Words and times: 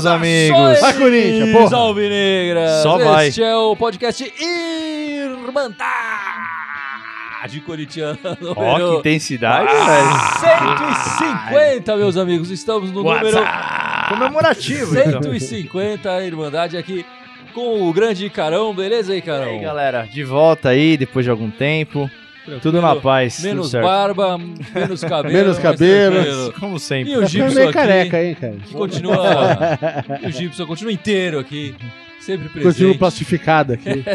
meus 0.00 0.06
amigos. 0.06 0.80
Vai, 0.80 0.94
Corinthians, 0.94 1.52
porra. 1.52 1.68
Salve 1.68 2.08
Negra! 2.08 2.82
Só 2.82 2.98
vai. 2.98 3.28
Este 3.28 3.42
é 3.42 3.54
o 3.56 3.76
podcast 3.76 4.32
Irmandade 4.40 5.80
Corintiana. 7.64 8.18
Ó, 8.56 8.76
que 8.76 8.98
intensidade, 8.98 9.68
Ah, 9.70 11.46
150, 11.48 11.96
meus 11.96 12.16
amigos. 12.16 12.50
Estamos 12.50 12.90
no 12.90 13.02
número 13.02 13.30
velho. 13.30 13.46
Comemorativo, 14.08 14.98
então. 14.98 15.22
150, 15.22 16.10
a 16.10 16.24
Irmandade 16.24 16.76
aqui 16.76 17.04
com 17.54 17.88
o 17.88 17.92
grande 17.92 18.28
Carão. 18.30 18.74
Beleza 18.74 19.12
aí, 19.12 19.18
E 19.18 19.22
Carão? 19.22 19.44
aí, 19.50 19.58
galera, 19.60 20.02
de 20.10 20.24
volta 20.24 20.70
aí, 20.70 20.96
depois 20.96 21.24
de 21.24 21.30
algum 21.30 21.50
tempo. 21.50 22.10
Tudo 22.62 22.80
na 22.80 22.96
paz, 22.96 23.42
Menos 23.42 23.70
certo. 23.70 23.84
barba, 23.84 24.38
menos 24.38 25.04
cabelo. 25.04 25.34
Menos 25.34 25.58
tranquilo. 25.58 26.52
Como 26.58 26.78
sempre. 26.78 27.12
E 27.12 27.16
o 27.16 27.20
Tá 27.20 27.26
Gibson 27.26 27.54
meio 27.54 27.68
aqui, 27.68 27.72
careca, 27.72 28.22
hein, 28.24 28.34
cara? 28.34 28.56
que 28.56 28.72
continua... 28.72 29.18
e 30.22 30.26
o 30.28 30.32
Gibson 30.32 30.66
continua 30.66 30.92
inteiro 30.92 31.38
aqui, 31.38 31.74
sempre 32.20 32.48
presente. 32.48 32.72
Continuo 32.74 32.98
plastificado 32.98 33.72
aqui. 33.74 34.04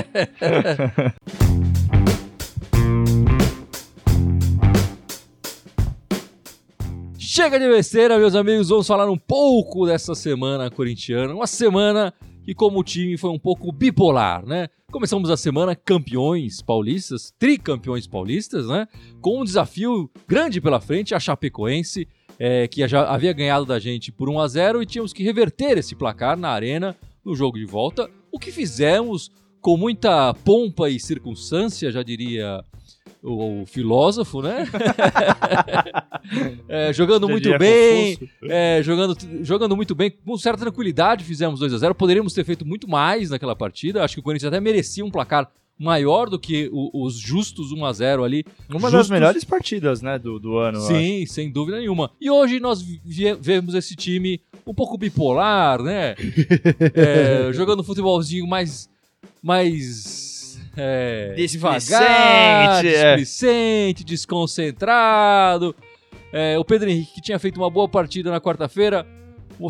Chega 7.17 7.59
de 7.59 7.67
besteira, 7.67 8.17
meus 8.17 8.35
amigos. 8.35 8.69
Vamos 8.69 8.87
falar 8.87 9.09
um 9.09 9.17
pouco 9.17 9.85
dessa 9.85 10.15
semana 10.15 10.69
corintiana. 10.69 11.33
Uma 11.33 11.47
semana 11.47 12.13
que, 12.45 12.53
como 12.53 12.83
time, 12.83 13.17
foi 13.17 13.31
um 13.31 13.39
pouco 13.39 13.71
bipolar, 13.71 14.45
né? 14.45 14.69
Começamos 14.91 15.29
a 15.31 15.35
semana 15.35 15.75
campeões 15.75 16.61
paulistas, 16.61 17.33
tricampeões 17.39 18.05
paulistas, 18.05 18.67
né? 18.67 18.87
Com 19.19 19.41
um 19.41 19.43
desafio 19.43 20.09
grande 20.27 20.61
pela 20.61 20.79
frente, 20.79 21.15
a 21.15 21.19
Chapecoense, 21.19 22.07
é, 22.37 22.67
que 22.67 22.87
já 22.87 23.09
havia 23.09 23.33
ganhado 23.33 23.65
da 23.65 23.79
gente 23.79 24.11
por 24.11 24.29
1 24.29 24.39
a 24.39 24.47
0 24.47 24.81
e 24.83 24.85
tínhamos 24.85 25.11
que 25.11 25.23
reverter 25.23 25.77
esse 25.77 25.95
placar 25.95 26.37
na 26.37 26.49
arena 26.49 26.95
no 27.23 27.35
jogo 27.35 27.57
de 27.57 27.65
volta. 27.65 28.09
O 28.31 28.37
que 28.37 28.51
fizemos 28.51 29.31
com 29.59 29.75
muita 29.75 30.31
pompa 30.35 30.87
e 30.91 30.99
circunstância, 30.99 31.91
já 31.91 32.03
diria 32.03 32.63
o, 33.23 33.61
o 33.61 33.65
filósofo, 33.65 34.41
né? 34.41 34.65
É, 36.67 36.91
jogando 36.91 37.29
muito 37.29 37.55
bem, 37.59 38.17
é, 38.43 38.81
jogando, 38.83 39.15
jogando 39.43 39.75
muito 39.75 39.93
bem, 39.93 40.09
com 40.25 40.35
certa 40.37 40.61
tranquilidade 40.61 41.23
fizemos 41.23 41.59
2 41.59 41.71
a 41.73 41.77
0 41.77 41.93
Poderíamos 41.93 42.33
ter 42.33 42.43
feito 42.43 42.65
muito 42.65 42.89
mais 42.89 43.29
naquela 43.29 43.55
partida. 43.55 44.03
Acho 44.03 44.15
que 44.15 44.19
o 44.19 44.23
Corinthians 44.23 44.51
até 44.51 44.59
merecia 44.59 45.05
um 45.05 45.11
placar 45.11 45.49
maior 45.77 46.27
do 46.29 46.39
que 46.39 46.67
o- 46.73 47.05
os 47.05 47.15
justos 47.15 47.71
1 47.71 47.85
a 47.85 47.93
0 47.93 48.23
ali. 48.23 48.43
Uma 48.69 48.81
das 48.89 48.91
Justos- 48.91 49.09
melhores 49.11 49.43
partidas, 49.43 50.01
né, 50.01 50.17
do, 50.17 50.39
do 50.39 50.57
ano. 50.57 50.79
Sim, 50.81 51.25
sem 51.27 51.51
dúvida 51.51 51.77
nenhuma. 51.77 52.09
E 52.19 52.29
hoje 52.31 52.59
nós 52.59 52.83
vemos 53.39 53.75
esse 53.75 53.95
time 53.95 54.41
um 54.65 54.73
pouco 54.73 54.97
bipolar, 54.97 55.79
né? 55.83 56.15
É, 56.95 57.53
jogando 57.53 57.83
futebolzinho 57.83 58.47
mais. 58.47 58.89
mais. 59.43 60.34
É, 60.77 61.33
Displicente, 61.35 61.85
devagar, 61.85 62.85
é. 62.85 63.15
displicente, 63.15 64.03
desconcentrado. 64.03 65.75
É, 66.33 66.57
o 66.59 66.65
Pedro 66.65 66.89
Henrique, 66.89 67.13
que 67.15 67.21
tinha 67.21 67.39
feito 67.39 67.57
uma 67.57 67.69
boa 67.69 67.87
partida 67.87 68.29
na 68.29 68.41
quarta-feira, 68.41 69.05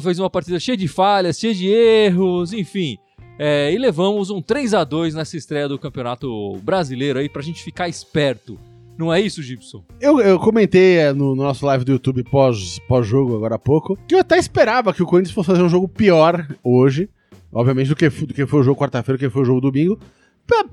fez 0.02 0.20
uma 0.20 0.30
partida 0.30 0.59
cheia 0.59 0.75
de 0.78 0.88
falhas, 0.88 1.39
cheia 1.39 1.53
de 1.53 1.67
erros, 1.70 2.53
enfim. 2.53 2.97
É, 3.38 3.72
e 3.72 3.78
levamos 3.78 4.30
um 4.30 4.42
3 4.42 4.73
a 4.73 4.84
2 4.84 5.14
nessa 5.14 5.36
estreia 5.38 5.67
do 5.67 5.78
Campeonato 5.78 6.53
Brasileiro 6.64 7.19
aí 7.19 7.28
pra 7.30 7.42
gente 7.42 7.62
ficar 7.62 7.88
esperto. 7.90 8.58
Não 8.97 9.14
é 9.14 9.19
isso, 9.19 9.44
Gibson? 9.44 9.84
Eu, 10.00 10.22
eu 10.22 10.40
comentei 10.40 10.97
é, 11.00 11.12
no, 11.12 11.36
no 11.36 11.44
nosso 11.44 11.66
live 11.66 11.84
do 11.84 11.92
YouTube 11.92 12.23
pós- 12.23 12.80
pós-jogo, 12.88 13.35
agora 13.35 13.56
há 13.56 13.59
pouco, 13.59 13.97
que 14.08 14.16
eu 14.16 14.19
até 14.19 14.38
esperava 14.38 14.94
que 14.94 15.03
o 15.03 15.06
Corinthians 15.06 15.35
fosse 15.35 15.47
fazer 15.47 15.62
um 15.62 15.68
jogo 15.69 15.85
pior 15.88 16.47
hoje, 16.63 17.09
obviamente, 17.52 17.90
do 17.90 17.96
que, 17.96 18.08
do 18.09 18.34
que 18.34 18.46
foi 18.46 18.62
o 18.62 18.63
jogo 18.63 18.79
quarta-feira, 18.79 19.18
do 19.18 19.19
que 19.19 19.29
foi 19.29 19.41
o 19.41 19.46
jogo 19.46 19.59
domingo. 19.59 20.00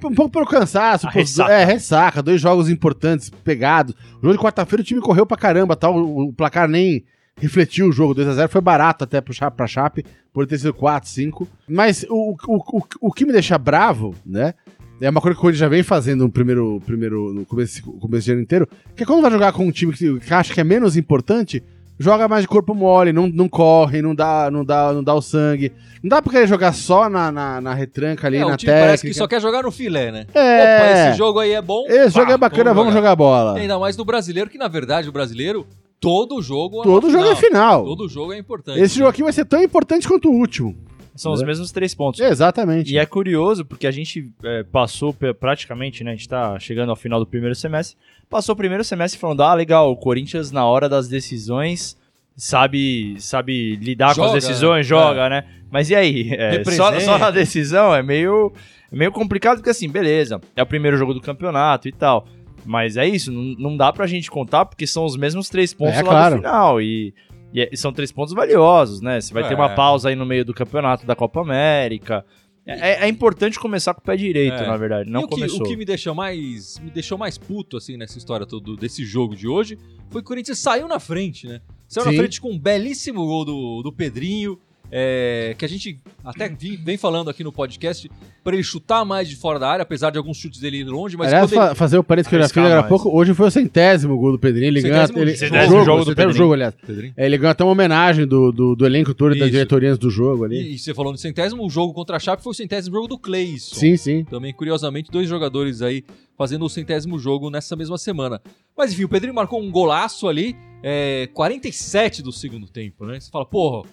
Um 0.04 0.14
pouco 0.14 0.30
pelo 0.30 0.46
cansaço, 0.46 1.06
A 1.06 1.12
pô, 1.12 1.18
ressaca. 1.18 1.52
é, 1.52 1.64
ressaca, 1.64 2.22
dois 2.22 2.40
jogos 2.40 2.68
importantes 2.68 3.30
pegados. 3.30 3.94
O 4.18 4.22
jogo 4.22 4.32
de 4.32 4.38
quarta-feira 4.38 4.82
o 4.82 4.84
time 4.84 5.00
correu 5.00 5.24
pra 5.24 5.36
caramba, 5.36 5.74
tal, 5.74 5.96
o, 5.96 6.28
o 6.28 6.32
placar 6.32 6.68
nem 6.68 7.04
refletiu 7.36 7.88
o 7.88 7.92
jogo, 7.92 8.14
2x0, 8.14 8.48
foi 8.48 8.60
barato 8.60 9.04
até 9.04 9.20
pro 9.20 9.34
pra 9.52 9.66
Chape, 9.66 10.04
por 10.32 10.46
ter 10.46 10.58
sido 10.58 10.74
4, 10.74 11.08
5. 11.08 11.48
Mas 11.68 12.04
o, 12.08 12.36
o, 12.46 12.56
o, 12.78 12.82
o 13.00 13.12
que 13.12 13.24
me 13.24 13.32
deixa 13.32 13.56
bravo, 13.56 14.14
né, 14.24 14.54
é 15.00 15.08
uma 15.08 15.20
coisa 15.20 15.34
que 15.34 15.38
o 15.38 15.42
Corinthians 15.42 15.60
já 15.60 15.68
vem 15.68 15.82
fazendo 15.82 16.24
no 16.24 16.30
primeiro, 16.30 16.80
primeiro 16.84 17.32
no 17.32 17.44
começo, 17.46 17.82
começo 17.82 18.26
de 18.26 18.32
ano 18.32 18.42
inteiro, 18.42 18.68
que 18.94 19.02
é 19.02 19.06
quando 19.06 19.22
vai 19.22 19.30
jogar 19.30 19.52
com 19.52 19.66
um 19.66 19.70
time 19.72 19.92
que, 19.92 20.20
que 20.20 20.34
acha 20.34 20.52
que 20.52 20.60
é 20.60 20.64
menos 20.64 20.96
importante, 20.96 21.62
joga 22.02 22.26
mais 22.28 22.42
de 22.42 22.48
corpo 22.48 22.74
mole, 22.74 23.12
não, 23.12 23.28
não 23.28 23.48
corre, 23.48 24.02
não 24.02 24.14
dá, 24.14 24.50
não, 24.50 24.64
dá, 24.64 24.92
não 24.92 25.02
dá 25.02 25.14
o 25.14 25.22
sangue. 25.22 25.72
Não 26.02 26.08
dá 26.08 26.20
pra 26.20 26.32
querer 26.32 26.46
jogar 26.48 26.72
só 26.72 27.08
na, 27.08 27.30
na, 27.30 27.60
na 27.60 27.74
retranca 27.74 28.26
ali, 28.26 28.38
é, 28.38 28.44
na 28.44 28.56
time 28.56 28.72
parece 28.72 29.02
que 29.02 29.08
técnica. 29.08 29.18
só 29.18 29.28
quer 29.28 29.40
jogar 29.40 29.62
no 29.62 29.70
filé, 29.70 30.10
né? 30.10 30.26
É. 30.34 30.62
Opa, 30.62 30.90
esse 31.10 31.18
jogo 31.18 31.38
aí 31.38 31.52
é 31.52 31.62
bom. 31.62 31.84
Esse 31.86 32.10
jogo 32.10 32.26
pá, 32.26 32.32
é 32.32 32.38
bacana, 32.38 32.74
vamos 32.74 32.92
jogar, 32.92 33.14
bola. 33.14 33.56
Ainda 33.56 33.78
mais 33.78 33.94
do 33.94 34.04
brasileiro, 34.04 34.50
que 34.50 34.58
na 34.58 34.68
verdade 34.68 35.08
o 35.08 35.12
brasileiro, 35.12 35.66
todo 36.00 36.42
jogo 36.42 36.80
é 36.80 36.82
Todo 36.82 37.08
jogo 37.08 37.26
é 37.26 37.36
final. 37.36 37.84
Todo 37.84 38.08
jogo 38.08 38.32
é 38.32 38.38
importante. 38.38 38.80
Esse 38.80 38.98
jogo 38.98 39.10
aqui 39.10 39.22
vai 39.22 39.32
ser 39.32 39.44
tão 39.44 39.62
importante 39.62 40.08
quanto 40.08 40.28
o 40.28 40.34
último. 40.34 40.76
São 41.14 41.32
os 41.32 41.42
É. 41.42 41.46
mesmos 41.46 41.70
três 41.70 41.94
pontos. 41.94 42.20
Exatamente. 42.20 42.92
E 42.92 42.98
é 42.98 43.04
curioso 43.04 43.64
porque 43.64 43.86
a 43.86 43.90
gente 43.90 44.30
é, 44.42 44.62
passou 44.62 45.12
praticamente, 45.38 46.02
né? 46.02 46.12
A 46.12 46.14
gente 46.14 46.28
tá 46.28 46.58
chegando 46.58 46.90
ao 46.90 46.96
final 46.96 47.20
do 47.20 47.26
primeiro 47.26 47.54
semestre. 47.54 47.96
Passou 48.30 48.54
o 48.54 48.56
primeiro 48.56 48.82
semestre 48.82 49.20
falando: 49.20 49.42
ah, 49.42 49.52
legal, 49.54 49.90
o 49.90 49.96
Corinthians 49.96 50.50
na 50.50 50.64
hora 50.64 50.88
das 50.88 51.08
decisões 51.08 51.96
sabe 52.36 53.16
sabe 53.20 53.76
lidar 53.76 54.14
com 54.14 54.22
Joga, 54.24 54.38
as 54.38 54.44
decisões, 54.44 54.78
né? 54.78 54.82
joga, 54.88 55.28
né? 55.28 55.44
Mas 55.70 55.90
e 55.90 55.94
aí? 55.94 56.30
É, 56.32 56.64
só, 56.64 56.98
só 57.00 57.18
na 57.18 57.30
decisão 57.30 57.94
é 57.94 58.02
meio, 58.02 58.52
é 58.90 58.96
meio 58.96 59.12
complicado 59.12 59.58
porque 59.58 59.70
assim, 59.70 59.88
beleza, 59.88 60.40
é 60.56 60.62
o 60.62 60.66
primeiro 60.66 60.96
jogo 60.96 61.12
do 61.14 61.20
campeonato 61.20 61.88
e 61.88 61.92
tal. 61.92 62.26
Mas 62.64 62.96
é 62.96 63.06
isso, 63.06 63.32
não, 63.32 63.42
não 63.70 63.76
dá 63.76 63.92
pra 63.92 64.06
gente 64.06 64.30
contar 64.30 64.64
porque 64.64 64.86
são 64.86 65.04
os 65.04 65.16
mesmos 65.16 65.48
três 65.48 65.74
pontos 65.74 65.94
É, 65.98 66.02
lá 66.02 66.08
claro. 66.08 66.34
no 66.36 66.42
final. 66.42 66.80
E, 66.80 67.12
e 67.52 67.60
é- 67.62 67.76
são 67.76 67.92
três 67.92 68.10
pontos 68.12 68.32
valiosos, 68.34 69.00
né? 69.00 69.20
Você 69.20 69.32
vai 69.32 69.42
ter 69.46 69.52
É. 69.52 69.56
uma 69.56 69.70
pausa 69.74 70.08
aí 70.08 70.16
no 70.16 70.24
meio 70.26 70.44
do 70.44 70.54
campeonato 70.54 71.06
da 71.06 71.14
Copa 71.14 71.40
América. 71.40 72.24
É, 72.64 73.04
é 73.04 73.08
importante 73.08 73.58
começar 73.58 73.92
com 73.92 74.00
o 74.00 74.04
pé 74.04 74.16
direito, 74.16 74.54
É. 74.54 74.66
na 74.66 74.76
verdade. 74.76 75.10
Não 75.10 75.22
e 75.22 75.24
o 75.24 75.26
que, 75.28 75.34
começou. 75.34 75.60
o 75.60 75.64
que 75.64 75.76
me 75.76 75.84
deixou 75.84 76.14
mais 76.14 76.78
me 76.78 76.90
deixou 76.90 77.18
mais 77.18 77.36
puto 77.36 77.76
assim 77.76 77.96
nessa 77.96 78.16
história 78.18 78.46
todo 78.46 78.76
desse 78.76 79.04
jogo 79.04 79.34
de 79.34 79.48
hoje 79.48 79.76
foi 80.10 80.20
que 80.22 80.26
o 80.26 80.28
Corinthians 80.28 80.58
saiu 80.60 80.86
na 80.86 81.00
frente, 81.00 81.48
né? 81.48 81.60
Saiu 81.88 82.04
na 82.06 82.12
Sim. 82.12 82.18
frente 82.18 82.40
com 82.40 82.50
um 82.52 82.58
belíssimo 82.58 83.26
gol 83.26 83.44
do, 83.44 83.82
do 83.82 83.92
Pedrinho, 83.92 84.58
é, 84.94 85.54
que 85.56 85.64
a 85.64 85.68
gente 85.68 85.98
até 86.22 86.48
vem 86.50 86.98
falando 86.98 87.30
aqui 87.30 87.42
no 87.42 87.50
podcast 87.50 88.10
para 88.44 88.54
ele 88.54 88.62
chutar 88.62 89.04
mais 89.06 89.26
de 89.26 89.36
fora 89.36 89.58
da 89.58 89.68
área, 89.70 89.82
apesar 89.84 90.10
de 90.10 90.18
alguns 90.18 90.36
chutes 90.36 90.60
dele 90.60 90.78
ir 90.80 90.84
longe, 90.84 91.16
mas 91.16 91.28
Aliás, 91.28 91.50
ele- 91.50 91.58
fa- 91.60 91.74
fazer 91.74 91.96
o 91.96 92.04
parênteses 92.04 92.28
que 92.28 92.34
eu 92.36 92.40
já 92.42 92.48
fiz 92.48 92.56
agora 92.58 92.80
há 92.80 92.82
pouco, 92.82 93.08
hoje 93.16 93.32
foi 93.32 93.46
o 93.46 93.50
centésimo 93.50 94.18
gol 94.18 94.32
do 94.32 94.38
Pedrinho. 94.38 94.66
Ele 94.68 94.80
ele, 94.80 95.36
centésimo 95.36 95.76
jogo, 95.76 95.84
jogo 95.84 95.98
do 96.00 96.04
centésimo 96.10 96.14
Pedrinho. 96.14 96.32
jogo, 96.34 96.52
aliás. 96.52 96.74
Pedrinho. 96.86 97.14
É, 97.16 97.24
ele 97.24 97.38
ganhou 97.38 97.50
até 97.52 97.64
uma 97.64 97.72
homenagem 97.72 98.26
do, 98.26 98.52
do, 98.52 98.76
do 98.76 98.84
elenco 98.84 99.14
todo 99.14 99.34
e 99.34 99.38
das 99.38 99.50
diretorias 99.50 99.96
do 99.96 100.10
jogo 100.10 100.44
ali. 100.44 100.60
E, 100.60 100.74
e 100.74 100.78
você 100.78 100.92
falou 100.92 101.10
no 101.12 101.16
centésimo, 101.18 101.64
o 101.64 101.70
jogo 101.70 101.94
contra 101.94 102.16
a 102.16 102.20
Chape 102.20 102.42
foi 102.42 102.50
o 102.50 102.54
centésimo 102.54 102.94
jogo 102.96 103.08
do 103.08 103.18
Cleison. 103.18 103.74
Sim, 103.74 103.96
sim. 103.96 104.24
Também, 104.24 104.52
curiosamente, 104.52 105.10
dois 105.10 105.26
jogadores 105.28 105.80
aí 105.80 106.04
fazendo 106.36 106.64
o 106.66 106.68
centésimo 106.68 107.18
jogo 107.18 107.48
nessa 107.48 107.74
mesma 107.76 107.96
semana. 107.96 108.42
Mas 108.76 108.92
enfim, 108.92 109.04
o 109.04 109.08
Pedrinho 109.08 109.34
marcou 109.34 109.62
um 109.62 109.70
golaço 109.70 110.28
ali, 110.28 110.54
é, 110.82 111.28
47 111.32 112.22
do 112.22 112.32
segundo 112.32 112.66
tempo, 112.66 113.06
né? 113.06 113.18
Você 113.20 113.30
fala, 113.30 113.46
porra, 113.46 113.88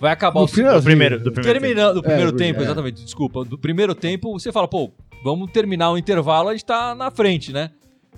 vai 0.00 0.12
acabar 0.12 0.40
No 0.40 0.44
o 0.44 0.48
final, 0.48 0.76
Do 0.78 0.82
primeiro, 0.84 1.18
do 1.22 1.32
primeiro 1.32 1.60
Terminando 1.60 1.94
do 1.94 2.02
primeiro 2.02 2.30
É, 2.30 2.36
tempo, 2.36 2.60
é. 2.60 2.62
exatamente, 2.64 3.04
desculpa. 3.04 3.44
Do 3.44 3.58
primeiro 3.58 3.94
tempo, 3.94 4.32
você 4.38 4.50
fala, 4.52 4.68
pô, 4.68 4.90
vamos 5.24 5.50
terminar 5.50 5.90
o 5.90 5.98
intervalo, 5.98 6.48
a 6.48 6.52
gente 6.52 6.64
tá 6.64 6.94
na 6.94 7.10
frente, 7.10 7.52
né? 7.52 7.70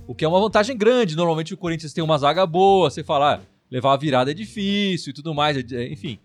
O 0.07 0.15
que 0.15 0.25
é 0.25 0.29
uma 0.29 0.41
vantagem 0.41 0.77
grande. 0.77 1.17
Normalmente 1.17 1.55
o 1.55 1.57
Corinthians 1.57 1.93
tem 1.93 2.03
uma 2.03 2.19
zaga 2.19 2.45
boa, 2.47 2.91
você 2.91 3.03
fala, 3.05 3.35
ah, 3.35 3.41
levar 3.71 3.93
a 3.95 3.97
virada 3.97 4.31
é 4.31 4.35
difícil 4.35 5.11
e 5.11 5.15
tudo 5.15 5.33
mais, 5.35 5.57
é- 5.57 5.65
é- 5.73 5.93
enfim. 5.93 6.19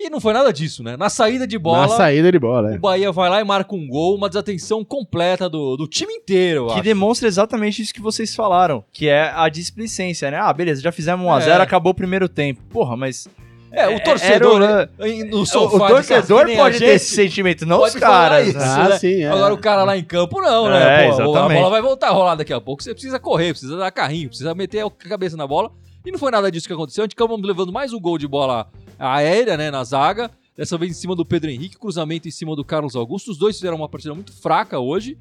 E 0.00 0.08
não 0.08 0.20
foi 0.20 0.32
nada 0.32 0.52
disso, 0.52 0.80
né? 0.84 0.96
Na 0.96 1.10
saída 1.10 1.44
de 1.44 1.58
bola, 1.58 1.80
Na 1.80 1.88
saída 1.88 2.30
de 2.30 2.38
bola, 2.38 2.70
o 2.70 2.74
é. 2.74 2.78
Bahia 2.78 3.10
vai 3.10 3.28
lá 3.28 3.40
e 3.40 3.44
marca 3.44 3.74
um 3.74 3.86
gol, 3.88 4.14
uma 4.16 4.28
desatenção 4.28 4.84
completa 4.84 5.50
do, 5.50 5.76
do 5.76 5.88
time 5.88 6.12
inteiro, 6.14 6.60
eu 6.62 6.66
Que 6.68 6.72
acho. 6.74 6.82
demonstra 6.84 7.26
exatamente 7.26 7.82
isso 7.82 7.92
que 7.92 8.00
vocês 8.00 8.32
falaram, 8.32 8.84
que 8.92 9.08
é 9.08 9.32
a 9.34 9.48
displicência, 9.48 10.30
né? 10.30 10.38
Ah, 10.40 10.52
beleza, 10.52 10.80
já 10.80 10.92
fizemos 10.92 11.26
1x0, 11.26 11.58
É. 11.58 11.62
acabou 11.62 11.90
o 11.90 11.94
primeiro 11.96 12.28
tempo. 12.28 12.62
Porra, 12.70 12.96
mas. 12.96 13.28
É, 13.70 13.86
o 13.88 13.92
É, 13.92 13.98
torcedor, 14.00 14.62
era 14.62 14.86
né, 14.98 15.24
no 15.30 15.40
O, 15.40 15.46
sofá 15.46 15.76
o 15.76 15.78
casa, 15.80 15.94
torcedor 15.94 16.40
que 16.40 16.46
nem 16.46 16.56
a 16.58 16.62
pode 16.62 16.78
ter 16.78 16.86
esse 16.86 17.14
sentimento, 17.14 17.66
não 17.66 17.78
pode 17.78 17.94
os 17.94 18.00
falar 18.00 18.30
caras. 18.30 18.48
isso, 18.48 18.58
né? 18.58 18.64
Ah, 18.64 18.88
né? 18.88 18.98
sim, 18.98 19.22
é. 19.22 19.28
Agora 19.28 19.52
o 19.54 19.58
cara 19.58 19.84
lá 19.84 19.96
em 19.96 20.04
campo 20.04 20.40
não, 20.40 20.68
É, 20.68 20.70
né? 20.70 20.96
Pô, 20.96 21.20
a 21.20 21.24
exatamente. 21.24 21.58
bola 21.58 21.70
vai 21.70 21.82
voltar 21.82 22.08
a 22.08 22.10
rolar 22.10 22.34
daqui 22.34 22.52
a 22.52 22.60
pouco, 22.60 22.82
você 22.82 22.92
precisa 22.92 23.18
correr, 23.20 23.50
precisa 23.52 23.76
dar 23.76 23.90
carrinho, 23.90 24.28
precisa 24.28 24.54
meter 24.54 24.84
a 24.84 24.90
cabeça 24.90 25.36
na 25.36 25.46
bola. 25.46 25.70
E 26.06 26.10
não 26.10 26.18
foi 26.18 26.30
nada 26.30 26.50
disso 26.50 26.66
que 26.66 26.72
aconteceu. 26.72 27.02
A 27.02 27.06
gente 27.06 27.12
acabamos 27.12 27.46
levando 27.46 27.70
mais 27.72 27.92
um 27.92 28.00
gol 28.00 28.16
de 28.16 28.26
bola 28.26 28.68
aérea, 28.98 29.56
né, 29.56 29.70
na 29.70 29.84
zaga. 29.84 30.30
Dessa 30.56 30.76
vez 30.78 30.90
em 30.90 30.94
cima 30.94 31.14
do 31.14 31.24
Pedro 31.24 31.50
Henrique, 31.50 31.76
cruzamento 31.78 32.26
em 32.26 32.30
cima 32.32 32.56
do 32.56 32.64
Carlos 32.64 32.96
Augusto. 32.96 33.30
Os 33.30 33.38
dois 33.38 33.56
fizeram 33.56 33.76
uma 33.76 33.88
partida 33.88 34.14
muito 34.14 34.32
fraca 34.40 34.78
hoje. 34.80 35.16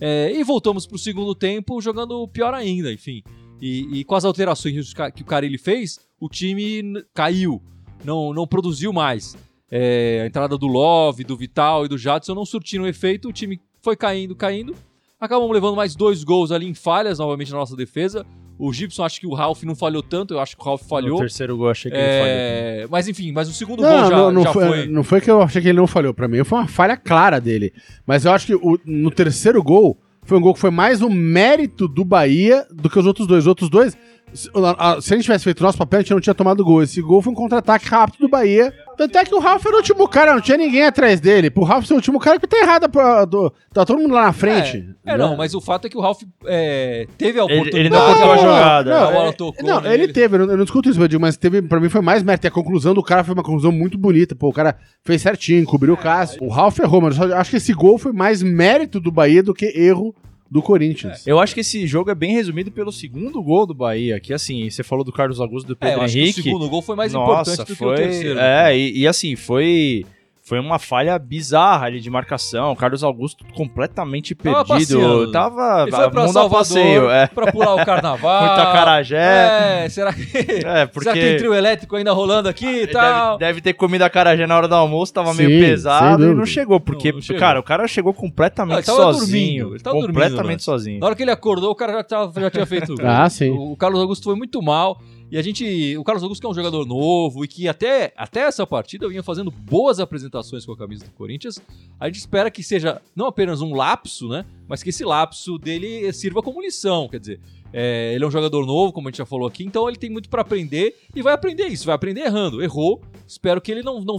É, 0.00 0.32
e 0.34 0.42
voltamos 0.42 0.86
pro 0.86 0.98
segundo 0.98 1.34
tempo 1.34 1.80
jogando 1.80 2.26
pior 2.28 2.52
ainda, 2.52 2.92
enfim. 2.92 3.22
E, 3.60 4.00
e 4.00 4.04
com 4.04 4.16
as 4.16 4.24
alterações 4.24 4.92
que 5.14 5.22
o 5.22 5.24
Carilli 5.24 5.56
fez, 5.56 5.98
o 6.20 6.28
time 6.28 7.02
caiu, 7.14 7.62
não, 8.04 8.32
não 8.32 8.46
produziu 8.46 8.92
mais. 8.92 9.36
é, 9.70 10.20
a 10.22 10.26
entrada 10.26 10.58
do 10.58 10.66
Love, 10.66 11.24
do 11.24 11.36
Vital 11.36 11.84
e 11.84 11.88
do 11.88 11.96
Jadson 11.96 12.34
não 12.34 12.44
surtiram 12.44 12.86
efeito, 12.86 13.28
o 13.28 13.32
time 13.32 13.60
foi 13.80 13.96
caindo, 13.96 14.34
caindo. 14.36 14.74
Acabamos 15.20 15.52
levando 15.54 15.76
mais 15.76 15.94
dois 15.94 16.24
gols 16.24 16.50
ali 16.50 16.66
em 16.66 16.74
falhas, 16.74 17.18
novamente 17.18 17.50
na 17.52 17.58
nossa 17.58 17.76
defesa. 17.76 18.26
O 18.58 18.72
Gibson, 18.72 19.02
acho 19.04 19.18
que 19.18 19.26
o 19.26 19.32
Ralph 19.34 19.62
não 19.62 19.74
falhou 19.74 20.02
tanto, 20.02 20.34
eu 20.34 20.40
acho 20.40 20.56
que 20.56 20.62
o 20.62 20.64
Ralph 20.64 20.82
falhou. 20.82 21.18
terceiro 21.18 21.56
gol 21.56 21.70
achei 21.70 21.90
que 21.90 21.96
ele 21.96 22.06
falhou. 22.06 22.26
É, 22.26 22.86
mas 22.90 23.08
enfim, 23.08 23.32
mas 23.32 23.48
o 23.48 23.52
segundo 23.52 23.82
Não, 23.82 23.88
gol 23.90 24.10
já, 24.10 24.16
não, 24.16 24.30
não 24.30 24.42
já 24.42 24.52
foi, 24.52 24.66
foi. 24.68 24.86
não 24.88 25.02
foi 25.04 25.20
que 25.20 25.30
eu 25.30 25.40
achei 25.42 25.62
que 25.62 25.68
ele 25.68 25.78
não 25.78 25.86
falhou. 25.86 26.12
Pra 26.12 26.28
mim 26.28 26.44
foi 26.44 26.58
uma 26.58 26.68
falha 26.68 26.96
clara 26.96 27.40
dele. 27.40 27.72
Mas 28.06 28.24
eu 28.24 28.32
acho 28.32 28.46
que 28.46 28.54
o- 28.54 28.78
no 28.84 29.10
terceiro 29.10 29.62
gol 29.62 29.96
foi 30.24 30.38
um 30.38 30.40
gol 30.40 30.54
que 30.54 30.60
foi 30.60 30.70
mais 30.70 31.00
um 31.02 31.08
mérito 31.08 31.88
do 31.88 32.04
Bahia 32.04 32.66
do 32.70 32.90
que 32.90 32.98
os 32.98 33.06
outros 33.06 33.26
dois. 33.26 33.44
Os 33.44 33.48
outros 33.48 33.70
dois, 33.70 33.96
se, 34.34 34.48
a- 34.54 34.92
a- 34.94 35.00
se 35.00 35.12
a 35.12 35.16
gente 35.16 35.24
tivesse 35.24 35.44
feito 35.44 35.60
o 35.60 35.62
nosso 35.64 35.78
papel, 35.78 35.98
a 35.98 36.02
gente 36.02 36.12
não 36.12 36.20
tinha 36.20 36.34
tomado 36.34 36.64
gol. 36.64 36.82
Esse 36.82 37.00
gol 37.00 37.20
foi 37.22 37.32
um 37.32 37.36
contra-ataque 37.36 37.86
rápido 37.88 38.20
do 38.20 38.28
Bahia. 38.28 38.72
Tanto 38.96 39.16
é 39.18 39.24
que 39.24 39.34
o 39.34 39.38
Ralf 39.38 39.64
era 39.64 39.74
o 39.74 39.78
último 39.78 40.06
cara, 40.06 40.34
não 40.34 40.40
tinha 40.40 40.56
ninguém 40.56 40.84
atrás 40.84 41.18
dele. 41.18 41.50
Pro 41.50 41.64
Ralf 41.64 41.86
ser 41.86 41.94
o 41.94 41.96
último 41.96 42.20
cara 42.20 42.38
que 42.38 42.46
tá 42.46 42.58
errado. 42.58 42.88
pra- 42.88 43.24
do- 43.24 43.52
tá 43.72 43.84
todo 43.84 43.98
mundo 44.00 44.14
lá 44.14 44.26
na 44.26 44.32
frente. 44.32 44.84
É, 45.04 45.16
não, 45.16 45.36
mas 45.36 45.54
o 45.54 45.60
fato 45.60 45.86
é 45.86 45.90
que 45.90 45.96
o 45.96 46.00
Ralph 46.00 46.22
é, 46.46 47.06
teve 47.16 47.40
a 47.40 47.44
Ele- 47.44 47.54
oportunidade. 47.54 47.78
ele 47.78 47.88
não 47.90 48.14
tocou 48.14 48.32
a 48.32 48.36
jogada. 48.36 48.90
Não, 48.90 49.08
a 49.08 49.12
bola 49.12 49.28
é- 49.28 49.32
tocou 49.32 49.66
não, 49.66 49.80
nele. 49.80 50.04
ele 50.04 50.12
teve, 50.12 50.36
eu 50.36 50.38
não, 50.40 50.50
eu 50.52 50.56
não 50.58 50.64
discuto 50.64 50.88
isso, 50.90 51.08
digo, 51.08 51.20
mas 51.20 51.36
teve, 51.36 51.62
pra 51.62 51.80
mim 51.80 51.88
foi 51.88 52.00
mais 52.00 52.22
mérito. 52.22 52.46
E 52.46 52.48
a 52.48 52.50
conclusão 52.50 52.92
do 52.94 53.02
cara 53.02 53.24
foi 53.24 53.34
uma 53.34 53.42
conclusão 53.42 53.72
muito 53.72 53.96
bonita. 53.96 54.34
Pô, 54.34 54.48
o 54.48 54.52
cara 54.52 54.76
fez 55.02 55.22
certinho, 55.22 55.64
cobriu 55.64 55.94
o 55.94 55.96
Cássio. 55.96 56.42
O 56.42 56.48
Ralf 56.48 56.78
errou, 56.78 57.00
mas 57.00 57.16
eu 57.18 57.28
só 57.28 57.34
acho 57.36 57.50
que 57.50 57.56
esse 57.56 57.72
gol 57.72 57.98
foi 57.98 58.12
mais 58.12 58.42
mérito 58.42 59.00
do 59.00 59.10
Bahia 59.10 59.42
do 59.42 59.54
que 59.54 59.66
erro 59.66 60.14
do 60.52 60.60
Corinthians. 60.60 61.26
Eu 61.26 61.40
acho 61.40 61.54
que 61.54 61.60
esse 61.60 61.86
jogo 61.86 62.10
é 62.10 62.14
bem 62.14 62.34
resumido 62.34 62.70
pelo 62.70 62.92
segundo 62.92 63.42
gol 63.42 63.66
do 63.66 63.72
Bahia, 63.72 64.20
que 64.20 64.34
assim, 64.34 64.68
você 64.68 64.82
falou 64.82 65.02
do 65.02 65.10
Carlos 65.10 65.40
Augusto 65.40 65.66
do 65.66 65.72
É, 65.72 65.74
eu 65.74 65.76
Pedro 65.78 66.02
acho 66.02 66.12
que 66.12 66.20
Henrique. 66.20 66.40
o 66.40 66.42
segundo 66.42 66.68
gol 66.68 66.82
foi 66.82 66.94
mais 66.94 67.10
Nossa, 67.14 67.52
importante 67.52 67.68
do 67.68 67.76
foi, 67.76 67.96
que 67.96 68.02
o 68.02 68.04
terceiro. 68.04 68.38
É, 68.38 68.76
e, 68.76 68.98
e 68.98 69.06
assim, 69.06 69.34
foi 69.34 70.04
foi 70.44 70.58
uma 70.58 70.76
falha 70.78 71.16
bizarra 71.18 71.86
ali 71.86 72.00
de 72.00 72.10
marcação. 72.10 72.72
O 72.72 72.76
Carlos 72.76 73.04
Augusto 73.04 73.44
completamente 73.54 74.34
Tava 74.34 74.64
perdido. 74.64 74.98
passeando. 74.98 75.32
Tava 75.32 75.82
Ele 75.82 75.90
foi 75.92 76.10
pra 76.10 76.20
mundo 76.22 76.32
Salvador 76.32 76.58
passeio, 76.58 77.10
é. 77.10 77.26
pra 77.28 77.52
pular 77.52 77.74
o 77.74 77.76
carnaval. 77.86 78.40
Muito 78.46 78.60
acarajé. 78.60 79.84
É, 79.84 79.88
será 79.88 80.12
que, 80.12 80.22
É, 80.66 80.86
porque 80.86 81.04
será 81.04 81.14
que 81.14 81.20
tem 81.20 81.36
trio 81.36 81.54
elétrico 81.54 81.94
ainda 81.94 82.12
rolando 82.12 82.48
aqui 82.48 82.66
e 82.66 82.80
Deve, 82.80 82.92
tal? 82.92 83.38
deve 83.38 83.60
ter 83.60 83.72
comido 83.74 84.02
acarajé 84.02 84.44
na 84.46 84.56
hora 84.56 84.66
do 84.66 84.74
almoço, 84.74 85.12
tava 85.14 85.32
Sim, 85.32 85.46
meio 85.46 85.60
pesado 85.64 86.24
e 86.24 86.34
não 86.34 86.44
chegou. 86.44 86.80
Porque, 86.80 87.08
Não, 87.10 87.16
não 87.18 87.22
chegou. 87.22 87.40
cara, 87.40 87.60
o 87.60 87.62
cara 87.62 87.86
chegou 87.86 88.12
completamente 88.12 88.72
Não, 88.72 88.78
ele 88.78 88.86
tava 88.86 89.12
sozinho. 89.12 89.64
dormindo, 89.64 89.74
ele 89.76 89.82
tava 89.84 89.94
dormindo, 89.96 90.12
completamente 90.14 90.58
né? 90.60 90.64
sozinho. 90.64 90.98
Na 91.00 91.06
hora 91.06 91.14
que 91.14 91.22
ele 91.22 91.30
acordou, 91.30 91.70
o 91.70 91.74
cara 91.76 91.92
já, 91.92 92.02
tava- 92.04 92.40
já 92.40 92.50
tinha 92.50 92.66
feito. 92.66 92.94
Ah, 93.04 93.28
sim. 93.30 93.50
O 93.50 93.76
Carlos 93.76 94.00
Augusto 94.00 94.24
foi 94.24 94.34
muito 94.34 94.60
mal. 94.60 94.98
E 95.32 95.38
a 95.38 95.40
gente. 95.40 95.96
O 95.96 96.04
Carlos 96.04 96.22
Augusto 96.22 96.42
que 96.42 96.46
é 96.46 96.50
um 96.50 96.54
jogador 96.54 96.84
novo 96.84 97.42
e 97.42 97.48
que 97.48 97.66
até, 97.66 98.12
até 98.18 98.40
essa 98.40 98.66
partida 98.66 99.08
vinha 99.08 99.22
fazendo 99.22 99.50
boas 99.50 99.98
apresentações 99.98 100.66
com 100.66 100.72
a 100.72 100.76
camisa 100.76 101.06
do 101.06 101.10
Corinthians. 101.12 101.58
A 101.98 102.06
gente 102.06 102.18
espera 102.18 102.50
que 102.50 102.62
seja 102.62 103.00
não 103.16 103.24
apenas 103.24 103.62
um 103.62 103.74
lapso, 103.74 104.28
né? 104.28 104.44
Mas 104.68 104.82
que 104.82 104.90
esse 104.90 105.06
lapso 105.06 105.56
dele 105.56 106.12
sirva 106.12 106.42
como 106.42 106.60
lição. 106.60 107.08
Quer 107.08 107.18
dizer, 107.18 107.40
é, 107.72 108.12
ele 108.14 108.22
é 108.22 108.26
um 108.26 108.30
jogador 108.30 108.66
novo, 108.66 108.92
como 108.92 109.08
a 109.08 109.10
gente 109.10 109.16
já 109.16 109.24
falou 109.24 109.48
aqui, 109.48 109.64
então 109.64 109.88
ele 109.88 109.96
tem 109.96 110.10
muito 110.10 110.28
pra 110.28 110.42
aprender 110.42 110.94
e 111.16 111.22
vai 111.22 111.32
aprender 111.32 111.66
isso, 111.68 111.86
vai 111.86 111.94
aprender 111.94 112.20
errando. 112.20 112.62
Errou. 112.62 113.00
Espero 113.26 113.58
que 113.58 113.72
ele 113.72 113.82
não, 113.82 114.02
não, 114.02 114.18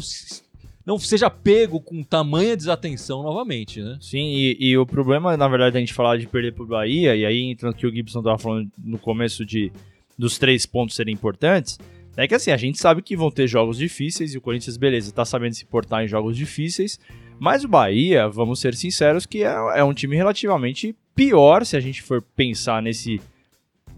não 0.83 0.97
seja 0.97 1.29
pego 1.29 1.79
com 1.79 2.01
tamanha 2.01 2.57
desatenção 2.57 3.21
novamente, 3.21 3.83
né? 3.83 3.99
Sim, 4.01 4.33
e, 4.33 4.57
e 4.59 4.77
o 4.79 4.85
problema, 4.85 5.37
na 5.37 5.47
verdade, 5.47 5.73
da 5.73 5.79
gente 5.79 5.93
falar 5.93 6.17
de 6.17 6.25
perder 6.25 6.55
pro 6.55 6.65
Bahia, 6.65 7.15
e 7.15 7.23
aí 7.23 7.51
entrando 7.51 7.75
que 7.75 7.85
o 7.85 7.93
Gibson 7.93 8.23
tava 8.23 8.39
falando 8.39 8.71
no 8.83 8.97
começo 8.97 9.45
de 9.45 9.71
dos 10.17 10.37
três 10.37 10.65
pontos 10.65 10.95
serem 10.95 11.13
importantes, 11.13 11.79
é 12.15 12.27
que 12.27 12.35
assim, 12.35 12.51
a 12.51 12.57
gente 12.57 12.77
sabe 12.79 13.01
que 13.01 13.15
vão 13.17 13.31
ter 13.31 13.47
jogos 13.47 13.77
difíceis, 13.77 14.33
e 14.33 14.37
o 14.37 14.41
Corinthians, 14.41 14.77
beleza, 14.77 15.11
tá 15.11 15.25
sabendo 15.25 15.53
se 15.55 15.65
portar 15.65 16.03
em 16.03 16.07
jogos 16.07 16.37
difíceis, 16.37 16.99
mas 17.39 17.63
o 17.63 17.67
Bahia, 17.67 18.27
vamos 18.29 18.59
ser 18.59 18.75
sinceros, 18.75 19.25
que 19.25 19.43
é, 19.43 19.53
é 19.75 19.83
um 19.83 19.93
time 19.93 20.15
relativamente 20.15 20.95
pior, 21.15 21.65
se 21.65 21.75
a 21.75 21.79
gente 21.79 22.01
for 22.03 22.21
pensar 22.35 22.81
nesse, 22.81 23.19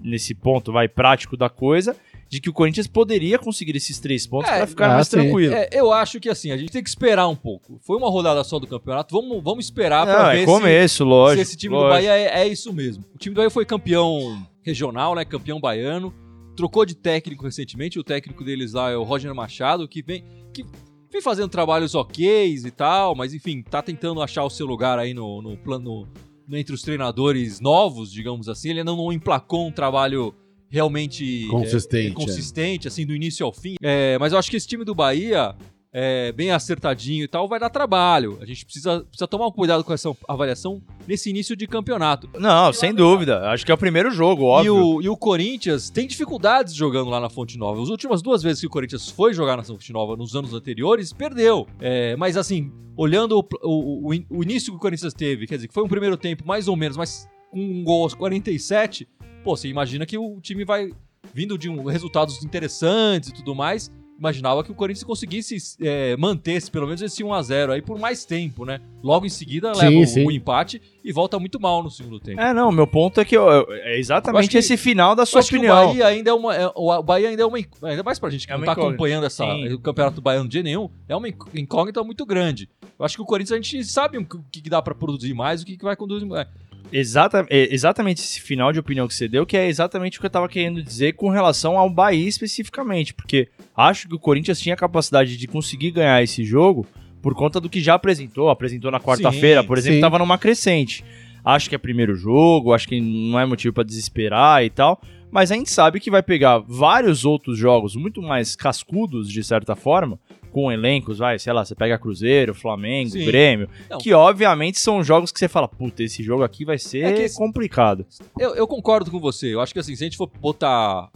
nesse 0.02 0.34
ponto, 0.34 0.72
vai, 0.72 0.88
prático 0.88 1.36
da 1.36 1.50
coisa, 1.50 1.96
de 2.28 2.40
que 2.42 2.50
o 2.50 2.54
Corinthians 2.54 2.88
poderia 2.88 3.38
conseguir 3.38 3.76
esses 3.76 4.00
três 4.00 4.26
pontos 4.26 4.50
É, 4.50 4.58
pra 4.58 4.68
ficar 4.68 4.92
ah, 4.92 4.94
mais 4.96 5.08
sim. 5.08 5.18
tranquilo. 5.18 5.54
É, 5.54 5.70
eu 5.74 5.92
acho 5.92 6.20
que 6.20 6.28
assim, 6.30 6.52
a 6.52 6.58
gente 6.58 6.72
tem 6.72 6.82
que 6.82 6.90
esperar 6.90 7.28
um 7.28 7.36
pouco. 7.36 7.80
Foi 7.84 7.98
uma 7.98 8.10
rodada 8.10 8.44
só 8.44 8.58
do 8.58 8.66
campeonato, 8.66 9.14
vamos, 9.16 9.44
vamos 9.44 9.66
esperar 9.66 10.06
pra 10.06 10.24
Não, 10.24 10.32
ver 10.32 10.38
é 10.38 10.40
se- 10.40 10.46
começo, 10.46 10.96
se, 10.98 11.04
lógico. 11.04 11.42
esse 11.42 11.56
time 11.58 11.76
do 11.76 11.82
lógico. 11.82 11.94
Bahia 11.96 12.12
é, 12.18 12.42
é 12.42 12.48
isso 12.48 12.74
mesmo. 12.74 13.04
O 13.14 13.18
time 13.18 13.34
do 13.36 13.38
Bahia 13.38 13.50
foi 13.52 13.64
campeão 13.66 14.42
regional, 14.66 15.14
né? 15.16 15.24
Campeão 15.24 15.60
baiano. 15.60 16.14
Trocou 16.56 16.86
de 16.86 16.96
técnico 16.96 17.44
recentemente. 17.44 18.00
O 18.00 18.04
técnico 18.04 18.44
deles 18.44 18.74
lá 18.74 18.90
é 18.90 18.98
o 18.98 19.04
Roger 19.04 19.34
Machado, 19.36 19.88
que 19.88 20.02
vem, 20.02 20.24
que 20.54 20.66
vem 21.12 21.22
fazendo 21.22 21.50
trabalhos 21.50 21.94
ok 21.94 22.56
e 22.66 22.72
tal, 22.72 23.14
mas 23.16 23.34
enfim, 23.34 23.62
tá 23.62 23.82
tentando 23.82 24.22
achar 24.22 24.44
o 24.44 24.50
seu 24.50 24.66
lugar 24.66 24.98
aí 24.98 25.14
no, 25.14 25.42
no 25.42 25.56
plano 25.58 26.08
no- 26.48 26.58
entre 26.58 26.74
os 26.74 26.82
treinadores 26.82 27.60
novos, 27.60 28.12
digamos 28.12 28.50
assim. 28.50 28.70
Ele 28.70 28.80
ainda 28.80 28.96
não 28.96 29.12
emplacou 29.14 29.68
um 29.68 29.72
trabalho 29.72 30.34
realmente 30.70 31.46
é, 31.46 31.50
Consistente, 31.50 32.08
é, 32.12 32.14
consistente, 32.14 32.88
assim, 32.88 33.06
do 33.06 33.14
início 33.16 33.46
ao 33.46 33.54
fim. 33.54 33.76
É, 33.82 34.18
mas 34.20 34.34
eu 34.34 34.40
acho 34.40 34.50
que 34.50 34.58
esse 34.58 34.68
time 34.68 34.84
do 34.84 34.96
Bahia, 34.96 35.56
é, 35.98 36.34
bem 36.34 36.52
acertadinho 36.52 37.24
e 37.24 37.28
tal, 37.28 37.48
vai 37.48 37.58
dar 37.58 37.70
trabalho. 37.70 38.38
A 38.42 38.46
gente 38.46 38.66
precisa, 38.66 39.00
precisa 39.06 39.26
tomar 39.28 39.48
um 39.48 39.52
cuidado 39.52 39.82
com 39.82 39.94
essa 39.94 40.12
avaliação 40.28 40.82
nesse 41.08 41.30
início 41.30 41.56
de 41.56 41.66
campeonato. 41.66 42.30
Não, 42.38 42.74
sem 42.74 42.94
dúvida. 42.94 43.50
Acho 43.50 43.66
que 43.66 43.72
é 43.72 43.76
o 43.76 43.78
primeiro 43.78 44.12
jogo, 44.12 44.42
E 44.44 44.46
óbvio. 44.70 44.76
o, 44.76 45.02
e 45.02 45.08
o 45.08 45.16
Corinthians 45.16 45.90
tem 45.90 46.06
dificuldades 46.06 46.74
jogando 46.76 47.10
lá 47.10 47.22
na 47.22 47.30
Fonte 47.30 47.58
Nova. 47.58 47.82
As 47.82 47.88
últimas 47.88 48.22
duas 48.22 48.44
vezes 48.44 48.60
que 48.60 48.68
o 48.68 48.70
Corinthians 48.70 49.10
foi 49.10 49.34
jogar 49.34 49.56
na 49.56 49.64
Fonte 49.64 49.94
Nova 49.94 50.18
nos 50.18 50.36
anos 50.36 50.54
anteriores, 50.54 51.14
perdeu. 51.14 51.66
É, 51.80 52.14
mas 52.18 52.36
assim, 52.36 52.70
olhando 52.98 53.40
o, 53.64 54.10
o- 54.10 54.10
o 54.30 54.44
início 54.44 54.74
que 54.74 54.78
o 54.78 54.82
Corinthians 54.82 55.14
teve, 55.14 55.48
quer 55.48 55.56
dizer, 55.56 55.70
que 55.70 55.74
foi 55.74 55.84
um 55.84 55.88
primeiro 55.88 56.18
tempo 56.18 56.46
mais 56.46 56.68
ou 56.68 56.76
menos, 56.76 56.98
mas 56.98 57.26
com 57.52 57.60
um 57.60 57.84
gol 57.86 58.04
aos 58.04 58.14
47, 58.14 59.08
pô, 59.46 59.56
você 59.56 59.70
imagina 59.70 60.06
que 60.06 60.18
o 60.18 60.42
time 60.42 60.66
vai 60.66 60.90
vindo 61.34 61.58
de 61.58 61.70
um, 61.70 61.86
resultados 61.86 62.44
interessantes 62.44 63.30
e 63.30 63.34
tudo 63.34 63.56
mais. 63.56 63.90
Imaginava 64.18 64.64
que 64.64 64.72
o 64.72 64.76
Corinthians 64.76 65.04
conseguisse 65.04 65.58
é, 65.82 66.16
manter-se 66.16 66.72
pelo 66.72 66.86
menos 66.86 67.02
esse 67.02 67.22
1x0 67.22 67.72
aí 67.72 67.82
por 67.82 68.00
mais 68.00 68.24
tempo, 68.24 68.64
né? 68.64 68.80
Logo 69.04 69.26
em 69.26 69.30
seguida 69.30 69.74
Sim, 69.76 69.82
leva 69.90 69.98
o- 70.00 70.08
sim. 70.08 70.26
o 70.26 70.32
empate 70.32 70.82
e 71.04 71.12
volta 71.12 71.38
muito 71.38 71.60
mal 71.60 71.84
no 71.84 71.92
segundo 71.92 72.18
tempo. 72.20 72.40
É, 72.40 72.54
não, 72.54 72.72
meu 72.72 72.88
ponto 72.88 73.20
é 73.20 73.26
que 73.26 73.36
eu- 73.36 73.46
eu- 73.50 73.74
é 73.74 73.96
Eu 73.96 74.00
exatamente 74.00 74.40
acho 74.44 74.50
que- 74.52 74.58
esse 74.58 74.78
final 74.78 75.16
da 75.16 75.24
Eu 75.24 75.26
sua 75.26 75.44
que 75.44 75.54
o 75.54 75.58
opinião. 75.58 75.88
Bahia 75.88 76.08
ainda 76.08 76.30
é 76.30 76.34
uma. 76.34 76.56
é- 76.56 76.72
o 76.74 77.04
Bahia 77.04 77.28
ainda 77.30 77.44
é 77.44 77.46
uma. 77.46 77.58
Ainda 77.58 78.04
mais 78.04 78.18
pra 78.18 78.30
gente 78.30 78.48
que 78.48 78.54
É 78.54 78.58
não 78.58 78.64
tá 78.64 78.72
incógnita. 78.72 78.90
acompanhando 78.96 79.26
essa, 79.26 79.44
Sim. 79.44 79.74
o 79.74 79.80
campeonato 79.80 80.22
baiano 80.22 80.48
de 80.48 80.64
nenhum, 80.64 80.90
é 81.10 81.16
uma 81.16 81.28
inc- 81.28 81.54
incógnita 81.54 82.02
muito 82.02 82.26
grande. 82.26 82.70
Eu 82.98 83.06
acho 83.06 83.18
que 83.18 83.22
o 83.22 83.26
Corinthians 83.26 83.52
a 83.52 83.62
gente 83.62 83.84
sabe 83.84 84.18
o 84.18 84.26
que, 84.26 84.62
que 84.62 84.70
dá 84.70 84.82
pra 84.82 84.96
produzir 84.96 85.34
mais, 85.34 85.62
o 85.62 85.66
que, 85.66 85.76
que 85.76 85.84
vai 85.84 85.96
conduzir 85.98 86.26
mais. 86.26 86.48
Exata, 86.92 87.46
é 87.50 87.74
exatamente 87.74 88.22
esse 88.22 88.42
final 88.42 88.72
de 88.72 88.80
opinião 88.80 89.08
que 89.08 89.14
você 89.14 89.28
deu, 89.28 89.46
que 89.46 89.58
é 89.58 89.68
exatamente 89.68 90.18
o 90.18 90.22
que 90.22 90.26
eu 90.26 90.32
tava 90.32 90.48
querendo 90.48 90.82
dizer 90.82 91.14
com 91.14 91.30
relação 91.30 91.78
ao 91.78 91.90
Bahia 91.90 92.28
especificamente, 92.28 93.14
porque 93.14 93.50
acho 93.76 94.08
que 94.08 94.16
o 94.16 94.20
Corinthians 94.20 94.60
tinha 94.60 94.76
a 94.76 94.78
capacidade 94.78 95.38
de 95.38 95.48
conseguir 95.48 95.92
ganhar 95.92 96.22
esse 96.24 96.44
jogo 96.44 96.86
por 97.22 97.34
conta 97.34 97.60
do 97.60 97.70
que 97.70 97.82
já 97.82 97.96
apresentou, 97.96 98.50
apresentou 98.50 98.92
na 98.92 99.00
quarta-feira, 99.00 99.64
por 99.64 99.78
exemplo, 99.78 99.98
sim. 99.98 100.02
tava 100.02 100.20
numa 100.20 100.38
crescente. 100.38 101.04
Acho 101.44 101.70
que 101.70 101.76
é 101.76 101.78
primeiro 101.78 102.16
jogo, 102.16 102.74
acho 102.74 102.88
que 102.88 103.00
não 103.00 103.40
é 103.40 103.46
motivo 103.46 103.74
pra 103.74 103.84
desesperar 103.84 104.64
e 104.64 104.70
tal, 104.70 105.02
mas 105.32 105.52
a 105.52 105.56
gente 105.56 105.72
sabe 105.72 106.00
que 106.00 106.12
vai 106.12 106.24
pegar 106.24 106.60
vários 106.60 107.26
outros 107.26 107.58
jogos 107.58 107.96
muito 107.96 108.22
mais 108.22 108.56
cascudos 108.56 109.30
de 109.30 109.44
certa 109.44 109.76
forma, 109.76 110.20
com 110.56 110.72
elencos, 110.72 111.18
vai, 111.18 111.38
sei 111.38 111.52
lá, 111.52 111.66
você 111.66 111.76
pega 111.76 112.00
Cruzeiro, 112.00 112.54
Flamengo, 112.56 113.10
Sim. 113.10 113.26
Grêmio, 113.26 113.68
Não. 113.90 113.98
que 113.98 114.14
obviamente 114.14 114.80
são 114.80 115.04
jogos 115.04 115.30
que 115.30 115.38
você 115.38 115.50
fala, 115.50 115.68
puta, 115.68 116.02
esse 116.02 116.24
jogo 116.24 116.44
aqui 116.44 116.64
vai 116.64 116.78
ser 116.78 117.04
É 117.04 117.24
esse- 117.26 117.36
complicado. 117.38 118.06
Eu, 118.40 118.56
eu 118.56 118.66
concordo 118.66 119.12
com 119.12 119.20
você. 119.20 119.54
Eu 119.54 119.60
acho 119.60 119.74
que 119.74 119.80
assim, 119.80 119.94
se 119.98 120.04
a 120.04 120.06
gente 120.06 120.16
for 120.16 120.32
botar. 120.40 121.12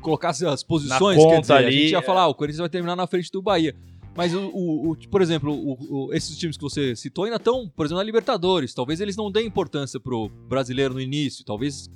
colocar 0.00 0.30
as 0.30 0.64
posições, 0.64 1.16
Na 1.16 1.22
conta 1.22 1.34
quer 1.36 1.40
dizer, 1.42 1.52
a 1.52 1.56
ali, 1.58 1.72
gente 1.82 1.90
ia 1.92 1.98
é. 1.98 2.02
falar, 2.02 2.22
ah, 2.22 2.26
o 2.26 2.34
Corinthians 2.34 2.58
vai 2.58 2.68
terminar 2.68 2.96
na 2.96 3.06
frente 3.06 3.30
do 3.30 3.40
Bahia. 3.40 3.72
Mas, 4.16 4.34
o, 4.34 4.40
o- 4.48 4.90
o- 4.90 4.96
por 5.08 5.22
exemplo, 5.22 5.54
o- 5.54 6.12
esses 6.12 6.36
times 6.36 6.56
que 6.56 6.62
você 6.64 6.96
citou 6.96 7.22
ainda 7.24 7.36
estão, 7.36 7.68
por 7.68 7.86
exemplo, 7.86 7.98
na 8.00 8.04
Libertadores. 8.04 8.74
Talvez 8.74 9.00
eles 9.00 9.16
não 9.16 9.30
deem 9.30 9.46
importância 9.46 10.00
pro 10.00 10.28
brasileiro 10.48 10.92
no 10.94 11.00
início. 11.00 11.44
Talvez 11.44 11.88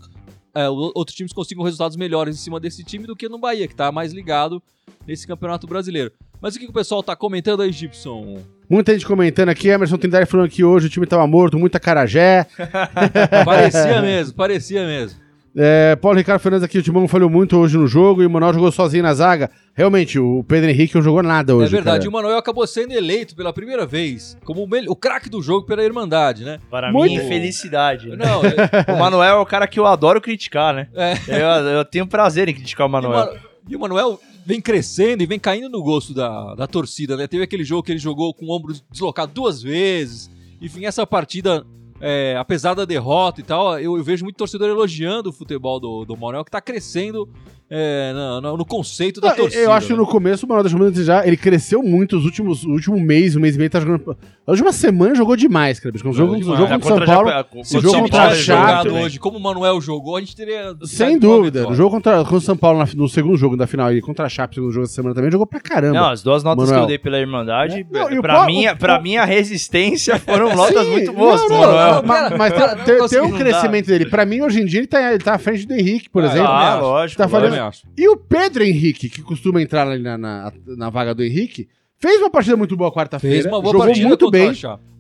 é, 0.56 0.70
outros 0.70 1.14
times 1.14 1.34
consigam 1.34 1.62
resultados 1.62 1.96
melhores 1.96 2.34
em 2.34 2.38
cima 2.38 2.58
desse 2.58 2.82
time 2.82 3.06
do 3.06 3.14
que 3.14 3.28
no 3.28 3.38
Bahia, 3.38 3.68
que 3.68 3.74
tá 3.74 3.92
mais 3.92 4.12
ligado 4.12 4.62
nesse 5.06 5.26
campeonato 5.26 5.66
brasileiro. 5.66 6.10
Mas 6.40 6.56
o 6.56 6.58
que, 6.58 6.66
o 6.66 6.72
pessoal 6.72 7.02
tá 7.02 7.14
comentando 7.14 7.60
aí, 7.60 7.70
Gibson? 7.70 8.38
Muita 8.68 8.92
gente 8.92 9.06
comentando 9.06 9.50
aqui, 9.50 9.68
Emerson 9.68 9.98
Tindari 9.98 10.26
falando 10.26 10.48
que 10.48 10.64
hoje 10.64 10.86
o 10.86 10.90
time 10.90 11.06
tava 11.06 11.26
morto, 11.26 11.58
muita 11.58 11.78
carajé. 11.78 12.46
Parecia 13.44 14.00
mesmo, 14.00 14.34
parecia 14.34 14.86
mesmo. 14.86 15.25
É, 15.58 15.96
Paulo 15.96 16.18
Ricardo 16.18 16.38
Fernandes 16.40 16.64
aqui, 16.64 16.78
o 16.78 16.82
Timão 16.82 17.08
falhou 17.08 17.30
muito 17.30 17.56
hoje 17.56 17.78
no 17.78 17.86
jogo 17.86 18.22
e 18.22 18.26
o 18.26 18.30
Manuel 18.30 18.52
jogou 18.52 18.70
sozinho 18.70 19.02
na 19.02 19.14
zaga. 19.14 19.50
Realmente, 19.74 20.18
o 20.18 20.44
Pedro 20.44 20.68
Henrique 20.68 20.94
não 20.94 21.02
jogou 21.02 21.22
nada 21.22 21.56
hoje. 21.56 21.66
é 21.68 21.70
verdade, 21.70 22.00
cara. 22.00 22.10
o 22.10 22.12
Manuel 22.12 22.36
acabou 22.36 22.66
sendo 22.66 22.92
eleito 22.92 23.34
pela 23.34 23.52
primeira 23.54 23.86
vez 23.86 24.36
como 24.44 24.62
o, 24.64 24.68
o 24.92 24.96
craque 24.96 25.30
do 25.30 25.40
jogo 25.40 25.66
pela 25.66 25.82
Irmandade, 25.82 26.44
né? 26.44 26.58
Para 26.70 26.92
Muito- 26.92 27.10
mim, 27.14 27.20
felicidade. 27.26 28.08
Não, 28.16 28.42
é- 28.44 28.54
O 28.92 28.98
Manuel 28.98 29.36
é 29.38 29.40
o 29.40 29.46
cara 29.46 29.66
que 29.66 29.80
eu 29.80 29.86
adoro 29.86 30.20
criticar, 30.20 30.74
né? 30.74 30.88
é, 30.94 31.14
Eu, 31.28 31.46
eu 31.78 31.84
tenho 31.86 32.06
prazer 32.06 32.48
em 32.48 32.54
criticar 32.54 32.86
o 32.86 32.90
o 32.90 32.92
Manuel. 32.92 33.12
Manu- 33.26 33.38
E 33.68 33.74
o 33.76 33.80
Manuel 33.80 34.20
vem 34.44 34.60
crescendo 34.60 35.22
e 35.22 35.26
vem 35.26 35.38
caindo 35.38 35.70
no 35.70 35.82
gosto 35.82 36.12
da, 36.12 36.54
da 36.54 36.66
torcida, 36.66 37.16
né? 37.16 37.26
Teve 37.26 37.44
aquele 37.44 37.64
jogo 37.64 37.82
que 37.82 37.92
ele 37.92 37.98
jogou 37.98 38.34
com 38.34 38.44
o 38.46 38.54
ombro 38.54 38.74
deslocado 38.92 39.32
duas 39.32 39.62
vezes. 39.62 40.30
Enfim, 40.60 40.84
essa 40.84 41.06
partida, 41.06 41.64
é, 42.00 42.36
apesar 42.38 42.74
da 42.74 42.84
derrota 42.84 43.40
e 43.40 43.44
tal, 43.44 43.78
eu, 43.78 43.96
eu 43.96 44.04
vejo 44.04 44.24
muito 44.24 44.36
torcedor 44.36 44.68
elogiando 44.68 45.30
o 45.30 45.32
futebol 45.32 45.80
do, 45.80 46.04
do 46.04 46.16
Manuel, 46.16 46.44
que 46.44 46.50
tá 46.50 46.60
crescendo 46.60 47.28
é, 47.68 48.12
no, 48.12 48.40
no- 48.40 48.56
no 48.58 48.64
conceito 48.64 49.20
da 49.20 49.28
Não, 49.28 49.34
eu- 49.36 49.42
torcida. 49.42 49.62
eu 49.62 49.72
acho 49.72 49.86
que 49.88 49.92
né? 49.92 49.98
no 49.98 50.06
começo 50.06 50.46
o 50.46 50.48
Manuel 50.48 50.86
a 50.86 50.90
desejar. 50.90 51.26
Ele 51.26 51.36
cresceu 51.36 51.82
muito 51.82 52.16
os 52.16 52.24
últimos, 52.24 52.64
o 52.64 52.70
último 52.70 52.98
mês, 53.00 53.34
um 53.36 53.40
mês 53.40 53.56
e 53.56 53.58
meio, 53.58 53.70
tá 53.70 53.80
jogando. 53.80 54.16
A 54.46 54.50
última 54.52 54.70
semana 54.72 55.14
jogou 55.16 55.34
demais, 55.36 55.80
cara. 55.80 55.92
bicho. 55.92 56.08
O 56.08 56.12
jogo, 56.12 56.34
o 56.34 56.36
demais. 56.38 56.58
jogo 56.60 56.72
É, 56.72 56.78
contra 56.78 56.94
o 56.94 56.98
São 56.98 57.06
Paulo. 57.06 57.28
Japa- 57.28 57.48
Se 57.64 57.76
o 57.76 57.80
jogo 57.80 57.94
time 57.96 58.02
contra 58.08 58.20
a 58.22 58.26
tivesse 58.28 58.42
Chape 58.44 58.88
hoje 58.90 59.18
como 59.18 59.38
o 59.38 59.40
Manuel 59.42 59.80
jogou, 59.80 60.16
a 60.16 60.20
gente 60.20 60.36
teria. 60.36 60.74
Sem 60.84 61.18
dúvida. 61.18 61.64
No 61.64 61.74
jogo 61.74 61.90
contra, 61.90 62.18
contra 62.18 62.36
o 62.36 62.40
São 62.40 62.56
Paulo, 62.56 62.78
na- 62.78 62.88
no 62.94 63.08
segundo 63.08 63.36
jogo 63.36 63.56
da 63.56 63.66
final 63.66 63.92
e 63.92 64.00
contra 64.00 64.26
a 64.26 64.28
Chape, 64.28 64.54
segundo 64.54 64.70
jogo 64.72 64.86
da 64.86 64.92
semana 64.92 65.14
também, 65.16 65.30
jogou 65.32 65.46
pra 65.46 65.58
caramba. 65.58 65.98
Não, 65.98 66.10
as 66.10 66.22
duas 66.22 66.44
notas 66.44 66.66
Manuel. 66.66 66.78
que 66.80 66.84
eu 66.84 66.88
dei 66.88 66.98
pela 66.98 67.18
Irmandade, 67.18 67.80
É. 67.80 67.98
Não, 67.98 68.04
o 68.18 68.22
pra, 68.22 68.46
o 68.46 68.76
pra 68.78 68.96
po- 68.98 69.02
minha 69.02 69.24
resistência, 69.24 70.18
foram 70.20 70.46
notas 70.54 70.84
Sim, 70.84 70.92
muito 70.92 71.12
boas 71.12 71.40
não, 71.42 71.48
Manuel. 71.48 71.94
não, 71.94 72.02
mas, 72.04 72.36
mas 72.38 73.10
tem, 73.10 73.20
um 73.22 73.32
crescimento 73.32 73.86
dele. 73.86 74.06
Pra 74.06 74.24
mim, 74.24 74.42
hoje 74.42 74.60
em 74.60 74.64
dia, 74.64 74.78
ele 74.80 74.86
tá, 74.86 74.98
tá 75.18 75.34
à 75.34 75.38
frente 75.38 75.66
do 75.66 75.74
Henrique, 75.74 76.08
por 76.08 76.22
Ah, 76.22 76.26
exemplo. 76.26 76.48
Ah, 76.52 76.76
lógico. 76.80 77.18
Tá 77.18 77.24
Eu 77.24 77.28
falando- 77.28 77.55
também 77.56 77.68
acho. 77.68 77.86
E 77.96 78.08
o 78.08 78.16
Pedro 78.16 78.64
Henrique, 78.64 79.08
que 79.08 79.22
costuma 79.22 79.60
entrar 79.60 79.88
ali 79.88 80.02
na, 80.02 80.16
na, 80.16 80.52
na 80.66 80.90
vaga 80.90 81.14
do 81.14 81.24
Henrique, 81.24 81.68
fez 81.98 82.20
uma 82.20 82.30
partida 82.30 82.56
muito 82.56 82.76
boa 82.76 82.92
quarta-feira. 82.92 83.42
Fez 83.42 83.46
uma 83.46 83.60
boa 83.60 83.72
Jogou 83.72 83.86
partida 83.86 84.08
muito 84.08 84.30
bem. 84.30 84.52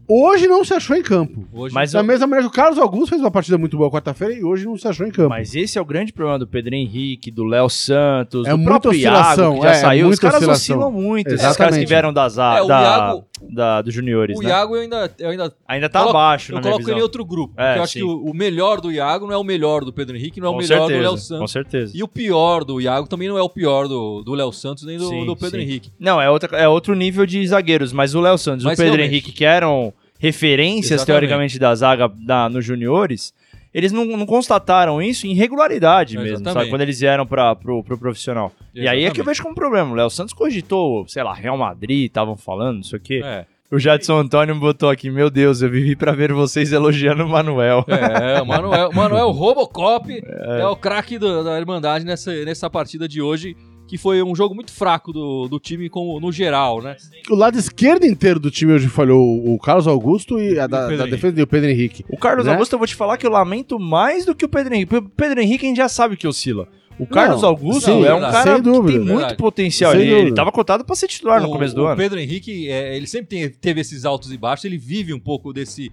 Hoje 0.08 0.46
não 0.46 0.64
se 0.64 0.72
achou 0.72 0.94
em 0.96 1.02
campo. 1.02 1.44
Hoje, 1.52 1.74
Mas 1.74 1.92
Da 1.92 1.98
eu- 2.00 2.04
mesma 2.04 2.26
maneira 2.26 2.48
que 2.48 2.52
o 2.52 2.56
Carlos 2.56 2.78
Augusto 2.78 3.08
fez 3.08 3.20
uma 3.20 3.30
partida 3.30 3.58
muito 3.58 3.76
boa 3.76 3.90
quarta-feira 3.90 4.34
e 4.34 4.44
hoje 4.44 4.64
não 4.64 4.76
se 4.78 4.86
achou 4.86 5.04
em 5.06 5.10
campo. 5.10 5.30
Mas 5.30 5.54
esse 5.54 5.78
é 5.78 5.80
o 5.80 5.84
grande 5.84 6.12
problema 6.12 6.38
do 6.38 6.46
Pedro 6.46 6.74
Henrique, 6.74 7.30
do 7.30 7.44
Léo 7.44 7.68
Santos, 7.68 8.46
É 8.46 8.50
do 8.50 8.56
muita 8.58 8.70
próprio 8.70 8.90
oscilação, 8.92 9.44
Iago, 9.44 9.56
que 9.56 9.62
já 9.62 9.68
é, 9.68 9.72
é 9.76 9.80
saiu. 9.80 10.02
Os 10.04 10.08
muita 10.10 10.20
caras 10.22 10.36
oscilação. 10.36 10.76
oscilam 10.78 10.92
muito. 10.92 11.26
Esses 11.28 11.40
caras 11.40 11.56
Exatamente. 11.56 11.80
que 11.80 11.88
vieram 11.88 12.12
das, 12.12 12.38
a- 12.38 12.58
É, 12.58 12.62
o 12.62 12.66
da, 12.68 12.80
Iago- 12.80 13.24
da, 13.50 13.82
dos 13.82 13.92
juniores, 13.94 14.38
o 14.38 14.42
né? 14.42 14.48
Iago 14.48 14.76
eu 14.76 14.82
ainda, 14.82 15.10
eu 15.18 15.28
ainda 15.30 15.52
Ainda 15.66 15.88
tá 15.88 15.98
coloco- 16.00 16.16
abaixo, 16.18 16.52
eu 16.52 16.60
coloco 16.60 16.90
ele 16.90 17.00
em 17.00 17.02
outro 17.02 17.24
grupo. 17.24 17.54
É, 17.56 17.64
porque 17.66 17.78
eu 17.78 17.82
acho 17.82 17.92
sim. 17.94 17.98
que 18.00 18.04
o, 18.04 18.30
o 18.30 18.34
melhor 18.34 18.80
do 18.80 18.92
Iago 18.92 19.26
não 19.26 19.32
é 19.34 19.36
o 19.36 19.44
melhor 19.44 19.84
do 19.84 19.92
Pedro 19.92 20.16
Henrique, 20.16 20.40
não 20.40 20.46
é 20.46 20.50
o 20.50 20.52
Com 20.54 20.58
melhor 20.60 20.76
do 20.82 20.86
certeza, 20.86 21.02
Léo 21.02 21.10
Com 21.10 21.16
Santos. 21.18 21.52
certeza. 21.52 21.92
E 21.96 22.02
o 22.02 22.08
pior 22.08 22.62
do 22.64 22.80
Iago 22.80 23.08
também 23.08 23.28
não 23.28 23.36
é 23.36 23.42
o 23.42 23.48
pior 23.48 23.88
do 23.88 24.22
do 24.22 24.34
Léo 24.34 24.52
Santos 24.52 24.84
nem 24.84 24.96
do, 24.98 25.08
Sim, 25.08 25.26
do 25.26 25.34
Pedro 25.36 25.58
sim. 25.60 25.66
Henrique. 25.66 25.90
Não, 25.98 26.20
é, 26.22 26.30
outra, 26.30 26.56
é 26.56 26.68
outro 26.68 26.94
nível 26.94 27.26
de 27.26 27.44
zagueiros, 27.46 27.92
mas 27.92 28.14
o 28.14 28.20
Léo 28.20 28.38
Santos 28.38 28.64
e 28.64 28.68
o 28.68 28.76
Pedro. 28.76 29.00
Henrique, 29.02 29.32
que 29.32 29.44
eram 29.44 29.92
referências, 30.18 31.00
Exatamente. 31.02 31.06
teoricamente, 31.20 31.58
da 31.58 31.74
zaga 31.74 32.08
da, 32.08 32.48
nos 32.48 32.64
juniores, 32.64 33.32
eles 33.72 33.92
não, 33.92 34.04
não 34.06 34.24
constataram 34.26 35.02
isso 35.02 35.26
em 35.26 35.34
regularidade 35.34 36.16
mesmo, 36.16 36.36
Exatamente. 36.36 36.54
sabe? 36.54 36.70
Quando 36.70 36.80
eles 36.80 36.98
vieram 37.00 37.26
para 37.26 37.54
pro, 37.54 37.82
pro 37.84 37.98
profissional. 37.98 38.50
E 38.74 38.80
aí 38.80 38.86
é 38.86 38.90
que 38.90 38.96
eu 38.96 39.04
Exatamente. 39.04 39.26
vejo 39.26 39.42
como 39.42 39.54
problema. 39.54 39.90
O 39.92 39.94
Léo 39.94 40.08
Santos 40.10 40.32
cogitou, 40.32 41.06
sei 41.08 41.22
lá, 41.22 41.34
Real 41.34 41.58
Madrid, 41.58 42.06
estavam 42.06 42.36
falando, 42.36 42.76
não 42.76 42.82
sei 42.82 42.98
o 42.98 43.02
quê. 43.02 43.20
É, 43.22 43.44
O 43.70 43.78
Jadson 43.78 44.16
Antônio 44.18 44.54
botou 44.54 44.88
aqui, 44.88 45.10
meu 45.10 45.28
Deus, 45.28 45.60
eu 45.60 45.68
vivi 45.68 45.94
pra 45.94 46.12
ver 46.12 46.32
vocês 46.32 46.72
elogiando 46.72 47.24
o 47.24 47.28
Manuel. 47.28 47.84
é, 47.88 48.40
o 48.40 48.46
Manuel, 48.46 48.88
o 48.88 48.94
Manuel 48.94 49.30
Robocop 49.30 50.10
é, 50.24 50.66
o 50.66 50.76
craque 50.76 51.18
da 51.18 51.58
Irmandade 51.58 52.04
nessa, 52.06 52.32
nessa 52.46 52.70
partida 52.70 53.06
de 53.06 53.20
hoje, 53.20 53.54
que 53.86 53.96
foi 53.96 54.22
um 54.22 54.34
jogo 54.34 54.54
muito 54.54 54.72
fraco 54.72 55.12
do, 55.12 55.46
do 55.48 55.60
time 55.60 55.88
como, 55.88 56.18
no 56.18 56.32
geral, 56.32 56.82
né? 56.82 56.96
O 57.30 57.34
lado 57.34 57.56
esquerdo 57.58 58.04
inteiro 58.04 58.40
do 58.40 58.50
time 58.50 58.72
hoje 58.72 58.88
falhou 58.88 59.22
o 59.54 59.58
Carlos 59.58 59.86
Augusto 59.86 60.38
e 60.40 60.58
a 60.58 60.66
da, 60.66 60.80
Pedro 60.88 60.96
da 60.96 61.02
Henrique. 61.04 61.10
defesa 61.16 61.40
e 61.40 61.42
o 61.42 61.46
Pedro 61.46 61.70
Henrique. 61.70 62.04
O 62.08 62.16
Carlos 62.16 62.46
Né? 62.46 62.52
Augusto, 62.52 62.72
eu 62.72 62.78
vou 62.78 62.86
te 62.86 62.94
falar 62.94 63.16
que 63.16 63.26
eu 63.26 63.30
lamento 63.30 63.78
mais 63.78 64.24
do 64.24 64.34
que 64.34 64.44
o 64.44 64.48
Pedro 64.48 64.74
Henrique. 64.74 64.96
O 64.96 65.02
Pedro 65.02 65.40
Henrique 65.40 65.64
a 65.64 65.68
gente 65.68 65.76
já 65.76 65.88
sabe 65.88 66.16
que 66.16 66.26
oscila. 66.26 66.66
O 66.98 67.06
Carlos 67.06 67.42
Não, 67.42 67.50
Augusto 67.50 67.82
sim, 67.84 68.04
é 68.06 68.14
um 68.14 68.20
sem 68.22 68.30
cara 68.32 68.54
que 68.56 68.62
tem 68.62 68.72
muito 68.80 69.04
Verdade. 69.06 69.36
potencial. 69.36 69.92
Sem 69.92 70.00
Ele, 70.00 70.12
ele 70.14 70.34
tava 70.34 70.50
cotado 70.50 70.82
pra 70.84 70.96
ser 70.96 71.06
titular 71.08 71.42
no 71.42 71.48
O- 71.48 71.52
começo 71.52 71.74
do 71.74 71.82
o 71.82 71.86
ano. 71.86 71.96
Pedro 71.96 72.18
Henrique, 72.18 72.68
é, 72.70 72.96
ele 72.96 73.06
sempre 73.06 73.26
tem- 73.28 73.50
teve 73.50 73.82
esses 73.82 74.06
altos 74.06 74.32
e 74.32 74.38
baixos, 74.38 74.64
ele 74.64 74.78
vive 74.78 75.12
um 75.12 75.20
pouco 75.20 75.52
desse. 75.52 75.92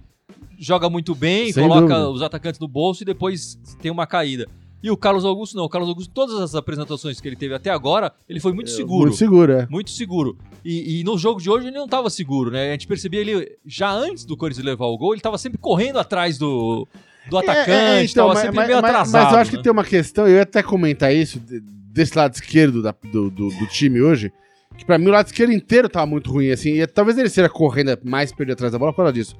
Joga 0.58 0.88
muito 0.88 1.14
bem, 1.14 1.52
Sem 1.52 1.62
coloca 1.62 1.80
dúvida. 1.82 2.10
os 2.10 2.22
atacantes 2.22 2.58
no 2.58 2.66
bolso 2.68 3.02
e 3.02 3.04
depois 3.06 3.58
tem 3.82 3.90
uma 3.90 4.06
caída. 4.06 4.48
E 4.84 4.90
o 4.90 4.96
Carlos 4.98 5.24
Augusto 5.24 5.56
não. 5.56 5.64
O 5.64 5.68
Carlos 5.68 5.88
Augusto, 5.88 6.12
todas 6.12 6.38
as 6.38 6.54
apresentações 6.54 7.18
que 7.18 7.26
ele 7.26 7.36
teve 7.36 7.54
até 7.54 7.70
agora, 7.70 8.12
ele 8.28 8.38
foi 8.38 8.52
muito 8.52 8.68
seguro. 8.68 9.04
Muito 9.06 9.16
seguro, 9.16 9.52
é. 9.52 9.66
Muito 9.70 9.90
seguro. 9.90 10.36
E, 10.62 11.00
e 11.00 11.04
no 11.04 11.16
jogo 11.16 11.40
de 11.40 11.48
hoje 11.48 11.68
ele 11.68 11.76
não 11.76 11.86
estava 11.86 12.10
seguro, 12.10 12.50
né? 12.50 12.68
A 12.68 12.72
gente 12.72 12.86
percebia 12.86 13.20
ele, 13.22 13.56
já 13.64 13.90
antes 13.90 14.26
do 14.26 14.36
Corinthians 14.36 14.66
levar 14.66 14.84
o 14.84 14.98
gol, 14.98 15.12
ele 15.14 15.20
estava 15.20 15.38
sempre 15.38 15.56
correndo 15.58 15.98
atrás 15.98 16.36
do, 16.36 16.86
do 17.30 17.38
atacante, 17.38 17.70
É, 17.70 18.00
é, 18.00 18.04
estava 18.04 18.28
mas, 18.34 18.38
sempre 18.40 18.56
mas- 18.58 18.70
atrasado. 18.70 19.22
mas 19.24 19.32
eu 19.32 19.38
acho 19.38 19.50
que 19.52 19.56
né? 19.56 19.62
tem 19.62 19.72
uma 19.72 19.84
questão, 19.84 20.28
eu 20.28 20.34
ia 20.36 20.42
até 20.42 20.62
comentar 20.62 21.14
isso, 21.14 21.40
de- 21.40 21.60
desse 21.60 22.16
lado 22.18 22.34
esquerdo 22.34 22.82
da- 22.82 22.94
do, 23.10 23.30
do, 23.30 23.48
do 23.48 23.66
time 23.68 24.02
hoje, 24.02 24.30
que 24.76 24.84
pra 24.84 24.98
mim 24.98 25.06
o 25.06 25.10
lado 25.12 25.26
esquerdo 25.28 25.52
inteiro 25.52 25.88
tava 25.88 26.04
muito 26.04 26.30
ruim, 26.30 26.50
assim, 26.50 26.72
e 26.80 26.86
talvez 26.86 27.16
ele 27.16 27.30
seja 27.30 27.48
correndo 27.48 27.96
mais 28.04 28.32
perder 28.32 28.52
atrás 28.52 28.70
da 28.72 28.78
bola 28.78 28.92
por 28.92 28.98
causa 28.98 29.12
disso. 29.14 29.34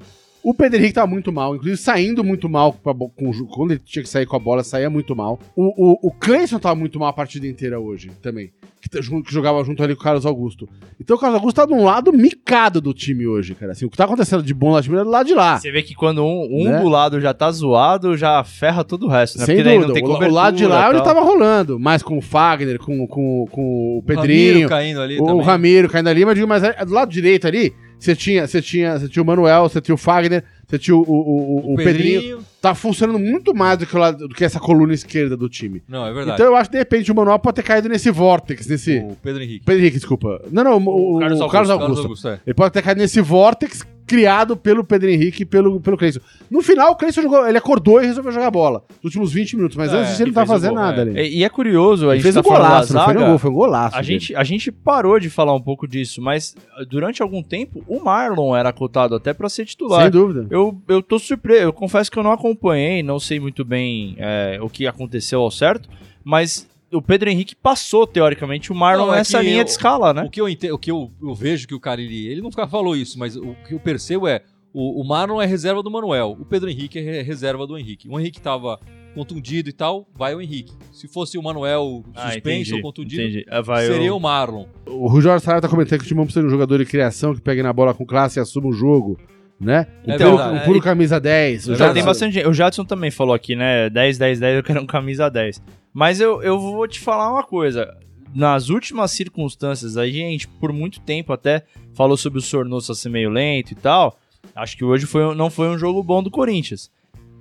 O 0.45 0.53
Pedro 0.53 0.79
Henrique 0.79 0.93
tava 0.93 1.07
muito 1.07 1.33
mal, 1.33 1.55
inclusive 1.55 1.79
saindo 1.79 2.23
muito 2.23 2.51
mal 2.51 2.73
com 2.73 3.31
o 3.31 3.47
quando 3.49 3.71
ele 3.71 3.81
tinha 3.83 4.03
que 4.03 4.09
sair 4.09 4.27
com 4.27 4.37
a 4.37 4.39
bola, 4.39 4.63
saía 4.63 4.91
muito 4.91 5.17
mal. 5.17 5.39
O, 5.57 5.93
o, 5.93 6.09
o 6.09 6.11
Cleison 6.13 6.59
tava 6.59 6.75
muito 6.75 6.99
mal 7.01 7.09
a 7.09 7.13
partida 7.15 7.47
inteira 7.47 7.81
hoje 7.81 8.11
também, 8.21 8.53
que, 8.79 8.89
que 8.91 9.33
jogava 9.33 9.65
junto 9.65 9.83
ali 9.83 9.95
com 9.95 10.03
o 10.03 10.05
Carlos 10.05 10.27
Augusto. 10.27 10.69
Então 11.01 11.17
o 11.17 11.19
Carlos 11.19 11.39
Augusto 11.39 11.57
tá 11.57 11.65
de 11.67 11.73
um 11.73 11.83
lado 11.85 12.13
micado 12.13 12.79
do 12.81 12.93
time 12.93 13.27
hoje, 13.27 13.55
cara. 13.55 13.73
Assim, 13.73 13.87
o 13.87 13.91
que 13.91 13.97
tá 13.97 14.05
acontecendo 14.05 14.43
de 14.43 14.53
bom 14.53 14.71
lá 14.73 14.83
time 14.83 14.99
é 14.99 15.03
do 15.03 15.09
lado 15.09 15.27
de 15.27 15.35
lá. 15.35 15.59
Você 15.59 15.73
vê 15.73 15.83
que 15.83 15.95
quando 15.95 16.23
um, 16.23 16.49
um 16.61 16.65
Né? 16.71 16.79
do 16.79 16.89
lado 16.91 17.19
já 17.23 17.33
tá 17.33 17.51
zoado, 17.51 18.15
já 18.15 18.45
ferra 18.45 18.85
todo 18.85 19.07
o 19.07 19.09
resto, 19.09 19.39
né? 19.39 19.47
Sem 19.47 19.57
Porque 19.57 19.71
dúvida. 19.71 19.87
não 19.87 19.95
tem 19.95 20.05
o, 20.05 20.09
o 20.31 20.31
lado 20.35 20.57
de 20.59 20.67
lá 20.67 20.89
ele 20.91 20.97
tal. 20.99 21.05
tava 21.07 21.21
rolando, 21.23 21.81
mais 21.81 22.03
com 22.03 22.19
o 22.19 22.21
Fagner, 22.21 22.79
com, 22.79 23.07
com, 23.07 23.47
com 23.51 23.63
o 23.63 24.05
Ramiro 24.07 24.21
Pedrinho, 24.21 24.69
caindo 24.69 25.01
ali 25.01 25.19
o 25.19 25.25
também. 25.25 25.43
Ramiro 25.43 25.89
caindo 25.89 26.09
ali, 26.09 26.23
mas 26.27 26.35
digo, 26.35 26.47
mas 26.47 26.63
é- 26.63 26.85
do 26.85 26.93
lado 26.93 27.11
direito 27.11 27.47
ali, 27.47 27.73
você 27.99 28.15
tinha, 28.17 28.47
você 28.47 28.61
tinha, 28.63 28.99
você 28.99 29.09
tinha 29.09 29.23
o 29.23 29.27
Manuel, 29.27 29.63
você 29.69 29.81
tinha 29.81 29.95
o 29.95 29.99
Fagner, 29.99 30.43
você 30.67 30.79
tinha 30.79 30.97
o, 30.97 31.01
o, 31.01 31.71
o- 31.71 31.75
o 31.75 31.77
Pedrinho. 31.77 32.45
Tá 32.61 32.75
funcionando 32.75 33.19
muito 33.19 33.55
mais 33.55 33.79
do 33.79 33.87
que, 33.87 33.95
lado, 33.97 34.27
do 34.27 34.35
que 34.35 34.43
essa 34.43 34.59
coluna 34.59 34.95
esquerda 34.95 35.37
do 35.37 35.49
time. 35.51 35.83
Não, 35.87 36.07
é 36.07 36.13
verdade. 36.15 36.41
Então 36.41 36.47
eu 36.53 36.57
acho 36.57 36.71
que 36.71 36.73
de 36.77 36.79
repente 36.79 37.13
o 37.13 37.15
Manuel 37.15 37.39
pode 37.39 37.57
ter 37.57 37.63
caído 37.63 37.89
nesse 37.91 38.11
vórtex, 38.11 38.67
nesse. 38.67 38.99
o 39.01 39.17
Pedro 39.23 39.43
Henrique. 39.43 39.65
Pedro 39.67 39.81
Henrique, 39.83 39.97
desculpa. 39.99 40.41
Não, 40.51 40.65
não, 40.65 40.77
o, 40.79 41.19
Carlos 41.19 41.41
Augusto, 41.41 41.53
Carlos 41.53 41.71
Augusto. 41.71 41.87
Carlos 41.89 41.99
Augusto, 42.05 42.29
é. 42.29 42.41
Ele 42.47 42.55
pode 42.55 42.73
ter 42.73 42.81
caído 42.83 43.01
nesse 43.03 43.21
vórtex 43.21 43.87
criado 44.07 44.57
pelo 44.57 44.85
Pedro 44.85 45.09
Henrique 45.09 45.43
e 45.43 45.47
pelo, 45.47 45.81
pelo 45.81 45.97
Cleison. 45.97 46.21
No 46.51 46.63
final, 46.63 46.93
o 46.93 46.97
Cleison 46.97 47.23
jogou, 47.23 47.47
ele 47.47 47.59
acordou 47.59 48.03
e 48.03 48.07
resolveu 48.07 48.33
jogar 48.33 48.51
bola. 48.51 48.85
Nos 49.03 49.05
últimos 49.05 49.33
20 49.33 49.57
minutos, 49.57 49.77
mas 49.77 49.93
É, 49.93 49.97
antes 49.97 50.11
disso 50.11 50.23
ele 50.23 50.33
não 50.33 50.43
o 50.43 50.47
fazendo 50.47 50.75
gol, 50.75 50.83
nada 50.83 50.99
é. 50.99 51.03
ali. 51.03 51.21
E, 51.21 51.39
e 51.39 51.45
é 51.45 51.49
curioso, 51.49 52.09
a 52.09 52.15
Ele 52.15 52.23
gente 52.23 52.23
fez 52.23 52.35
tá 52.35 52.41
um 52.41 52.45
falando 52.45 52.63
da 52.63 52.69
golaço, 52.69 52.93
não 52.93 53.05
foi 53.05 53.15
zaga, 53.15 53.27
gol, 53.27 53.39
foi 53.39 53.51
um 53.51 53.55
golaço. 53.55 53.97
A 53.97 54.01
dele. 54.01 54.13
gente, 54.13 54.37
a 54.37 54.45
gente 54.45 54.73
parou 54.73 55.19
de 55.19 55.31
falar 55.31 55.55
um 55.55 55.61
pouco 55.61 55.89
disso, 55.89 56.21
mas 56.21 56.55
uh, 56.79 56.85
durante 56.87 57.23
algum 57.23 57.43
tempo 57.43 57.83
o 57.87 58.01
Marlon 58.03 58.55
era 58.55 58.73
cotado 58.73 59.15
até 59.15 59.33
pra 59.33 59.49
ser 59.49 59.65
titular. 59.65 60.03
Sem 60.03 60.11
dúvida. 60.11 60.47
Eu, 60.51 60.77
eu 60.89 61.03
tô 61.03 61.19
surpreso, 61.19 61.63
eu 61.63 61.73
confesso 61.73 62.11
que 62.11 62.19
eu 62.19 62.23
não 62.23 62.33
acompanhei, 62.33 63.03
não 63.03 63.19
sei 63.19 63.41
muito 63.41 63.65
bem 63.65 64.17
é, 64.19 64.59
o 64.61 64.69
que 64.69 64.87
aconteceu 64.87 65.41
ao 65.41 65.51
certo, 65.51 65.89
mas 66.23 66.69
o 66.93 67.03
Pedro 67.03 67.29
Henrique 67.29 67.55
passou, 67.57 68.07
teoricamente, 68.07 68.71
o 68.71 68.75
Marlon 68.75 69.07
Não, 69.07 69.14
é 69.14 69.19
nessa 69.19 69.38
que 69.41 69.45
linha 69.47 69.61
eu- 69.61 69.64
de 69.64 69.71
escala, 69.71 70.12
né? 70.14 70.23
O 70.25 70.31
que 70.31 70.41
eu, 70.41 70.49
ente- 70.49 70.71
o 70.71 70.79
que 70.79 70.91
eu, 70.91 71.11
eu 71.23 71.35
vejo 71.35 71.67
que 71.67 71.75
o 71.75 71.81
cara, 71.81 72.00
ele, 72.00 72.26
ele 72.29 72.41
nunca 72.41 72.67
falou 72.67 72.97
isso, 72.97 73.19
mas 73.19 73.37
o 73.37 73.55
que 73.67 73.75
eu 73.75 73.81
percebo 73.81 74.29
é, 74.29 74.43
o, 74.73 75.00
o 75.00 75.07
Marlon 75.07 75.41
é 75.41 75.47
reserva 75.47 75.83
do 75.83 75.91
Manuel, 75.91 76.37
o 76.38 76.45
Pedro 76.45 76.69
Henrique 76.71 76.99
é 76.99 77.03
re- 77.03 77.23
reserva 77.23 77.67
do 77.67 77.76
Henrique. 77.79 78.09
O 78.09 78.19
Henrique 78.19 78.41
tava 78.41 78.79
contundido 79.14 79.69
e 79.69 79.73
tal, 79.73 80.09
vai 80.17 80.35
o 80.35 80.41
Henrique. 80.41 80.73
Se 80.93 81.07
fosse 81.07 81.38
o 81.38 81.43
Manuel 81.43 82.03
suspenso 82.17 82.75
ou 82.75 82.83
contundido, 82.83 83.23
Ah, 83.23 83.26
entendi. 83.26 83.45
É, 83.49 83.62
vai 83.62 83.87
seria 83.87 84.12
o... 84.12 84.17
o 84.17 84.21
Marlon. 84.21 84.67
O 84.87 85.07
Rui 85.07 85.23
Jorge 85.23 85.45
Saraiva 85.45 85.62
tá 85.62 85.69
comentando 85.69 86.00
que 86.00 86.05
o 86.05 86.09
time 86.09 86.21
precisa 86.25 86.41
de 86.41 86.47
um 86.49 86.50
jogador 86.50 86.79
de 86.79 86.85
criação 86.85 87.33
que 87.35 87.41
pegue 87.41 87.62
na 87.62 87.73
bola 87.73 87.95
com 87.95 88.05
classe 88.05 88.38
e 88.38 88.43
assuma 88.43 88.67
o 88.69 88.73
jogo, 88.73 89.17
né? 89.61 89.87
É 90.07 90.19
puro, 90.19 90.37
verdade. 90.37 90.57
um 90.57 90.61
puro 90.61 90.81
camisa 90.81 91.21
10. 91.21 91.69
O 91.69 91.75
Já 91.75 91.93
tem 91.93 92.05
bastante 92.05 92.35
gente. 92.35 92.47
O 92.47 92.53
Jadson 92.53 92.85
também 92.85 93.11
falou 93.11 93.35
aqui, 93.35 93.55
né? 93.57 93.89
10, 93.89 94.19
10, 94.19 94.41
10, 94.41 94.57
eu 94.57 94.63
quero 94.63 94.83
um 94.83 94.87
camisa 94.87 95.29
10. 95.31 95.63
Mas 95.93 96.21
eu, 96.21 96.43
eu 96.43 96.59
vou 96.59 96.87
te 96.89 97.01
falar 97.01 97.33
uma 97.33 97.45
coisa. 97.45 97.97
Nas 98.35 98.69
últimas 98.69 99.13
circunstâncias, 99.13 99.97
a 99.97 100.07
gente, 100.09 100.49
por 100.49 100.73
muito 100.73 101.01
tempo 101.01 101.33
até, 101.33 101.63
falou 101.95 102.17
sobre 102.17 102.41
o 102.41 102.43
Sornosa 102.43 102.95
ser 102.95 103.09
meio 103.09 103.31
lento 103.31 103.71
e 103.71 103.75
tal. 103.77 104.19
Acho 104.55 104.77
que 104.77 104.85
hoje 104.85 105.07
foi, 105.07 105.35
não 105.35 105.49
foi 105.49 105.69
um 105.69 105.79
jogo 105.79 106.03
bom 106.03 106.23
do 106.23 106.31
Corinthians. 106.31 106.91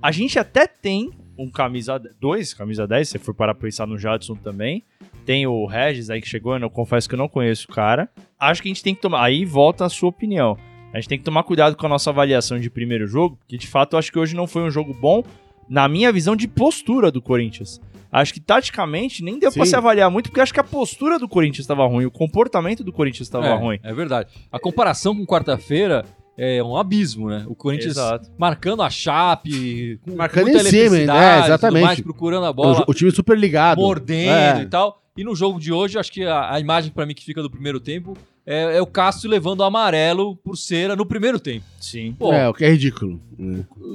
A 0.00 0.12
gente 0.12 0.38
até 0.38 0.66
tem 0.66 1.10
um 1.36 1.50
camisa... 1.50 2.00
Dois 2.20 2.54
camisa 2.54 2.86
10, 2.86 3.08
se 3.08 3.12
você 3.12 3.18
for 3.18 3.34
parar 3.34 3.54
pra 3.54 3.62
pensar 3.62 3.86
no 3.86 3.98
Jadson 3.98 4.36
também. 4.36 4.84
Tem 5.26 5.46
o 5.46 5.66
Regis 5.66 6.10
aí 6.10 6.20
que 6.20 6.28
chegou, 6.28 6.56
eu 6.56 6.70
confesso 6.70 7.08
que 7.08 7.14
eu 7.14 7.18
não 7.18 7.28
conheço 7.28 7.66
o 7.68 7.74
cara. 7.74 8.08
Acho 8.38 8.62
que 8.62 8.68
a 8.68 8.70
gente 8.70 8.82
tem 8.82 8.94
que 8.94 9.00
tomar... 9.00 9.24
Aí 9.24 9.44
volta 9.44 9.84
a 9.84 9.88
sua 9.88 10.10
opinião. 10.10 10.56
A 10.94 11.00
gente 11.00 11.08
tem 11.08 11.18
que 11.18 11.24
tomar 11.24 11.42
cuidado 11.42 11.76
com 11.76 11.86
a 11.86 11.88
nossa 11.88 12.10
avaliação 12.10 12.60
de 12.60 12.70
primeiro 12.70 13.08
jogo, 13.08 13.36
porque 13.36 13.58
de 13.58 13.66
fato 13.66 13.94
eu 13.94 13.98
acho 13.98 14.12
que 14.12 14.18
hoje 14.18 14.36
não 14.36 14.46
foi 14.46 14.62
um 14.62 14.70
jogo 14.70 14.94
bom, 14.94 15.24
na 15.68 15.88
minha 15.88 16.12
visão 16.12 16.36
de 16.36 16.46
postura 16.46 17.10
do 17.10 17.20
Corinthians. 17.20 17.80
Acho 18.12 18.32
que 18.32 18.38
taticamente 18.38 19.20
nem 19.24 19.36
deu 19.36 19.50
pra 19.50 19.64
Sim. 19.64 19.70
se 19.70 19.76
avaliar 19.76 20.08
muito, 20.08 20.28
porque 20.28 20.40
acho 20.40 20.54
que 20.54 20.60
a 20.60 20.64
postura 20.64 21.18
do 21.18 21.28
Corinthians 21.28 21.64
estava 21.64 21.84
ruim, 21.84 22.04
o 22.04 22.12
comportamento 22.12 22.84
do 22.84 22.92
Corinthians 22.92 23.26
estava 23.26 23.48
é, 23.48 23.54
ruim. 23.56 23.80
É 23.82 23.92
verdade. 23.92 24.30
A 24.52 24.60
comparação 24.60 25.16
com 25.16 25.26
quarta-feira 25.26 26.04
é 26.36 26.62
um 26.62 26.76
abismo, 26.76 27.28
né? 27.28 27.44
O 27.48 27.54
Corinthians 27.54 27.92
Exato. 27.92 28.30
marcando 28.36 28.82
a 28.82 28.90
chape, 28.90 29.98
com 30.04 30.16
Marcando 30.16 30.44
muita 30.48 30.60
em 30.60 30.70
cima, 30.70 30.96
né? 30.96 31.44
Exatamente. 31.44 31.84
mais, 31.84 32.00
procurando 32.00 32.46
a 32.46 32.52
bola, 32.52 32.84
O, 32.86 32.90
o 32.90 32.94
time 32.94 33.10
super 33.10 33.38
ligado. 33.38 33.78
mordendo 33.80 34.58
É. 34.58 34.62
e 34.62 34.66
tal. 34.66 35.00
E 35.16 35.22
no 35.22 35.34
jogo 35.36 35.60
de 35.60 35.72
hoje, 35.72 35.96
acho 35.96 36.10
que 36.10 36.24
a, 36.24 36.52
a 36.54 36.58
imagem 36.58 36.90
pra 36.90 37.06
mim 37.06 37.14
que 37.14 37.24
fica 37.24 37.40
do 37.40 37.48
primeiro 37.48 37.78
tempo 37.78 38.16
é, 38.44 38.78
é 38.78 38.82
o 38.82 38.86
Cássio 38.86 39.30
levando 39.30 39.60
o 39.60 39.62
amarelo 39.62 40.34
por 40.38 40.56
cera 40.56 40.96
no 40.96 41.06
primeiro 41.06 41.38
tempo. 41.38 41.64
Sim. 41.80 42.16
Pô, 42.18 42.32
É, 42.32 42.48
o 42.48 42.52
que 42.52 42.64
é 42.64 42.70
ridículo. 42.70 43.20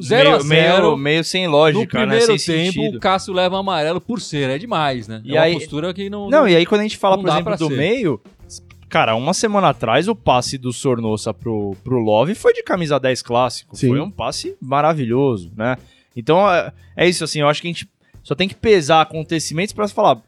0 0.01 0.29
a 0.29 0.31
meio, 0.31 0.41
0 0.43 0.81
meio, 0.83 0.97
meio 0.97 1.23
sem 1.25 1.45
no 1.45 1.51
lógica, 1.51 1.99
né? 2.05 2.05
primeiro 2.05 2.39
Sem 2.39 2.55
tempo, 2.55 2.73
sentido. 2.73 2.97
o 2.97 2.99
Cássio 3.01 3.33
leva 3.33 3.55
o 3.55 3.59
amarelo 3.59 3.99
por 3.99 4.21
cera. 4.21 4.55
É 4.55 4.57
demais, 4.57 5.09
né? 5.09 5.21
E 5.25 5.35
é 5.35 5.39
aí- 5.39 5.51
uma 5.53 5.59
postura 5.59 5.93
que 5.93 6.09
não... 6.09 6.29
Não, 6.29 6.47
e 6.47 6.55
aí 6.55 6.65
quando 6.65 6.81
a 6.81 6.83
gente 6.83 6.97
fala, 6.97 7.17
não 7.17 7.23
por 7.23 7.29
exemplo, 7.33 7.57
do 7.57 7.67
ser. 7.67 7.77
meio, 7.77 8.21
cara, 8.89 9.15
uma 9.15 9.33
semana 9.33 9.69
atrás 9.69 10.07
o 10.07 10.15
passe 10.15 10.57
do 10.57 10.73
Sornosa 10.73 11.33
pro, 11.33 11.75
pro 11.83 11.99
Love 11.99 12.35
foi 12.35 12.53
de 12.53 12.63
camisa 12.63 12.99
10 12.99 13.21
clássico. 13.21 13.77
Sim. 13.77 13.89
Foi 13.89 13.99
um 14.01 14.11
passe 14.11 14.55
maravilhoso, 14.59 15.51
né? 15.55 15.77
Então 16.15 16.49
é, 16.51 16.73
é 16.97 17.07
isso, 17.07 17.23
assim, 17.23 17.39
eu 17.39 17.47
acho 17.47 17.61
que 17.61 17.67
a 17.67 17.71
gente 17.71 17.89
só 18.23 18.35
tem 18.35 18.49
que 18.49 18.55
pesar 18.55 19.01
acontecimentos 19.01 19.73
pra 19.73 19.87
falar. 19.87 20.21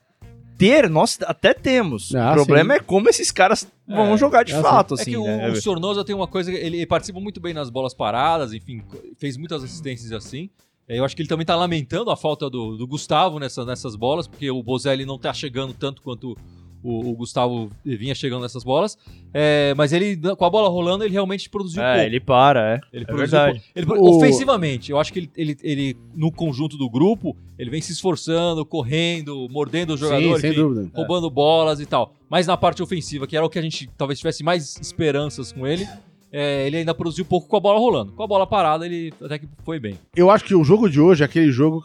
Ter, 0.57 0.87
nós 0.89 1.17
até 1.25 1.55
temos. 1.55 2.13
Ah, 2.13 2.31
o 2.31 2.33
problema 2.35 2.75
sim. 2.75 2.79
é 2.79 2.83
como 2.83 3.09
esses 3.09 3.31
caras 3.31 3.67
vão 3.87 4.13
É, 4.13 4.17
jogar 4.17 4.43
de 4.43 4.53
é, 4.53 4.61
fato, 4.61 4.93
É 4.93 5.01
assim, 5.01 5.11
que 5.11 5.17
o, 5.17 5.23
né? 5.23 5.49
o 5.49 5.55
Sornosa 5.55 6.05
tem 6.05 6.15
uma 6.15 6.27
coisa, 6.27 6.51
ele 6.51 6.85
participa 6.85 7.19
muito 7.19 7.39
bem 7.41 7.51
nas 7.53 7.71
bolas 7.71 7.95
paradas, 7.95 8.53
enfim, 8.53 8.83
fez 9.17 9.37
muitas 9.37 9.63
assistências 9.63 10.11
assim. 10.11 10.51
É, 10.87 10.99
Eu 10.99 11.03
acho 11.03 11.15
que 11.15 11.21
ele 11.23 11.29
também 11.29 11.45
tá 11.45 11.55
lamentando 11.55 12.11
a 12.11 12.15
falta 12.15 12.47
do, 12.47 12.77
do 12.77 12.85
Gustavo 12.85 13.39
nessa, 13.39 13.65
nessas 13.65 13.95
bolas, 13.95 14.27
porque 14.27 14.51
o 14.51 14.61
Bozelli 14.61 15.03
não 15.03 15.17
tá 15.17 15.33
chegando 15.33 15.73
tanto 15.73 16.01
quanto 16.01 16.37
o, 16.83 17.09
o 17.11 17.13
Gustavo 17.15 17.69
vinha 17.85 18.13
chegando 18.15 18.41
nessas 18.41 18.63
bolas. 18.63 18.97
É, 19.33 19.73
mas 19.77 19.93
ele, 19.93 20.17
com 20.35 20.45
a 20.45 20.49
bola 20.49 20.67
rolando, 20.69 21.03
ele 21.03 21.13
realmente 21.13 21.49
produziu 21.49 21.81
É, 21.81 21.93
pouco. 21.93 22.05
ele 22.07 22.19
para, 22.19 22.73
é. 22.75 22.79
Ele 22.93 23.03
é 23.03 23.05
produziu 23.07 23.39
verdade. 23.39 23.59
pouco. 23.75 23.95
Ele- 23.95 24.01
O- 24.01 24.17
Ofensivamente, 24.17 24.91
eu 24.91 24.99
acho 24.99 25.13
que 25.13 25.19
ele, 25.19 25.29
ele, 25.37 25.57
ele, 25.61 25.97
no 26.15 26.31
conjunto 26.31 26.77
do 26.77 26.89
grupo, 26.89 27.35
ele 27.57 27.69
vem 27.69 27.81
se 27.81 27.91
esforçando, 27.91 28.65
correndo, 28.65 29.47
mordendo 29.49 29.93
os 29.93 29.99
Sim, 29.99 30.05
jogadores. 30.07 30.55
dúvida. 30.55 30.89
roubando 30.93 31.29
bolas 31.29 31.79
e 31.79 31.85
tal. 31.85 32.13
Mas 32.29 32.47
na 32.47 32.57
parte 32.57 32.81
ofensiva, 32.83 33.25
que 33.27 33.35
era 33.37 33.45
o 33.45 33.49
que 33.49 33.59
a 33.59 33.61
gente 33.61 33.89
talvez 33.97 34.19
tivesse 34.19 34.43
mais 34.43 34.77
esperanças 34.81 35.51
com 35.51 35.65
ele, 35.67 35.87
é, 36.31 36.65
ele 36.65 36.77
ainda 36.77 36.93
produziu 36.93 37.25
pouco 37.25 37.47
com 37.47 37.57
a 37.57 37.59
bola 37.59 37.77
rolando. 37.79 38.13
Com 38.13 38.23
a 38.23 38.27
bola 38.27 38.47
parada, 38.47 38.85
ele 38.85 39.13
até 39.21 39.37
que 39.37 39.47
foi 39.63 39.79
bem. 39.79 39.97
Eu 40.15 40.29
acho 40.31 40.45
que 40.45 40.55
o 40.55 40.63
jogo 40.63 40.89
de 40.89 40.99
hoje 40.99 41.23
é 41.23 41.25
aquele 41.25 41.51
jogo 41.51 41.83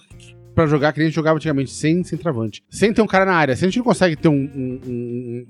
pra 0.56 0.66
jogar 0.66 0.92
que 0.92 1.00
a 1.00 1.04
gente 1.04 1.14
jogava 1.14 1.36
antigamente, 1.36 1.70
sem 1.70 2.02
centroavante. 2.02 2.64
Sem 2.70 2.92
ter 2.92 3.02
um 3.02 3.06
cara 3.06 3.26
na 3.26 3.34
área. 3.34 3.54
Se 3.54 3.64
a 3.64 3.68
gente 3.68 3.76
não 3.76 3.84
consegue 3.84 4.16
ter 4.16 4.28
um- 4.28 4.32
um- 4.56 4.80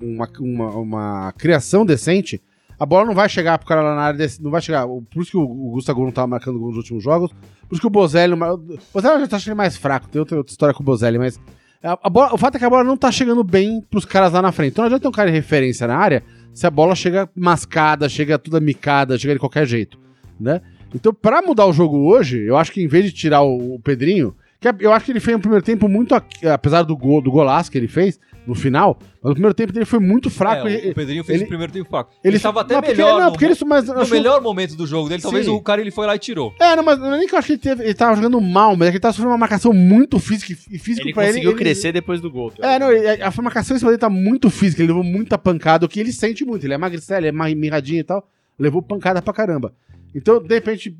um- 0.02 0.14
uma, 0.16 0.28
uma, 0.40 0.70
uma 0.76 1.32
criação 1.38 1.86
decente, 1.86 2.42
a 2.78 2.84
bola 2.84 3.06
não 3.06 3.14
vai 3.14 3.28
chegar 3.28 3.56
pro 3.56 3.68
cara 3.68 3.80
lá 3.80 3.94
na 3.94 4.02
área, 4.02 4.18
desse- 4.18 4.42
não 4.42 4.50
vai 4.50 4.60
chegar. 4.60 4.86
Por 4.86 5.22
isso 5.22 5.30
que 5.30 5.36
o, 5.36 5.46
Gustavo 5.46 6.04
não 6.04 6.10
tava 6.10 6.26
marcando 6.26 6.58
gol 6.58 6.68
nos 6.68 6.76
últimos 6.78 7.02
jogos, 7.04 7.30
por 7.68 7.72
isso 7.74 7.80
que 7.80 7.86
o 7.86 7.90
Bozelli... 7.90 8.34
O 8.34 8.56
Bozelli 8.92 9.20
já 9.20 9.28
tá 9.28 9.36
achando 9.36 9.56
mais 9.56 9.76
fraco, 9.76 10.08
tem 10.08 10.18
outra, 10.18 10.36
outra 10.36 10.50
história 10.52 10.74
com 10.74 10.82
o 10.82 10.84
Bozelli, 10.86 11.18
mas... 11.18 11.40
a- 11.82 11.98
a 12.02 12.10
bola- 12.10 12.34
o 12.34 12.36
fato 12.36 12.56
é 12.56 12.58
que 12.58 12.64
a 12.64 12.70
bola 12.70 12.82
não 12.84 12.96
tá 12.96 13.10
chegando 13.12 13.44
bem 13.44 13.80
pros 13.88 14.04
caras 14.04 14.32
lá 14.32 14.42
na 14.42 14.50
frente. 14.52 14.72
Então 14.72 14.82
não 14.82 14.86
adianta 14.88 15.02
ter 15.02 15.08
um 15.08 15.12
cara 15.12 15.30
de 15.30 15.36
referência 15.36 15.86
na 15.86 15.96
área 15.96 16.22
se 16.52 16.66
a 16.66 16.70
bola 16.70 16.94
chega 16.96 17.30
mascada, 17.36 18.08
chega 18.08 18.38
toda 18.38 18.58
micada, 18.60 19.16
chega 19.16 19.34
de 19.34 19.40
qualquer 19.40 19.66
jeito, 19.66 19.98
né? 20.40 20.60
Então, 20.94 21.12
pra 21.14 21.42
mudar 21.42 21.66
o 21.66 21.72
jogo 21.72 21.96
hoje, 22.08 22.40
eu 22.42 22.56
acho 22.56 22.72
que 22.72 22.82
em 22.82 22.86
vez 22.88 23.04
de 23.04 23.12
tirar 23.12 23.42
o, 23.42 23.74
o 23.74 23.80
Pedrinho, 23.80 24.34
que 24.72 24.84
eu 24.86 24.92
acho 24.92 25.04
que 25.04 25.12
ele 25.12 25.20
fez 25.20 25.36
um 25.36 25.40
primeiro 25.40 25.64
tempo 25.64 25.88
muito, 25.88 26.14
apesar 26.14 26.82
do 26.82 26.96
gol, 26.96 27.20
do 27.20 27.30
golaço 27.30 27.70
que 27.70 27.78
ele 27.78 27.88
fez 27.88 28.18
no 28.46 28.54
final, 28.54 28.96
mas 29.20 29.30
o 29.32 29.34
primeiro 29.34 29.54
tempo 29.54 29.72
dele 29.72 29.84
foi 29.84 29.98
muito 29.98 30.30
fraco. 30.30 30.62
É, 30.62 30.64
o- 30.64 30.68
ele, 30.68 30.90
o 30.90 30.94
Pedrinho 30.94 31.24
fez 31.24 31.36
ele- 31.36 31.46
o 31.46 31.48
primeiro 31.48 31.72
tempo 31.72 31.90
fraco. 31.90 32.10
Ele 32.22 32.30
ele 32.30 32.36
estava 32.36 32.60
até 32.60 32.74
não, 32.74 32.80
porque- 32.80 32.94
melhor. 32.94 33.18
Não, 33.18 33.24
no, 33.26 33.32
porque 33.32 33.44
ele, 33.44 33.54
mas, 33.66 33.88
no 33.88 34.00
acho- 34.00 34.10
melhor 34.14 34.40
momento 34.40 34.76
do 34.76 34.86
jogo 34.86 35.08
dele, 35.08 35.20
talvez 35.20 35.46
Sim. 35.46 35.50
o 35.50 35.60
cara 35.60 35.80
ele 35.80 35.90
foi 35.90 36.06
lá 36.06 36.14
e 36.14 36.18
tirou. 36.20 36.54
É, 36.60 36.76
não, 36.76 36.84
mas 36.84 36.96
não 36.98 37.12
é 37.12 37.18
nem 37.18 37.26
que 37.26 37.34
eu 37.34 37.38
acho 37.40 37.46
que 37.48 37.52
ele, 37.54 37.58
teve, 37.60 37.82
ele 37.82 37.94
tava 37.94 38.14
jogando 38.14 38.40
mal, 38.40 38.76
mas 38.76 38.86
é 38.86 38.90
que 38.92 38.96
ele 38.98 39.02
tava 39.02 39.12
sofrendo 39.14 39.32
uma 39.32 39.38
marcação 39.38 39.72
muito 39.72 40.18
física 40.20 40.52
e 40.52 40.78
físico 40.78 41.08
Ele 41.08 41.12
pra 41.14 41.24
ele. 41.24 41.32
conseguiu 41.32 41.50
ele- 41.50 41.58
crescer 41.58 41.90
depois 41.92 42.20
do 42.20 42.30
gol. 42.30 42.52
É, 42.60 42.78
não, 42.78 42.86
a, 42.88 43.28
a 43.36 43.42
marcação 43.42 43.74
em 43.74 43.80
cima 43.80 43.90
dele 43.90 44.00
tá 44.00 44.08
muito 44.08 44.48
física, 44.48 44.80
ele 44.80 44.88
levou 44.92 45.02
muita 45.02 45.36
pancada, 45.36 45.84
o 45.84 45.88
que 45.88 45.98
ele 45.98 46.12
sente 46.12 46.44
muito. 46.44 46.64
Ele 46.64 46.74
é 46.74 46.78
magricelo, 46.78 47.26
ele 47.26 47.36
é 47.36 47.54
mirradinho 47.54 47.98
e 48.00 48.04
tal, 48.04 48.28
levou 48.56 48.80
pancada 48.80 49.20
pra 49.20 49.34
caramba. 49.34 49.74
Então, 50.14 50.40
de 50.40 50.54
repente, 50.54 50.96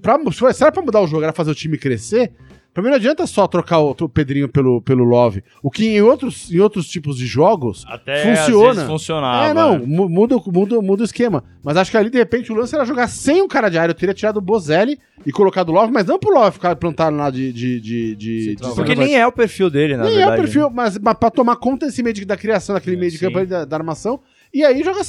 pra, 0.00 0.18
se 0.52 0.62
era 0.62 0.72
pra 0.72 0.82
mudar 0.82 1.00
o 1.00 1.06
jogo, 1.06 1.22
era 1.22 1.32
fazer 1.32 1.50
o 1.50 1.54
time 1.54 1.76
crescer, 1.78 2.32
pra 2.72 2.82
mim 2.82 2.88
não 2.90 2.96
adianta 2.96 3.26
só 3.26 3.46
trocar 3.46 3.78
o, 3.80 3.90
o 3.98 4.08
Pedrinho 4.08 4.48
pelo, 4.48 4.80
pelo 4.82 5.04
Love. 5.04 5.42
O 5.62 5.70
que 5.70 5.86
em 5.86 6.02
outros, 6.02 6.50
em 6.52 6.60
outros 6.60 6.88
tipos 6.88 7.16
de 7.16 7.26
jogos 7.26 7.84
Até 7.88 8.22
funciona. 8.36 8.68
às 8.70 8.76
vezes 8.76 8.90
funcionava. 8.90 9.46
é, 9.46 9.54
não, 9.54 9.78
mu- 9.86 10.08
muda, 10.08 10.36
muda, 10.46 10.80
muda 10.82 11.02
o 11.02 11.04
esquema. 11.04 11.42
Mas 11.64 11.76
acho 11.76 11.90
que 11.90 11.96
ali, 11.96 12.10
de 12.10 12.18
repente, 12.18 12.52
o 12.52 12.54
lance 12.54 12.74
era 12.74 12.84
jogar 12.84 13.08
sem 13.08 13.40
o 13.42 13.48
cara 13.48 13.68
de 13.68 13.78
área. 13.78 13.90
Eu 13.92 13.96
teria 13.96 14.14
tirado 14.14 14.36
o 14.36 14.40
Bozelli 14.42 14.98
e 15.24 15.32
colocado 15.32 15.70
o 15.70 15.72
Love, 15.72 15.92
mas 15.92 16.04
não 16.06 16.18
pro 16.18 16.32
Love 16.34 16.52
ficar 16.52 16.76
plantado 16.76 17.16
lá 17.16 17.30
de. 17.30 17.52
de, 17.52 17.80
de, 17.80 18.14
de, 18.16 18.54
de. 18.56 18.74
Porque 18.74 18.94
nem 18.94 19.16
é 19.16 19.26
o 19.26 19.32
perfil 19.32 19.68
dele, 19.70 19.96
na 19.96 20.04
Nem 20.04 20.14
verdade. 20.16 20.30
é 20.30 20.34
o 20.34 20.36
né? 20.38 20.44
perfil, 20.44 20.70
mas, 20.70 20.98
mas 20.98 21.14
pra 21.18 21.30
tomar 21.30 21.56
conta 21.56 21.86
desse 21.86 22.02
meio 22.02 22.14
de- 22.14 22.24
da 22.24 22.36
criação, 22.36 22.74
daquele 22.74 22.96
É, 22.96 22.98
meio 22.98 23.10
de 23.10 23.18
campo 23.18 23.38
ali 23.38 23.46
da, 23.46 23.64
da 23.64 23.76
armação. 23.76 24.20
E 24.56 24.64
aí 24.64 24.82
joga 24.82 25.00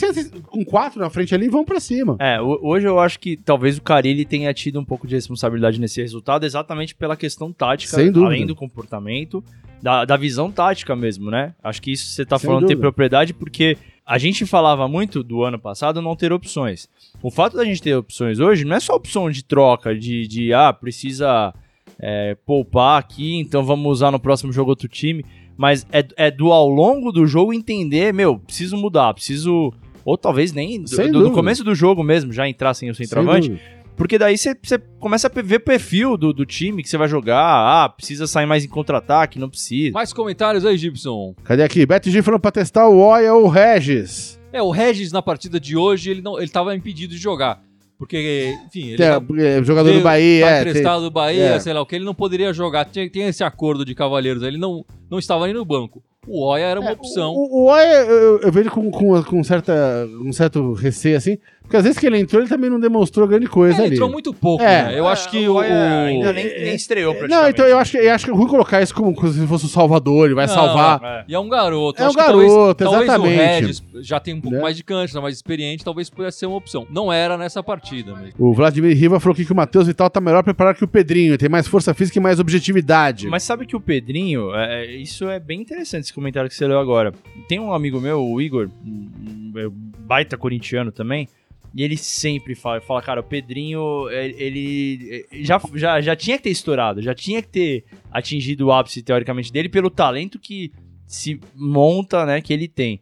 com 0.43 0.65
quatro 0.65 0.99
na 0.99 1.09
frente 1.09 1.33
ali 1.33 1.45
e 1.45 1.49
vão 1.49 1.63
pra 1.63 1.79
cima. 1.79 2.17
É, 2.19 2.41
ho- 2.41 2.59
hoje 2.61 2.85
eu 2.85 2.99
acho 2.99 3.17
que 3.19 3.37
talvez 3.37 3.77
o 3.77 3.81
Carilli 3.81 4.25
tenha 4.25 4.53
tido 4.53 4.77
um 4.79 4.83
pouco 4.83 5.07
de 5.07 5.15
responsabilidade 5.15 5.79
nesse 5.79 6.01
resultado, 6.01 6.45
exatamente 6.45 6.93
pela 6.93 7.15
questão 7.15 7.53
tática, 7.53 7.95
Sem 7.95 8.11
dúvida. 8.11 8.25
além 8.33 8.45
do 8.45 8.53
comportamento, 8.55 9.41
da, 9.81 10.03
da 10.03 10.17
visão 10.17 10.51
tática 10.51 10.95
mesmo, 10.95 11.31
né? 11.31 11.53
Acho 11.63 11.81
que 11.81 11.91
isso 11.91 12.07
você 12.07 12.25
tá 12.25 12.37
Sem 12.37 12.47
falando 12.47 12.63
tem 12.67 12.75
dúvida. 12.75 12.81
propriedade, 12.81 13.33
porque 13.33 13.77
a 14.05 14.17
gente 14.17 14.45
falava 14.45 14.85
muito 14.87 15.23
do 15.23 15.43
ano 15.43 15.57
passado 15.59 16.01
não 16.01 16.15
ter 16.15 16.33
opções. 16.33 16.89
O 17.23 17.31
fato 17.31 17.55
da 17.55 17.63
gente 17.63 17.81
ter 17.81 17.95
opções 17.95 18.39
hoje 18.39 18.65
não 18.65 18.75
é 18.75 18.79
só 18.81 18.95
opção 18.95 19.31
de 19.31 19.45
troca, 19.45 19.95
de, 19.95 20.27
de 20.27 20.53
ah, 20.53 20.73
precisa 20.73 21.53
é, 21.99 22.35
poupar 22.45 22.99
aqui, 22.99 23.35
então 23.39 23.63
vamos 23.63 23.89
usar 23.91 24.11
no 24.11 24.19
próximo 24.19 24.51
jogo 24.51 24.71
outro 24.71 24.87
time. 24.89 25.23
Mas 25.57 25.85
é, 25.91 26.05
é 26.15 26.31
do 26.31 26.51
ao 26.51 26.69
longo 26.69 27.11
do 27.11 27.25
jogo 27.25 27.53
entender, 27.53 28.13
meu, 28.13 28.37
preciso 28.39 28.77
mudar, 28.77 29.13
preciso. 29.13 29.73
Ou 30.05 30.17
talvez 30.17 30.53
nem 30.53 30.81
do, 30.81 30.89
do- 30.89 31.11
dúvida. 31.11 31.31
começo 31.31 31.63
do 31.63 31.75
jogo 31.75 32.03
mesmo, 32.03 32.31
já 32.31 32.47
entrar 32.47 32.73
sem 32.73 32.89
o 32.89 32.95
centroavante. 32.95 33.59
Porque 33.97 34.17
daí 34.19 34.37
você 34.37 34.55
você 34.61 34.77
começa 34.99 35.27
a 35.27 35.41
ver 35.41 35.55
o 35.55 35.59
perfil 35.59 36.15
do, 36.15 36.31
do 36.31 36.45
time 36.45 36.83
que 36.83 36.87
você 36.89 36.97
vai 36.97 37.07
jogar. 37.07 37.41
Ah, 37.41 37.89
precisa 37.89 38.27
sair 38.27 38.45
mais 38.45 38.63
em 38.63 38.67
contra-ataque, 38.67 39.39
não 39.39 39.49
precisa. 39.49 39.91
Mais 39.93 40.13
comentários 40.13 40.63
aí, 40.65 40.77
Gibson. 40.77 41.33
Cadê 41.43 41.63
aqui? 41.63 41.83
BetG 41.85 42.21
falando 42.21 42.39
pra 42.39 42.51
testar 42.51 42.87
o 42.87 42.99
Oia 42.99 43.33
ou 43.33 43.45
o 43.45 43.49
Regis. 43.49 44.39
É, 44.53 44.61
o 44.61 44.69
Regis 44.69 45.11
na 45.11 45.21
partida 45.21 45.59
de 45.59 45.75
hoje, 45.75 46.11
ele 46.11 46.21
não, 46.21 46.39
ele 46.39 46.47
tava 46.49 46.75
impedido 46.75 47.13
de 47.15 47.19
jogar. 47.19 47.61
Porque, 47.97 48.53
enfim, 48.67 48.89
ele 48.89 48.97
tá- 48.97 49.21
é, 49.39 49.63
jogador 49.63 49.89
veio- 49.89 49.99
do 50.01 50.03
Bahia, 50.03 50.45
tá 50.45 50.51
é. 50.51 50.59
tem- 50.63 50.69
emprestado 50.69 51.01
do 51.01 51.09
Bahia, 51.11 51.43
é. 51.55 51.59
sei 51.59 51.73
lá, 51.73 51.81
o 51.81 51.85
que 51.85 51.95
ele 51.95 52.05
não 52.05 52.13
poderia 52.13 52.53
jogar. 52.53 52.85
Tem, 52.85 53.09
tem 53.09 53.23
esse 53.23 53.43
acordo 53.43 53.83
de 53.83 53.95
cavalheiros, 53.95 54.43
aí, 54.43 54.49
ele 54.49 54.57
não, 54.59 54.85
não 55.09 55.17
estava 55.17 55.45
nem 55.45 55.55
no 55.55 55.65
banco. 55.65 56.03
O 56.27 56.45
Oia 56.45 56.65
era 56.65 56.79
uma 56.79 56.89
É, 56.89 56.93
opção. 56.93 57.33
O, 57.33 57.61
o 57.63 57.71
Oia, 57.71 58.01
eu, 58.03 58.39
eu 58.41 58.51
vejo 58.51 58.69
com, 58.69 58.91
com, 58.91 59.23
com 59.23 59.43
certa, 59.43 59.73
um 60.21 60.31
certo 60.33 60.73
receio, 60.73 61.17
assim, 61.17 61.37
porque 61.67 61.77
às 61.77 61.83
vezes 61.83 61.99
que 61.99 62.05
ele 62.07 62.17
entrou, 62.17 62.41
ele 62.41 62.49
também 62.49 62.69
não 62.69 62.79
demonstrou 62.79 63.27
grande 63.27 63.45
coisa 63.47 63.75
É, 63.75 63.79
ele 63.79 63.85
ali. 63.87 63.95
entrou 63.95 64.09
muito 64.09 64.33
pouco, 64.33 64.63
É. 64.63 64.83
né? 64.85 64.99
Eu 64.99 65.07
acho 65.07 65.29
que 65.29 65.47
o... 65.47 65.55
O- 65.55 65.59
ainda 65.59 66.31
nem, 66.33 66.45
nem 66.45 66.75
estreou 66.75 67.13
praticamente. 67.13 67.43
Não, 67.43 67.49
então 67.49 67.65
eu 67.65 67.77
acho, 67.77 67.91
que- 67.91 67.97
eu 67.97 68.11
acho 68.13 68.25
que 68.25 68.31
é 68.31 68.33
ruim 68.33 68.47
colocar 68.47 68.81
isso 68.81 68.93
como, 68.95 69.13
como 69.13 69.31
se 69.31 69.45
fosse 69.45 69.65
o 69.65 69.67
Salvador, 69.67 70.25
ele 70.27 70.33
vai 70.35 70.47
Não, 70.47 70.53
salvar. 70.53 71.01
É. 71.03 71.25
E 71.27 71.35
é 71.35 71.39
um 71.39 71.49
garoto. 71.49 72.01
É 72.01 72.05
Acho 72.05 72.17
um 72.17 72.23
talvez- 72.23 72.51
garoto, 72.51 72.83
talvez, 72.83 73.03
exatamente. 73.03 73.35
o 73.35 73.37
Regis 73.67 73.83
já 74.01 74.19
tem 74.19 74.33
um 74.33 74.41
pouco 74.41 74.55
Né? 74.55 74.61
mais 74.63 74.77
de 74.77 74.83
cancha, 74.83 75.13
tá 75.13 75.21
mais 75.21 75.35
experiente, 75.35 75.83
talvez 75.83 76.09
pudesse 76.09 76.39
ser 76.39 76.45
uma 76.45 76.55
opção. 76.57 76.87
Não 76.89 77.11
era 77.11 77.37
nessa 77.37 77.61
partida 77.61 78.15
mesmo. 78.15 78.33
O 78.39 78.53
Vladimir 78.53 78.95
Riva 78.97 79.19
falou 79.19 79.33
aqui 79.33 79.43
que 79.45 79.51
o 79.51 79.55
Matheus 79.55 79.87
Vital 79.87 80.09
tá 80.09 80.21
melhor 80.21 80.43
preparado 80.43 80.77
que 80.77 80.83
o 80.85 80.87
Pedrinho, 80.87 81.37
tem 81.37 81.49
mais 81.49 81.67
força 81.67 81.93
física 81.93 82.17
e 82.17 82.21
mais 82.21 82.39
objetividade. 82.39 83.27
Mas 83.27 83.43
sabe 83.43 83.65
que 83.65 83.75
o 83.75 83.79
Pedrinho, 83.81 84.53
é, 84.55 84.85
é, 84.85 84.91
isso 84.95 85.27
é 85.29 85.39
bem 85.39 85.59
interessante 85.61 86.03
esse 86.05 86.13
comentário 86.13 86.49
que 86.49 86.55
você 86.55 86.65
leu 86.67 86.79
agora. 86.79 87.13
Tem 87.49 87.59
um 87.59 87.73
amigo 87.73 87.99
meu, 87.99 88.23
o 88.23 88.41
Igor, 88.41 88.69
um, 88.85 88.89
um, 88.89 89.51
é, 89.59 89.67
baita 89.99 90.37
corintiano 90.37 90.91
também, 90.91 91.27
e 91.73 91.83
ele 91.83 91.97
sempre 91.97 92.55
fala, 92.55 92.81
fala 92.81 93.01
cara, 93.01 93.21
o 93.21 93.23
Pedrinho, 93.23 94.09
é, 94.09 94.27
ele 94.27 95.25
é, 95.31 95.43
já, 95.43 95.61
já, 95.75 96.01
já 96.01 96.15
tinha 96.15 96.37
que 96.37 96.43
ter 96.43 96.49
estourado, 96.49 97.01
já 97.01 97.13
tinha 97.13 97.41
que 97.41 97.49
ter 97.49 97.85
atingido 98.11 98.67
o 98.67 98.71
ápice, 98.71 99.01
teoricamente, 99.01 99.51
dele 99.51 99.69
pelo 99.69 99.89
talento 99.89 100.39
que 100.39 100.71
se 101.05 101.39
monta, 101.55 102.25
né, 102.25 102.41
que 102.41 102.53
ele 102.53 102.67
tem. 102.67 103.01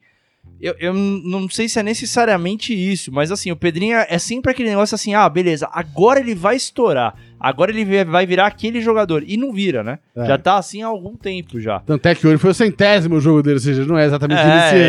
Eu, 0.59 0.75
eu 0.79 0.93
não 0.93 1.49
sei 1.49 1.67
se 1.67 1.79
é 1.79 1.83
necessariamente 1.83 2.73
isso, 2.73 3.11
mas 3.11 3.31
assim, 3.31 3.51
o 3.51 3.55
Pedrinho 3.55 3.97
é 3.97 4.17
sempre 4.17 4.51
aquele 4.51 4.69
negócio 4.69 4.95
assim, 4.95 5.13
ah, 5.13 5.27
beleza, 5.27 5.69
agora 5.71 6.19
ele 6.19 6.33
vai 6.33 6.55
estourar, 6.55 7.15
agora 7.49 7.71
ele 7.71 8.03
vai 8.05 8.25
virar 8.25 8.47
aquele 8.47 8.81
jogador, 8.81 9.23
e 9.25 9.37
não 9.37 9.53
vira, 9.53 9.83
né? 9.83 9.99
É. 10.15 10.25
Já 10.25 10.37
tá 10.37 10.57
assim 10.57 10.81
há 10.81 10.87
algum 10.87 11.15
tempo 11.15 11.59
já. 11.59 11.79
Tanto 11.81 12.05
é 12.07 12.15
que 12.15 12.25
hoje 12.25 12.37
foi 12.37 12.49
o 12.49 12.53
centésimo 12.53 13.19
jogo 13.19 13.43
dele, 13.43 13.55
ou 13.55 13.59
seja, 13.59 13.85
não 13.85 13.97
é 13.97 14.05
exatamente 14.05 14.39
É, 14.41 14.43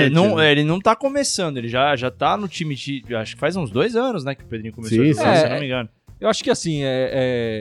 iniciante. 0.07 0.15
não, 0.15 0.37
né? 0.37 0.51
ele 0.53 0.65
não 0.65 0.81
tá 0.81 0.97
começando, 0.97 1.59
ele 1.59 1.69
já, 1.69 1.95
já 1.97 2.11
tá 2.11 2.37
no 2.37 2.49
time 2.49 2.75
de. 2.75 3.03
Acho 3.15 3.35
que 3.35 3.41
faz 3.41 3.57
uns 3.57 3.71
dois 3.71 3.95
anos, 3.95 4.25
né? 4.25 4.35
Que 4.35 4.43
o 4.43 4.47
Pedrinho 4.47 4.73
começou 4.75 4.97
Sim, 4.97 5.11
a 5.11 5.13
jogar, 5.13 5.35
sim. 5.35 5.41
se 5.41 5.47
eu 5.47 5.51
não 5.51 5.61
me 5.61 5.67
engano. 5.67 5.89
Eu 6.19 6.31
acho 6.31 6.43
que 6.43 6.51
assim, 6.51 6.83
é, 6.83 7.11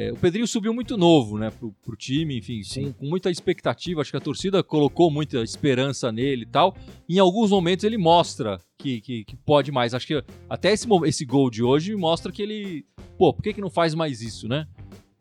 é, 0.08 0.12
o 0.14 0.16
Pedrinho 0.16 0.48
subiu 0.48 0.74
muito 0.74 0.96
novo, 0.96 1.38
né, 1.38 1.52
pro, 1.60 1.76
pro 1.84 1.94
time, 1.98 2.38
enfim, 2.38 2.62
com, 2.74 2.94
com 2.94 3.06
muita 3.06 3.30
expectativa. 3.30 4.00
Acho 4.00 4.12
que 4.12 4.18
a 4.18 4.22
torcida 4.22 4.64
colocou 4.64 5.12
muita 5.12 5.44
esperança 5.44 6.10
nele 6.10 6.44
e 6.44 6.46
tal. 6.46 6.74
Em 7.10 7.20
alguns 7.20 7.52
momentos 7.52 7.84
ele 7.84 7.98
mostra 7.98 8.58
que, 8.78 9.02
que, 9.02 9.26
que 9.26 9.36
pode 9.36 9.74
mais. 9.74 9.94
Acho 9.94 10.08
que 10.08 10.24
até 10.50 10.72
esse, 10.72 10.88
esse 11.06 11.26
gol 11.26 11.50
de 11.50 11.62
hoje 11.62 11.94
mostra 11.98 12.32
que 12.32 12.42
ele. 12.42 12.86
Pô, 13.18 13.34
por 13.34 13.44
que, 13.44 13.54
que 13.54 13.60
não 13.62 13.70
faz 13.70 13.94
mais 13.94 14.22
isso, 14.22 14.48
né? 14.48 14.66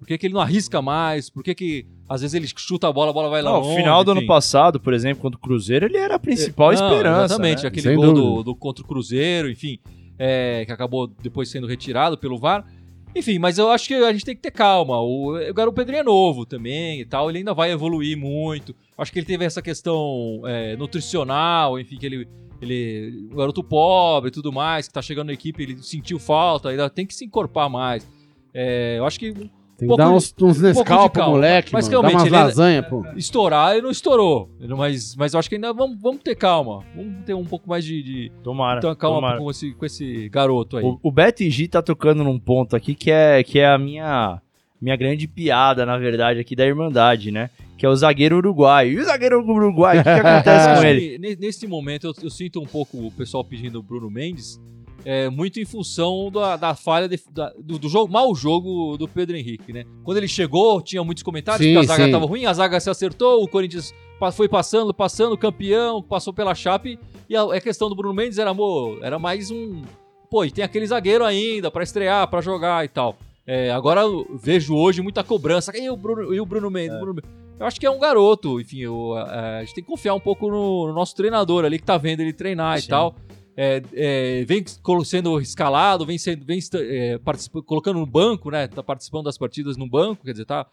Por 0.05 0.09
que, 0.09 0.19
que 0.19 0.27
ele 0.27 0.35
não 0.35 0.41
arrisca 0.43 0.83
mais? 0.83 1.31
Por 1.31 1.43
que, 1.43 1.55
que 1.55 1.87
às 2.07 2.21
vezes 2.21 2.35
ele 2.35 2.47
chuta 2.47 2.87
a 2.87 2.93
bola, 2.93 3.09
a 3.09 3.13
bola 3.15 3.31
vai 3.31 3.41
lá 3.41 3.53
Não, 3.53 3.61
longe? 3.61 3.73
o 3.73 3.77
final 3.77 4.05
do 4.05 4.11
ano 4.11 4.21
enfim. 4.21 4.27
passado, 4.29 4.79
por 4.79 4.93
exemplo, 4.93 5.23
contra 5.23 5.39
o 5.39 5.41
Cruzeiro, 5.41 5.87
ele 5.87 5.97
era 5.97 6.17
a 6.17 6.19
principal 6.19 6.67
Não, 6.67 6.75
esperança. 6.75 7.25
Exatamente, 7.25 7.63
né? 7.63 7.69
aquele 7.69 7.89
Sem 7.89 7.97
gol 7.97 8.13
do, 8.13 8.43
do 8.43 8.55
contra 8.55 8.85
o 8.85 8.87
Cruzeiro, 8.87 9.51
enfim, 9.51 9.79
é, 10.19 10.63
que 10.67 10.73
acabou 10.73 11.07
depois 11.07 11.49
sendo 11.49 11.67
retirado 11.67 12.19
pelo 12.19 12.37
VAR. 12.37 12.67
Enfim, 13.17 13.39
mas 13.39 13.57
eu 13.57 13.71
acho 13.71 13.89
que 13.89 13.95
a 13.95 14.13
gente 14.13 14.27
tem 14.27 14.37
que 14.37 14.43
ter 14.43 14.51
calma. 14.51 15.01
O, 15.01 15.39
o 15.39 15.55
garoto 15.55 15.75
Pedrinho 15.75 16.01
é 16.01 16.03
novo 16.03 16.45
também 16.45 17.01
e 17.01 17.07
tal, 17.07 17.31
ele 17.31 17.39
ainda 17.39 17.55
vai 17.55 17.73
evoluir 17.73 18.15
muito. 18.15 18.77
Acho 18.99 19.11
que 19.11 19.21
ele 19.21 19.27
teve 19.27 19.43
essa 19.43 19.63
questão 19.63 20.43
é, 20.45 20.77
nutricional, 20.77 21.81
enfim, 21.81 21.97
que 21.97 22.05
ele. 22.05 22.29
Ele, 22.61 23.29
um 23.33 23.37
garoto 23.37 23.65
pobre 23.65 24.29
e 24.29 24.33
tudo 24.33 24.53
mais, 24.53 24.87
que 24.87 24.93
tá 24.95 25.01
chegando 25.03 25.29
na 25.29 25.33
equipe, 25.33 25.63
ele 25.63 25.83
sentiu 25.83 26.19
falta, 26.19 26.69
ainda 26.69 26.91
tem 26.91 27.07
que 27.07 27.15
se 27.15 27.25
encorpar 27.25 27.69
mais. 27.71 28.07
É, 28.55 28.97
eu 28.99 29.05
acho 29.05 29.19
que 29.19 29.35
Tem 29.87 29.97
que 29.97 29.97
dar 29.97 30.09
de- 30.09 30.15
uns, 30.15 30.35
uns 30.41 30.61
Nescau 30.61 31.11
pro 31.11 31.25
moleque, 31.31 31.73
Mas 31.73 31.89
mano. 31.89 32.03
Dá 32.03 32.09
realmente, 32.09 32.15
umas 32.21 32.27
ele 32.27 32.37
é- 32.37 32.45
lasanha, 32.45 32.83
pô. 32.83 33.05
estourar, 33.17 33.73
ele 33.73 33.83
não 33.83 33.91
estourou. 33.91 34.51
Mas, 34.77 35.15
mas 35.17 35.33
eu 35.35 35.39
acho 35.41 35.49
que 35.49 35.55
ainda 35.55 35.73
vamos, 35.73 35.99
vamos 36.01 36.21
ter 36.23 36.35
calma. 36.35 36.83
Vamos 36.95 37.25
ter 37.25 37.35
um 37.35 37.45
pouco 37.45 37.69
mais 37.69 37.85
de, 37.85 38.03
de, 38.03 38.33
Tomara. 38.43 38.79
então, 38.79 38.95
calma 38.95 39.17
tomara. 39.19 39.39
com 39.39 39.51
esse, 39.51 39.73
com 39.73 39.85
esse 39.87 40.29
garoto 40.29 40.77
aí. 40.77 40.85
O, 40.85 40.99
o 41.03 41.11
BetG 41.11 41.69
tá 41.69 41.83
tocando 41.83 42.23
num 42.25 42.39
ponto 42.39 42.75
aqui 42.77 42.95
que 42.95 43.11
é, 43.11 43.43
que 43.43 43.59
é 43.59 43.67
a 43.69 43.79
minha, 43.79 44.41
minha 44.81 44.97
grande 44.97 45.27
piada, 45.29 45.85
na 45.87 45.97
verdade, 45.99 46.41
aqui 46.41 46.55
da 46.57 46.67
Irmandade, 46.67 47.31
né? 47.31 47.51
Que 47.77 47.85
é 47.85 47.89
o 47.89 47.97
zagueiro 47.97 48.37
uruguaio. 48.37 48.93
E 48.93 48.99
o 49.01 49.05
zagueiro 49.05 49.41
uruguaio, 49.45 50.01
o 50.01 50.05
que, 50.05 50.15
que 50.15 50.21
acontece 50.27 50.81
com 50.81 50.87
ele? 50.87 51.37
Nesse 51.41 51.67
momento, 51.67 52.07
eu, 52.07 52.13
eu 52.23 52.31
sinto 52.31 52.61
um 52.61 52.67
pouco 52.67 52.99
o 52.99 53.11
pessoal 53.11 53.45
pedindo 53.45 53.81
o 53.81 53.83
Bruno 53.83 54.09
Mendes, 54.11 54.61
é, 55.05 55.29
muito 55.29 55.61
em 55.61 55.65
função 55.65 56.31
da, 56.33 56.57
da 56.57 56.75
falha 56.75 57.09
de- 57.09 57.21
da- 57.31 57.53
do, 57.59 57.79
do 57.79 57.89
jogo, 57.89 58.13
mau 58.13 58.35
jogo 58.35 58.97
do 58.97 59.07
Pedro 59.07 59.37
Henrique, 59.37 59.73
né? 59.73 59.85
Quando 60.03 60.17
ele 60.19 60.29
chegou, 60.29 60.81
tinha 60.81 61.03
muitos 61.05 61.23
comentários 61.23 61.67
Sim, 61.67 61.73
que 61.75 61.79
a 61.79 61.83
zaga 61.83 62.07
estava 62.07 62.27
ruim, 62.27 62.47
a 62.47 62.53
zaga 62.53 62.81
se 62.81 62.89
acertou, 62.91 63.43
o 63.43 63.49
Corinthians 63.49 63.93
foi 64.33 64.49
passando, 64.49 64.95
passando, 64.95 65.37
campeão, 65.37 66.03
passou 66.03 66.33
pela 66.33 66.55
Chape, 66.55 66.99
e 67.29 67.37
a, 67.37 67.43
a 67.43 67.61
questão 67.61 67.89
do 67.89 67.95
Bruno 67.95 68.15
Mendes 68.15 68.39
era, 68.39 68.51
amor, 68.51 68.99
era 69.03 69.19
mais 69.19 69.51
um... 69.51 69.83
Pô, 70.31 70.45
e 70.45 70.51
tem 70.51 70.65
aquele 70.65 70.87
zagueiro 70.87 71.25
ainda 71.25 71.71
pra 71.71 71.83
estrear, 71.83 72.27
pra 72.29 72.41
jogar 72.41 72.85
e 72.85 72.89
tal. 72.89 73.17
É, 73.47 73.71
agora 73.71 74.01
eu 74.01 74.27
vejo 74.35 74.75
hoje 74.75 75.03
muita 75.03 75.23
cobrança. 75.23 75.71
E 75.77 75.89
o 75.91 75.97
Bruno, 75.97 76.35
e 76.35 76.41
o 76.41 76.47
Bruno 76.47 76.71
Mendes? 76.71 76.99
Bruno 76.99 77.15
Mendes? 77.23 77.31
Eu 77.61 77.67
acho 77.67 77.79
que 77.79 77.87
é 77.87 77.91
um 77.91 78.01
garoto, 78.01 78.61
enfim, 78.61 78.81
eu, 78.81 79.13
a, 79.15 79.59
a 79.59 79.61
gente 79.61 79.75
tem 79.75 79.85
que 79.85 79.91
confiar 79.91 80.15
um 80.15 80.19
pouco 80.21 80.51
no, 80.51 80.89
no 80.89 80.93
nosso 80.93 81.15
treinador 81.15 81.65
ali 81.65 81.79
que 81.79 81.85
tá 81.85 81.97
vendo 81.97 82.21
ele 82.21 82.33
treinar 82.33 82.81
Sim. 82.81 82.87
e 82.87 82.89
tal. 82.89 83.15
É, 83.57 83.83
é, 83.95 84.45
vem 84.47 84.65
sendo 85.05 85.41
escalado, 85.41 86.05
vem 86.05 86.19
sendo 86.19 86.45
vem 86.45 86.59
é, 86.75 87.19
colocando 87.65 88.01
no 88.01 88.07
banco, 88.07 88.51
né? 88.51 88.67
Tá 88.67 88.83
participando 88.83 89.25
das 89.25 89.39
partidas 89.39 89.77
no 89.77 89.89
banco, 89.89 90.25
quer 90.25 90.33
dizer, 90.33 90.45
tá 90.45 90.67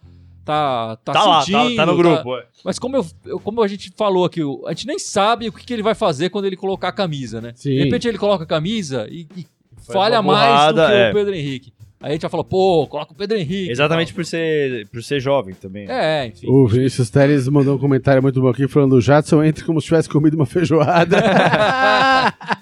tá 0.43 0.97
tá, 1.03 1.13
Tá 1.13 1.23
lá, 1.23 1.39
tá, 1.39 1.45
sentindo, 1.45 1.75
tá 1.75 1.85
no 1.85 1.95
grupo. 1.95 2.37
é. 2.37 2.45
Mas 2.65 2.79
como 2.79 2.97
eu, 2.97 3.05
eu- 3.25 3.39
como 3.39 3.61
a 3.61 3.67
gente 3.67 3.91
falou 3.95 4.25
aqui, 4.25 4.41
a 4.65 4.69
gente 4.71 4.87
nem 4.87 4.97
sabe 4.97 5.47
o 5.47 5.51
que, 5.51 5.63
que 5.63 5.73
ele 5.73 5.83
vai 5.83 5.93
fazer 5.93 6.29
quando 6.29 6.45
ele 6.45 6.57
colocar 6.57 6.87
a 6.87 6.91
camisa, 6.91 7.39
né? 7.39 7.53
Sim. 7.55 7.75
De 7.75 7.83
repente 7.83 8.07
ele 8.07 8.17
coloca 8.17 8.43
a 8.43 8.47
camisa 8.47 9.07
e, 9.09 9.27
e 9.37 9.45
falha 9.91 10.21
mais 10.21 10.73
do 10.73 10.85
que 10.85 10.91
é. 10.91 11.09
o 11.11 11.13
Pedro 11.13 11.35
Henrique. 11.35 11.73
Aí 12.01 12.09
a 12.09 12.13
gente 12.13 12.23
já 12.23 12.29
falou, 12.29 12.43
pô, 12.43 12.87
coloca 12.87 13.13
o 13.13 13.15
Pedro 13.15 13.37
Henrique. 13.37 13.69
Exatamente 13.69 14.11
por 14.11 14.25
ser, 14.25 14.87
por 14.87 15.03
ser 15.03 15.19
jovem 15.19 15.53
também. 15.53 15.85
É, 15.87 16.25
enfim. 16.25 16.47
O 16.49 16.67
Vinícius 16.67 17.11
Teles 17.11 17.47
mandou 17.47 17.75
um 17.75 17.79
comentário 17.79 18.23
muito 18.23 18.41
bom 18.41 18.47
aqui 18.47 18.67
falando: 18.67 18.93
o 18.93 19.01
Jadson 19.01 19.43
entra 19.43 19.63
como 19.63 19.79
se 19.79 19.85
tivesse 19.85 20.09
comido 20.09 20.33
uma 20.33 20.47
feijoada. 20.47 21.17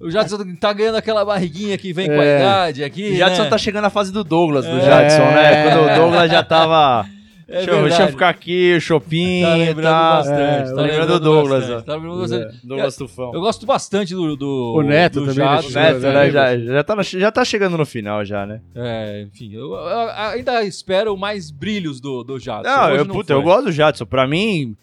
O 0.00 0.10
Jadson 0.10 0.38
tá 0.60 0.72
ganhando 0.72 0.96
aquela 0.96 1.24
barriguinha 1.24 1.76
que 1.78 1.92
vem 1.92 2.06
com 2.06 2.12
a 2.20 2.24
É. 2.24 2.38
idade 2.40 2.84
aqui. 2.84 3.12
O 3.12 3.16
Jadson 3.16 3.42
né? 3.44 3.48
tá 3.50 3.58
chegando 3.58 3.82
na 3.82 3.90
fase 3.90 4.12
do 4.12 4.22
Douglas, 4.24 4.64
do 4.64 4.76
É. 4.76 4.80
Jadson, 4.80 5.22
né? 5.30 5.62
Quando 5.70 5.84
o 5.84 5.94
Douglas 5.96 6.30
já 6.30 6.42
tava. 6.42 7.06
É 7.46 7.56
deixa, 7.56 7.70
eu, 7.72 7.82
deixa 7.82 8.02
eu 8.04 8.08
ficar 8.08 8.30
aqui, 8.30 8.74
o 8.74 8.80
Chopin, 8.80 9.42
Tá 9.42 9.54
lembrando 9.54 9.82
tá. 9.84 10.16
bastante. 10.16 10.40
É, 10.70 10.74
tá 10.74 10.80
lembrando 10.80 11.12
do 11.12 11.20
Douglas, 11.20 11.60
bastante, 11.66 11.84
tá 11.84 11.94
lembrando 11.94 12.20
bastante. 12.20 12.66
Douglas 12.66 12.96
Tufão. 12.96 13.34
Eu 13.34 13.40
gosto 13.42 13.66
bastante 13.66 14.14
do, 14.14 14.34
do 14.34 14.74
O 14.78 14.82
Neto 14.82 15.20
do 15.20 15.26
também, 15.26 15.34
Jadson, 15.34 15.68
né? 15.78 15.92
Neto, 15.92 16.00
né? 16.00 16.12
né? 16.14 16.30
Já, 16.30 16.58
já, 16.58 16.82
tá, 16.84 16.96
na- 16.96 17.02
já 17.02 17.30
tá 17.30 17.44
chegando 17.44 17.76
no 17.76 17.84
final 17.84 18.24
já, 18.24 18.46
né? 18.46 18.62
É, 18.74 19.26
enfim, 19.28 19.52
eu, 19.52 19.74
eu 19.74 20.10
ainda 20.16 20.62
espero 20.64 21.14
mais 21.18 21.50
brilhos 21.50 22.00
do, 22.00 22.24
do 22.24 22.38
Jadson. 22.38 22.62
Não, 22.66 22.94
eu, 22.94 23.04
puta, 23.04 23.34
foi. 23.34 23.36
eu 23.36 23.42
gosto 23.42 23.64
do 23.66 23.72
Jadson. 23.72 24.06
Pra 24.06 24.26
mim, 24.26 24.74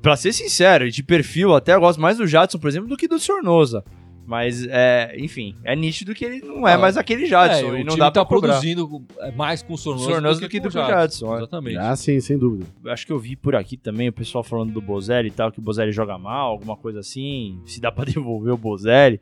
pra 0.00 0.14
ser 0.14 0.32
sincero, 0.32 0.88
de 0.88 1.02
perfil 1.02 1.52
até 1.52 1.74
eu 1.74 1.80
gosto 1.80 2.00
mais 2.00 2.16
do 2.18 2.28
Jadson, 2.28 2.58
por 2.60 2.68
exemplo, 2.68 2.88
do 2.88 2.96
que 2.96 3.08
do 3.08 3.18
Sornosa. 3.18 3.82
Mas, 4.26 4.66
é, 4.66 5.14
enfim, 5.18 5.54
é 5.62 5.76
nítido 5.76 6.14
que 6.14 6.24
ele 6.24 6.40
não 6.40 6.66
é 6.66 6.74
Ah, 6.74 6.78
mais 6.78 6.96
aquele 6.96 7.24
É, 7.24 7.26
Jadson. 7.26 7.66
o 7.72 7.76
e 7.76 7.84
não 7.84 7.88
time 7.94 7.98
dá 7.98 8.10
pra 8.10 8.22
tá 8.22 8.24
cobrar. 8.24 8.48
produzindo 8.54 9.04
mais 9.36 9.62
com 9.62 9.74
o 9.74 9.78
Sornoso, 9.78 10.10
Sornoso 10.10 10.40
do 10.40 10.48
que 10.48 10.58
com 10.58 10.66
do 10.66 10.70
que 10.72 10.78
o 10.78 10.86
Jadson, 10.86 11.34
é. 11.34 11.36
Exatamente. 11.38 11.76
ah, 11.76 11.94
sim, 11.94 12.18
sem 12.20 12.38
dúvida. 12.38 12.66
Acho 12.86 13.06
que 13.06 13.12
eu 13.12 13.18
vi 13.18 13.36
por 13.36 13.54
aqui 13.54 13.76
também 13.76 14.08
o 14.08 14.12
pessoal 14.12 14.42
falando 14.42 14.72
do 14.72 14.80
Bozelli 14.80 15.28
e 15.28 15.30
tal, 15.30 15.52
que 15.52 15.58
o 15.58 15.62
Bozelli 15.62 15.92
joga 15.92 16.16
mal, 16.18 16.50
alguma 16.52 16.76
coisa 16.76 17.00
assim, 17.00 17.60
se 17.66 17.80
dá 17.80 17.90
pra 17.92 18.04
devolver 18.04 18.52
o 18.54 18.56
Bozelli. 18.56 19.20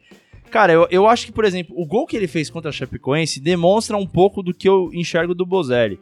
Cara, 0.51 0.73
eu, 0.73 0.87
eu 0.91 1.09
acho 1.09 1.27
que, 1.27 1.33
por 1.33 1.45
exemplo, 1.45 1.75
o 1.79 1.87
gol 1.87 2.07
que 2.07 2.17
ele 2.17 2.27
fez 2.29 2.49
contra 2.51 2.69
a 2.69 2.73
Chapecoense 2.73 3.41
demonstra 3.41 3.97
um 3.97 4.07
pouco 4.07 4.43
do 4.43 4.53
que 4.53 4.69
eu 4.69 4.91
enxergo 4.93 5.35
do 5.35 5.47
Bozelli. 5.47 5.99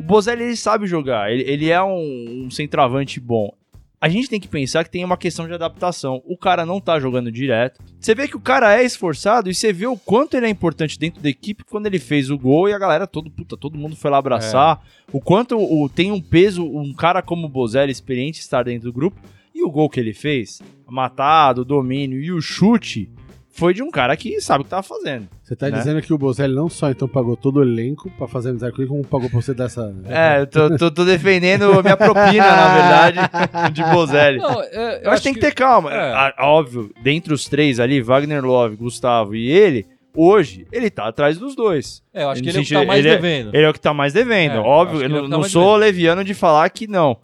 O 0.00 0.02
Bozelli, 0.02 0.42
ele 0.42 0.56
sabe 0.56 0.86
jogar, 0.86 1.32
ele, 1.32 1.42
ele 1.48 1.70
é 1.70 1.80
um, 1.82 2.44
um 2.46 2.50
centroavante 2.50 3.20
bom. 3.20 3.54
A 4.02 4.08
gente 4.08 4.28
tem 4.28 4.40
que 4.40 4.48
pensar 4.48 4.82
que 4.82 4.90
tem 4.90 5.04
uma 5.04 5.16
questão 5.16 5.46
de 5.46 5.54
adaptação. 5.54 6.20
O 6.26 6.36
cara 6.36 6.66
não 6.66 6.80
tá 6.80 6.98
jogando 6.98 7.30
direto. 7.30 7.80
Você 8.00 8.16
vê 8.16 8.26
que 8.26 8.36
o 8.36 8.40
cara 8.40 8.76
é 8.76 8.84
esforçado 8.84 9.48
e 9.48 9.54
você 9.54 9.72
vê 9.72 9.86
o 9.86 9.96
quanto 9.96 10.36
ele 10.36 10.46
é 10.46 10.48
importante 10.48 10.98
dentro 10.98 11.22
da 11.22 11.28
equipe 11.28 11.62
quando 11.62 11.86
ele 11.86 12.00
fez 12.00 12.28
o 12.28 12.36
gol 12.36 12.68
e 12.68 12.72
a 12.72 12.78
galera 12.80 13.06
todo, 13.06 13.30
puta, 13.30 13.56
todo 13.56 13.78
mundo 13.78 13.94
foi 13.94 14.10
lá 14.10 14.18
abraçar. 14.18 14.84
O 15.12 15.20
quanto 15.20 15.56
o, 15.56 15.88
tem 15.88 16.10
um 16.10 16.20
peso, 16.20 16.64
um 16.64 16.92
cara 16.92 17.22
como 17.22 17.46
o 17.46 17.48
Bozelli, 17.48 17.92
experiente, 17.92 18.40
estar 18.40 18.64
dentro 18.64 18.90
do 18.90 18.92
grupo. 18.92 19.20
E 19.54 19.62
o 19.62 19.70
gol 19.70 19.88
que 19.88 20.00
ele 20.00 20.12
fez, 20.12 20.60
matado, 20.84 21.64
domínio 21.64 22.20
e 22.20 22.32
o 22.32 22.40
chute, 22.40 23.08
foi 23.52 23.74
de 23.74 23.82
um 23.82 23.90
cara 23.90 24.16
que 24.16 24.40
sabe 24.40 24.62
o 24.62 24.64
que 24.64 24.70
tava 24.70 24.82
fazendo. 24.82 25.28
Você 25.42 25.54
tá 25.54 25.68
Né? 25.68 25.76
dizendo 25.78 26.00
que 26.02 26.12
o 26.12 26.18
Bozelli 26.18 26.54
não 26.54 26.68
só 26.68 26.90
então 26.90 27.06
pagou 27.06 27.36
todo 27.36 27.58
o 27.58 27.62
elenco 27.62 28.10
pra 28.16 28.26
fazer 28.26 28.48
amizade 28.50 28.74
com 28.74 28.80
ele, 28.82 28.88
como 28.88 29.06
pagou 29.06 29.28
pra 29.30 29.40
você 29.40 29.52
dessa. 29.54 29.94
É, 30.08 30.40
eu 30.40 30.46
tô, 30.46 30.76
tô- 30.76 30.90
tô 30.90 31.04
defendendo 31.04 31.64
a 31.78 31.82
minha 31.82 31.96
propina, 31.96 32.46
na 32.46 32.74
verdade, 32.74 33.18
de 33.72 33.84
Bozelli. 33.84 34.38
Não, 34.38 34.62
é, 34.62 35.00
Eu 35.04 35.10
acho 35.10 35.22
que 35.22 35.28
tem 35.28 35.34
que 35.34 35.40
ter 35.40 35.52
calma. 35.54 35.92
é. 35.92 36.12
Ah, 36.12 36.34
Óbvio, 36.40 36.90
dentre 37.02 37.32
os 37.34 37.46
três 37.48 37.78
ali, 37.78 38.00
Wagner 38.00 38.44
Love, 38.44 38.76
Gustavo 38.76 39.34
e 39.34 39.50
ele, 39.50 39.86
hoje, 40.16 40.66
ele 40.72 40.88
tá 40.90 41.06
atrás 41.08 41.36
dos 41.38 41.54
dois. 41.54 42.02
É, 42.14 42.22
eu 42.24 42.30
acho 42.30 42.42
que 42.42 42.48
ele 42.48 42.58
é 42.58 42.60
o 42.60 42.64
que 42.64 42.72
tá 42.74 42.84
mais 42.84 42.98
ele 43.00 43.08
é- 43.08 43.16
devendo. 43.16 43.50
Ele 43.54 43.64
é 43.64 43.68
o 43.68 43.72
que 43.72 43.80
tá 43.80 43.92
mais 43.94 44.12
devendo. 44.12 44.52
É, 44.54 44.58
acho 44.58 44.66
Óbvio, 44.66 45.00
eu 45.00 45.04
ele 45.04 45.14
é 45.14 45.16
o 45.18 45.20
não, 45.20 45.24
que 45.24 45.30
tá 45.30 45.36
não 45.36 45.44
sou 45.44 45.76
leviano 45.76 46.24
de 46.24 46.32
falar 46.34 46.68
que 46.70 46.86
não. 46.86 47.16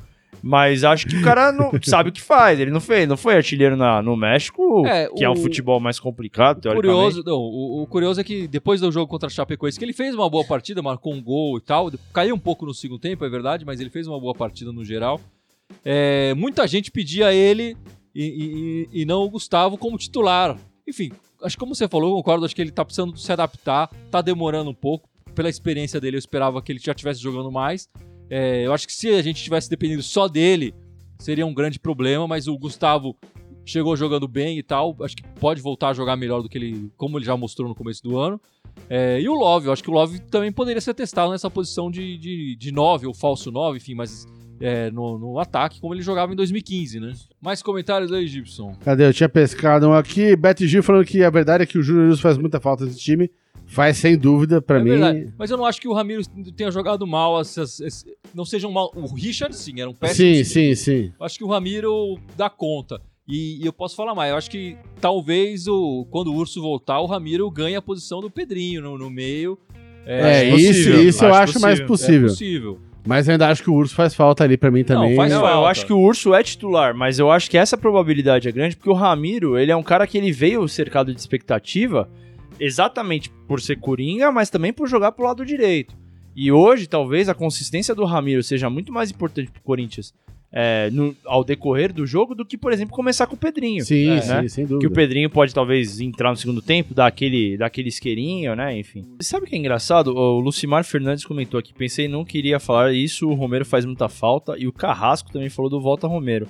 Mas 0.43 0.85
acho 0.85 1.07
que 1.07 1.17
o 1.17 1.23
cara 1.23 1.51
não 1.51 1.71
sabe 1.83 2.11
o 2.11 2.13
que 2.13 2.21
faz. 2.23 2.61
Ele 2.61 2.71
não 2.71 2.81
fez, 2.81 3.09
não 3.09 3.17
foi 3.17 3.35
artilheiro 3.35 3.77
na- 3.77 4.01
no 4.01 4.17
México, 4.17 4.87
É, 4.87 5.09
que 5.09 5.25
é 5.25 5.29
um 5.29 5.33
o- 5.33 5.37
futebol 5.37 5.81
mais 5.81 5.99
complicado, 5.99 6.59
O 6.59 6.61
teoricamente. 6.61 6.95
curioso, 6.97 7.23
não, 7.27 7.39
o, 7.39 7.83
o 7.83 7.87
curioso 7.89 8.21
é 8.21 8.25
que 8.25 8.47
depois 8.47 8.81
do 8.81 8.93
jogo 8.93 9.09
contra 9.11 9.27
a 9.27 9.31
Chapecoense, 9.31 9.79
que 9.79 9.85
ele 9.85 9.93
fez 9.93 10.15
uma 10.15 10.31
boa 10.31 10.45
partida, 10.45 10.81
marcou 10.81 11.13
um 11.13 11.21
gol 11.23 11.59
e 11.59 11.61
tal, 11.61 11.91
caiu 12.13 12.35
um 12.35 12.39
pouco 12.39 12.65
no 12.65 12.73
segundo 12.73 13.01
tempo, 13.01 13.25
é 13.25 13.29
verdade, 13.29 13.65
mas 13.65 13.81
ele 13.81 13.91
fez 13.91 14.07
uma 14.07 14.21
boa 14.21 14.35
partida 14.35 14.71
no 14.73 14.85
geral. 14.85 15.21
É, 15.85 16.35
muita 16.35 16.67
gente 16.69 16.91
pedia 16.91 17.33
ele 17.35 17.77
e, 18.15 18.87
e- 18.93 19.03
e 19.03 19.05
não 19.05 19.23
o 19.25 19.31
Gustavo 19.31 19.77
como 19.77 19.99
titular. 19.99 20.57
Enfim, 20.87 21.11
acho 21.43 21.57
que 21.57 21.61
como 21.61 21.75
você 21.75 21.89
falou, 21.89 22.11
eu 22.11 22.17
concordo, 22.17 22.45
acho 22.45 22.55
que 22.55 22.63
ele 22.63 22.71
tá 22.71 22.85
precisando 22.85 23.17
se 23.17 23.31
adaptar, 23.33 23.91
tá 24.11 24.21
demorando 24.23 24.71
um 24.71 24.75
pouco. 24.75 25.09
Pela 25.35 25.49
experiência 25.49 26.01
dele, 26.01 26.17
eu 26.17 26.19
esperava 26.19 26.61
que 26.63 26.73
ele 26.73 26.81
já 26.81 26.93
estivesse 26.93 27.21
jogando 27.21 27.51
mais. 27.53 27.89
É, 28.31 28.67
eu 28.67 28.73
acho 28.73 28.87
que 28.87 28.93
se 28.93 29.09
a 29.09 29.23
gente 29.23 29.43
tivesse 29.43 29.71
dependido 29.71 30.03
só 30.03 30.29
dele, 30.29 30.75
seria 31.19 31.47
um 31.47 31.55
grande 31.55 31.79
problema, 31.79 32.27
mas 32.27 32.47
o 32.47 32.59
Gustavo 32.59 33.17
chegou 33.65 33.97
jogando 33.97 34.27
bem 34.27 34.59
e 34.59 34.63
tal. 34.63 34.97
Acho 35.01 35.17
que 35.17 35.23
pode 35.41 35.61
voltar 35.61 35.91
a 35.91 35.95
jogar 35.95 36.17
melhor 36.17 36.43
do 36.43 36.49
que 36.49 36.59
ele, 36.59 36.91
como 36.97 37.19
ele 37.19 37.25
já 37.25 37.37
mostrou 37.37 37.69
no 37.69 37.75
começo 37.75 38.03
do 38.03 38.19
ano. 38.19 38.41
É, 38.89 39.21
e 39.21 39.29
o 39.29 39.35
Love, 39.35 39.67
eu 39.67 39.73
acho 39.73 39.83
que 39.83 39.91
o 39.91 39.93
Love 39.93 40.21
também 40.21 40.53
poderia 40.53 40.81
ser 40.81 40.95
testado 40.95 41.33
nessa 41.33 41.51
posição 41.51 41.91
de, 41.91 42.17
de, 42.17 42.57
de 42.57 42.73
9 42.73 43.07
ou 43.07 43.15
falso 43.15 43.51
9, 43.51 43.79
enfim, 43.79 43.95
mas 43.95 44.27
é, 44.61 44.91
no, 44.91 45.19
no 45.19 45.39
ataque, 45.39 45.81
como 45.81 45.95
ele 45.95 46.03
jogava 46.03 46.33
em 46.33 46.37
2015, 46.37 47.01
né? 47.01 47.13
Mais 47.41 47.63
comentários 47.63 48.13
aí, 48.13 48.27
Gibson. 48.27 48.75
Cadê? 48.81 49.07
Eu 49.07 49.15
tinha 49.15 49.29
pescado 49.29 49.89
um 49.89 49.93
aqui. 49.93 50.35
Beto 50.37 50.67
Gil 50.67 50.83
falando 50.83 51.05
que 51.05 51.23
a 51.23 51.31
verdade 51.31 51.63
é 51.63 51.67
que 51.67 51.79
o 51.79 51.83
Luz 51.83 52.21
faz 52.21 52.39
muita 52.39 52.61
falta 52.61 52.85
nesse 52.85 52.99
time. 52.99 53.31
Faz 53.69 53.99
sem 53.99 54.17
dúvida, 54.17 54.61
pra 54.63 54.79
é 54.79 54.83
mim. 54.83 54.91
verdade. 54.91 55.33
Mas 55.39 55.51
eu 55.51 55.57
não 55.57 55.65
acho 55.67 55.81
que 55.81 55.87
o 55.87 55.93
Ramiro 55.93 56.23
tenha 56.57 56.71
jogado 56.71 57.07
mal, 57.07 57.41
essas, 57.41 57.81
não 58.35 58.45
sejam 58.45 58.73
mal. 58.73 58.91
O 58.97 59.15
Richard, 59.15 59.55
sim, 59.55 59.81
era 59.81 59.89
um 59.89 59.95
péssimo. 59.95 60.35
Sim, 60.37 60.45
sim, 60.45 60.75
sim. 60.75 61.13
Eu 61.21 61.27
acho 61.27 61.37
que 61.39 61.45
o 61.45 61.49
Ramiro 61.49 62.19
dá 62.37 62.49
conta. 62.49 63.01
E, 63.29 63.63
e 63.63 63.67
eu 63.67 63.73
posso 63.73 63.95
falar 63.95 64.15
mais. 64.15 64.31
Eu 64.31 64.39
acho 64.39 64.51
que 64.51 64.75
talvez 65.03 65.69
o, 65.69 66.07
quando 66.11 66.29
o 66.33 66.35
Urso 66.35 66.63
voltar, 66.63 66.99
o 67.01 67.07
Ramiro 67.07 67.51
ganhe 67.51 67.77
a 67.77 67.83
posição 67.83 68.21
do 68.21 68.31
Pedrinho 68.31 68.81
no, 68.81 68.97
no 68.97 69.11
meio. 69.11 69.59
É, 70.07 70.49
Acho 70.49 70.57
isso, 70.57 70.67
possível, 70.69 71.03
isso 71.09 71.25
eu 71.27 71.35
acho 71.35 71.51
acho 71.51 71.61
mais 71.61 71.79
É 71.81 71.85
possível. 71.85 72.29
possível. 72.29 72.79
Mas 73.07 73.29
eu 73.29 73.33
ainda 73.33 73.49
acho 73.49 73.63
que 73.63 73.69
o 73.71 73.75
Urso 73.75 73.95
faz 73.95 74.15
falta 74.15 74.45
ali 74.45 74.57
pra 74.57 74.71
mim 74.71 74.83
também. 74.83 75.15
faz 75.15 75.31
Não, 75.31 75.41
eu 75.41 75.47
falta. 75.47 75.69
acho 75.71 75.87
que 75.87 75.93
o 75.93 75.99
Urso 76.01 76.33
é 76.35 76.43
titular, 76.43 76.95
mas 76.95 77.19
eu 77.19 77.31
acho 77.31 77.51
que 77.51 77.59
essa 77.59 77.77
probabilidade 77.77 78.49
é 78.49 78.53
grande 78.53 78.77
porque 78.77 78.89
o 78.89 78.95
Ramiro, 78.95 79.59
ele 79.59 79.71
é 79.71 79.77
um 79.77 79.83
cara 79.83 80.07
que 80.07 80.17
ele 80.17 80.33
veio 80.33 80.67
cercado 80.67 81.13
de 81.13 81.21
expectativa 81.21 82.09
exatamente 82.61 83.31
por 83.47 83.61
ser 83.61 83.77
coringa, 83.77 84.31
mas 84.33 84.51
também 84.51 84.73
por 84.73 84.89
jogar 84.89 85.13
pro 85.13 85.25
lado 85.25 85.45
direito. 85.45 85.95
E 86.37 86.53
hoje, 86.53 86.87
talvez, 86.87 87.29
a 87.29 87.35
consistência 87.35 87.95
do 87.95 88.05
Ramiro 88.05 88.43
seja 88.43 88.71
muito 88.71 88.93
mais 88.93 89.11
importante 89.11 89.51
pro 89.51 89.63
Corinthians 89.63 90.15
é, 90.51 90.89
no- 90.91 91.15
ao 91.27 91.45
decorrer 91.45 91.93
do 91.93 92.07
jogo 92.07 92.35
do 92.35 92.43
que, 92.45 92.57
por 92.57 92.73
exemplo, 92.73 92.95
começar 92.95 93.27
com 93.27 93.35
o 93.35 93.39
Pedrinho. 93.39 93.85
Sim, 93.85 94.09
É, 94.11 94.21
sim, 94.23 94.29
né? 94.29 94.49
sem 94.49 94.65
Que 94.67 94.73
o 94.75 94.79
dúvida. 94.79 94.95
Pedrinho 94.95 95.29
pode 95.29 95.53
talvez 95.53 96.01
entrar 96.01 96.31
no 96.31 96.37
segundo 96.39 96.63
tempo, 96.63 96.95
dar 96.95 97.07
aquele, 97.07 97.59
dar 97.59 97.67
aquele 97.67 97.89
isqueirinho, 97.91 98.57
né? 98.57 98.79
Enfim. 98.79 99.05
Sabe 99.21 99.45
o 99.45 99.49
que 99.49 99.55
é 99.55 99.59
engraçado? 99.59 100.09
O 100.17 100.39
Lucimar 100.41 100.85
Fernandes 100.85 101.25
comentou 101.27 101.61
aqui, 101.61 101.75
pensei 101.75 102.09
não 102.09 102.25
queria 102.25 102.59
falar 102.59 102.95
isso, 102.95 103.29
o 103.29 103.35
Romero 103.35 103.67
faz 103.67 103.85
muita 103.85 104.09
falta, 104.09 104.55
e 104.57 104.67
o 104.67 104.73
Carrasco 104.73 105.31
também 105.31 105.51
falou 105.51 105.71
do 105.71 105.81
Volta 105.83 106.07
Romero. 106.07 106.49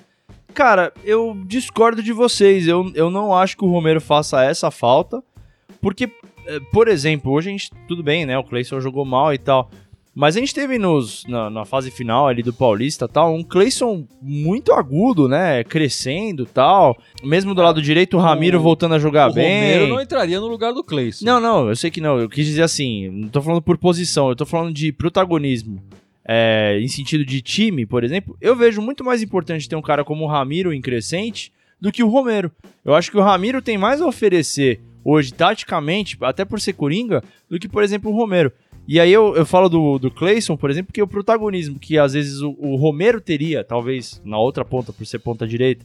Cara, 0.55 0.93
eu 1.05 1.37
discordo 1.47 2.01
de 2.03 2.13
vocês, 2.13 2.69
eu, 2.69 2.93
eu 2.95 3.11
não 3.11 3.35
acho 3.35 3.57
que 3.57 3.65
o 3.65 3.69
Romero 3.69 4.01
faça 4.01 4.45
essa 4.45 4.71
falta, 4.71 5.21
porque, 5.81 6.11
eh, 6.47 6.61
por 6.73 6.89
exemplo, 6.89 7.33
hoje 7.33 7.49
a 7.49 7.53
gente, 7.53 7.71
tudo 7.87 8.03
bem, 8.03 8.27
né? 8.27 8.37
O 8.39 8.45
Cleison 8.45 8.81
jogou 8.81 9.05
mal 9.05 9.33
e 9.33 9.39
tal. 9.39 9.71
Mas 10.15 10.37
a 10.37 10.41
gente 10.41 10.53
teve 10.53 10.79
nos, 10.79 11.25
na, 11.29 11.49
na 11.49 11.65
fase 11.65 11.93
final 11.93 12.27
ali 12.27 12.43
do 12.43 12.53
Paulista 12.53 13.05
e 13.05 13.09
tal, 13.09 13.33
um 13.33 13.45
Cleison 13.45 14.05
muito 14.21 14.73
agudo, 14.73 15.29
né? 15.29 15.63
Crescendo 15.63 16.43
e 16.43 16.47
tal. 16.47 16.99
Mesmo 17.23 17.55
do 17.55 17.63
lado 17.63 17.81
direito, 17.81 18.17
o 18.17 18.21
Ramiro 18.21 18.59
O- 18.59 18.63
voltando 18.63 18.95
a 18.97 18.99
jogar 18.99 19.31
o 19.31 19.35
bem. 19.35 19.47
Romero 19.75 19.87
não 19.89 20.01
entraria 20.01 20.41
no 20.41 20.49
lugar 20.49 20.73
do 20.75 20.83
Cleison. 20.83 21.25
Não, 21.25 21.39
não, 21.39 21.69
eu 21.69 21.77
sei 21.77 21.89
que 21.91 22.01
não. 22.01 22.19
Eu 22.19 22.29
quis 22.29 22.47
dizer 22.47 22.63
assim, 22.63 23.09
não 23.11 23.29
tô 23.29 23.41
falando 23.41 23.63
por 23.63 23.79
posição, 23.79 24.29
eu 24.29 24.35
tô 24.35 24.45
falando 24.45 24.73
de 24.75 24.91
protagonismo. 24.91 25.81
É, 26.31 26.79
em 26.83 26.89
sentido 26.89 27.25
de 27.25 27.41
time, 27.41 27.87
por 27.87 28.03
exemplo, 28.05 28.37
eu 28.41 28.55
vejo 28.57 28.83
muito 28.83 29.03
mais 29.05 29.23
importante 29.23 29.69
ter 29.69 29.77
um 29.77 29.83
cara 29.83 30.05
como 30.05 30.25
o 30.25 30.29
Ramiro 30.29 30.75
em 30.75 30.81
crescente 30.81 31.51
do 31.81 31.91
que 31.93 32.03
o 32.03 32.09
Romero. 32.09 32.51
Eu 32.85 32.93
acho 32.95 33.11
que 33.11 33.17
o 33.17 33.23
Ramiro 33.23 33.63
tem 33.63 33.79
mais 33.79 34.03
a 34.03 34.07
oferecer 34.07 34.81
hoje, 35.09 35.33
taticamente, 35.33 36.19
até 36.21 36.45
por 36.45 36.61
ser 36.61 36.75
coringa, 36.75 37.23
do 37.49 37.59
que, 37.59 37.69
por 37.69 37.83
exemplo, 37.83 38.11
o 38.11 38.15
Romero. 38.15 38.53
E 38.87 39.01
aí 39.01 39.13
eu, 39.13 39.35
eu 39.35 39.47
falo 39.47 39.69
do, 39.69 39.99
do 39.99 40.11
Clayson, 40.11 40.57
por 40.57 40.71
exemplo, 40.71 40.89
porque 40.89 41.03
o 41.03 41.09
protagonismo 41.09 41.79
que 41.79 41.99
às 41.99 42.13
vezes 42.13 42.41
o, 42.41 42.55
o 42.59 42.77
Romero 42.77 43.21
teria, 43.21 43.65
talvez 43.65 44.21
na 44.25 44.39
outra 44.39 44.65
ponta, 44.65 44.93
por 44.93 45.07
ser 45.07 45.19
ponta 45.19 45.47
direita, 45.47 45.85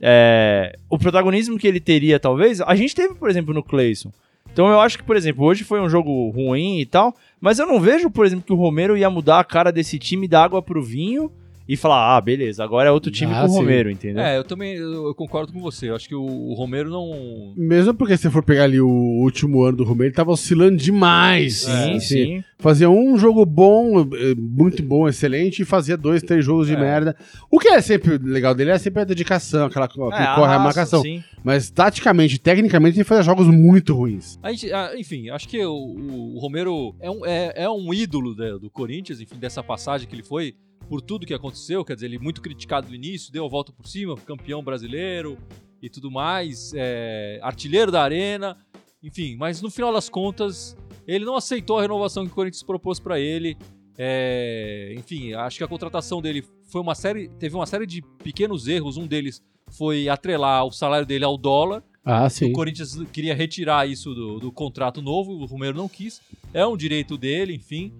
é, 0.00 0.76
o 0.88 0.98
protagonismo 0.98 1.58
que 1.58 1.66
ele 1.66 1.80
teria, 1.80 2.18
talvez, 2.18 2.60
a 2.60 2.74
gente 2.74 2.94
teve, 2.94 3.14
por 3.14 3.28
exemplo, 3.28 3.52
no 3.52 3.62
Clayson. 3.62 4.12
Então 4.52 4.68
eu 4.68 4.80
acho 4.80 4.98
que, 4.98 5.04
por 5.04 5.16
exemplo, 5.16 5.44
hoje 5.44 5.64
foi 5.64 5.80
um 5.80 5.88
jogo 5.88 6.30
ruim 6.30 6.80
e 6.80 6.86
tal, 6.86 7.14
mas 7.40 7.58
eu 7.58 7.66
não 7.66 7.80
vejo, 7.80 8.10
por 8.10 8.24
exemplo, 8.24 8.44
que 8.44 8.52
o 8.52 8.56
Romero 8.56 8.96
ia 8.96 9.10
mudar 9.10 9.40
a 9.40 9.44
cara 9.44 9.70
desse 9.70 9.98
time 9.98 10.26
da 10.26 10.42
água 10.42 10.62
pro 10.62 10.82
vinho 10.82 11.30
e 11.72 11.76
falar, 11.76 12.16
ah, 12.16 12.20
beleza, 12.20 12.64
agora 12.64 12.88
é 12.88 12.92
outro 12.92 13.10
time 13.12 13.32
Ah, 13.32 13.42
com 13.42 13.46
o 13.46 13.50
sim. 13.50 13.56
Romero, 13.58 13.90
entendeu? 13.90 14.22
É, 14.22 14.36
eu 14.36 14.42
também 14.44 14.74
eu 14.74 15.06
eu 15.06 15.14
concordo 15.14 15.52
com 15.52 15.60
você. 15.60 15.88
Eu 15.90 15.94
acho 15.94 16.08
que 16.08 16.14
o, 16.14 16.22
o 16.22 16.54
Romero 16.54 16.90
não. 16.90 17.54
Mesmo 17.56 17.94
porque 17.94 18.16
se 18.16 18.28
for 18.30 18.42
pegar 18.42 18.64
ali 18.64 18.80
o 18.80 18.88
último 18.88 19.62
ano 19.62 19.78
do 19.78 19.84
Romero, 19.84 20.08
ele 20.08 20.14
tava 20.14 20.30
oscilando 20.32 20.76
demais. 20.76 21.58
sim, 21.58 21.70
Assim, 21.70 22.00
sim. 22.00 22.44
Fazia 22.58 22.90
um 22.90 23.16
jogo 23.16 23.46
bom, 23.46 24.00
eh, 24.02 24.34
muito 24.36 24.82
bom, 24.82 25.08
excelente, 25.08 25.62
e 25.62 25.64
fazia 25.64 25.96
dois, 25.96 26.22
três 26.22 26.44
jogos 26.44 26.66
de 26.66 26.74
É. 26.74 26.78
merda. 26.78 27.16
O 27.50 27.58
que 27.58 27.68
é 27.68 27.80
sempre 27.80 28.18
legal 28.18 28.54
dele 28.54 28.70
é 28.70 28.76
sempre 28.78 29.00
a 29.00 29.04
dedicação, 29.04 29.66
aquela 29.66 29.88
que 29.88 29.94
É, 29.98 30.34
corre 30.34 30.54
a 30.54 30.58
marcação. 30.58 31.00
sim. 31.02 31.22
Mas 31.42 31.70
taticamente, 31.70 32.38
tecnicamente, 32.38 32.98
ele 32.98 33.04
fazia 33.04 33.22
jogos 33.24 33.46
muito 33.46 33.94
ruins. 33.94 34.38
A 34.42 34.50
gente, 34.50 34.70
ah, 34.72 34.92
enfim, 34.98 35.30
acho 35.30 35.48
que 35.48 35.64
o, 35.64 35.72
o 35.72 36.38
Romero 36.38 36.94
é 37.00 37.10
um, 37.10 37.24
é, 37.24 37.52
é 37.64 37.70
um 37.70 37.94
ídolo 37.94 38.34
do 38.34 38.68
Corinthians, 38.68 39.20
enfim, 39.20 39.36
dessa 39.38 39.62
passagem 39.62 40.06
que 40.06 40.14
ele 40.14 40.22
foi, 40.22 40.54
por 40.90 41.00
tudo 41.00 41.24
que 41.24 41.32
aconteceu, 41.32 41.84
quer 41.84 41.94
dizer, 41.94 42.06
ele 42.06 42.18
muito 42.18 42.42
criticado 42.42 42.88
no 42.88 42.94
início, 42.96 43.32
deu 43.32 43.44
a 43.44 43.48
volta 43.48 43.70
por 43.72 43.86
cima, 43.86 44.16
campeão 44.16 44.60
brasileiro 44.60 45.38
e 45.80 45.88
tudo 45.88 46.10
mais, 46.10 46.72
é, 46.74 47.38
artilheiro 47.44 47.92
da 47.92 48.02
arena, 48.02 48.56
enfim, 49.00 49.36
mas 49.36 49.62
no 49.62 49.70
final 49.70 49.92
das 49.92 50.08
contas, 50.08 50.76
ele 51.06 51.24
não 51.24 51.36
aceitou 51.36 51.78
a 51.78 51.82
renovação 51.82 52.26
que 52.26 52.32
o 52.32 52.34
Corinthians 52.34 52.64
propôs 52.64 52.98
pra 52.98 53.20
ele. 53.20 53.56
é, 53.96 54.92
enfim, 54.98 55.32
acho 55.32 55.58
que 55.58 55.64
a 55.64 55.68
contratação 55.68 56.20
dele 56.20 56.44
foi 56.72 56.80
uma 56.80 56.96
série, 56.96 57.28
teve 57.38 57.54
uma 57.54 57.66
série 57.66 57.86
de 57.86 58.02
pequenos 58.24 58.66
erros, 58.66 58.96
um 58.96 59.06
deles 59.06 59.40
foi 59.70 60.08
atrelar 60.08 60.66
o 60.66 60.72
salário 60.72 61.06
dele 61.06 61.24
ao 61.24 61.38
dólar. 61.38 61.84
Ah, 62.04 62.26
O 62.26 62.30
sim. 62.30 62.52
Corinthians 62.52 62.96
queria 63.12 63.34
retirar 63.34 63.88
isso 63.88 64.12
do, 64.12 64.40
do 64.40 64.50
contrato 64.50 65.00
novo, 65.00 65.32
o 65.32 65.44
Romero 65.46 65.76
não 65.76 65.88
quis. 65.88 66.20
É 66.52 66.66
um 66.66 66.76
direito 66.76 67.16
dele, 67.16 67.54
enfim. 67.54 67.92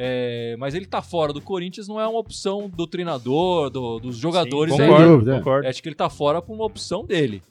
É, 0.00 0.54
mas 0.58 0.74
ele 0.76 0.86
tá 0.86 1.02
fora 1.02 1.32
do 1.32 1.40
Corinthians, 1.40 1.88
não 1.88 2.00
é 2.00 2.06
uma 2.06 2.20
opção 2.20 2.70
do 2.72 2.86
treinador, 2.86 3.68
do- 3.68 3.98
dos 3.98 4.16
jogadores. 4.16 4.72
Sim, 4.74 4.82
é- 4.82 4.86
concordo, 4.86 5.12
dúvida, 5.12 5.34
é. 5.34 5.38
concordo. 5.38 5.68
acho 5.68 5.82
que 5.82 5.88
ele 5.88 5.96
tá 5.96 6.08
fora 6.08 6.40
por 6.40 6.54
uma 6.54 6.64
opção 6.64 7.04
dele. 7.04 7.42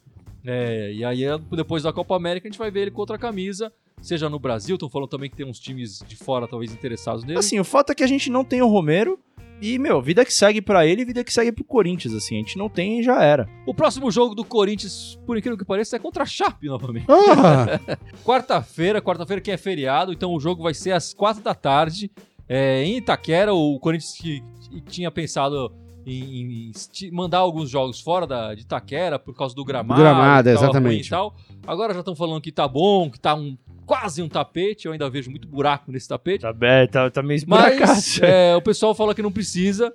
É, 0.46 0.94
e 0.94 1.04
aí, 1.04 1.24
depois 1.52 1.84
da 1.84 1.92
Copa 1.92 2.16
América, 2.16 2.48
a 2.48 2.50
gente 2.50 2.58
vai 2.60 2.72
ver 2.72 2.84
ele 2.84 2.92
com 2.92 3.02
outra 3.02 3.18
camisa, 3.18 3.70
seja 4.02 4.30
no 4.30 4.40
Brasil. 4.40 4.76
Estão 4.76 4.90
falando 4.90 5.10
também 5.10 5.30
que 5.30 5.36
tem 5.36 5.46
uns 5.46 5.60
times 5.60 6.02
de 6.08 6.16
fora, 6.16 6.48
talvez, 6.48 6.72
interessados 6.72 7.26
nele. 7.26 7.38
Assim, 7.38 7.60
o 7.60 7.66
fato 7.66 7.92
é 7.92 7.96
que 7.96 8.04
a 8.04 8.08
gente 8.08 8.30
não 8.30 8.46
tem 8.46 8.62
o 8.62 8.68
Romero 8.68 9.20
e, 9.62 9.78
meu, 9.78 10.02
vida 10.02 10.24
que 10.24 10.34
segue 10.34 10.62
pra 10.62 10.86
ele 10.88 11.02
e 11.02 11.06
vida 11.06 11.22
que 11.24 11.34
segue 11.34 11.52
pro 11.52 11.66
Corinthians, 11.66 12.14
assim. 12.14 12.36
A 12.36 12.38
gente 12.38 12.58
não 12.58 12.70
tem 12.70 13.00
e 13.02 13.04
já 13.04 13.22
era. 13.22 13.50
O 13.66 13.74
próximo 13.74 14.10
jogo 14.10 14.34
do 14.34 14.46
Corinthians, 14.46 15.20
por 15.26 15.38
incrível 15.38 15.58
que 15.58 15.66
pareça, 15.66 15.98
é 15.98 16.00
contra 16.00 16.24
a 16.24 16.26
Chape 16.26 16.68
novamente. 16.68 17.08
Ah, 17.10 17.98
Quarta-feira, 18.24 19.02
quarta-feira 19.02 19.42
que 19.42 19.52
é 19.52 19.58
feriado, 19.58 20.14
então 20.14 20.34
o 20.34 20.40
jogo 20.40 20.64
vai 20.64 20.74
ser 20.74 20.92
às 20.92 21.14
quatro 21.14 21.44
da 21.44 21.54
tarde 21.56 22.10
é, 22.48 22.84
em 22.84 22.98
Itaquera. 22.98 23.54
O 23.54 23.80
Corinthians 23.80 24.14
que 24.14 24.44
tinha 24.88 25.12
pensado 25.12 25.72
em, 26.06 26.72
em 26.72 27.12
mandar 27.12 27.40
alguns 27.40 27.70
jogos 27.70 28.00
fora 28.00 28.26
da, 28.26 28.56
de 28.56 28.62
Itaquera 28.62 29.20
por 29.20 29.36
causa 29.36 29.54
do 29.54 29.66
gramado. 29.66 30.00
Gramado, 30.00 30.50
que 30.50 30.56
exatamente. 30.56 31.12
E. 31.14 31.16
Agora 31.66 31.94
já 31.94 32.00
estão 32.00 32.16
falando 32.16 32.42
que 32.42 32.52
tá 32.52 32.68
bom, 32.68 33.10
que 33.10 33.20
tá 33.20 33.36
um, 33.36 33.58
quase 33.86 34.22
um 34.22 34.30
tapete. 34.30 34.86
Eu 34.86 34.94
ainda 34.94 35.10
vejo 35.10 35.30
muito 35.30 35.48
buraco 35.48 35.92
nesse 35.92 36.08
tapete. 36.08 36.42
Tá, 36.42 36.54
é, 36.62 36.88
tá, 36.88 37.10
tá 37.10 37.22
meio 37.22 37.38
esburacado. 37.38 37.80
Mas 37.80 38.22
é, 38.22 38.56
o 38.56 38.62
pessoal 38.62 38.96
fala 38.96 39.14
que 39.14 39.22
não 39.22 39.32
precisa. 39.32 39.94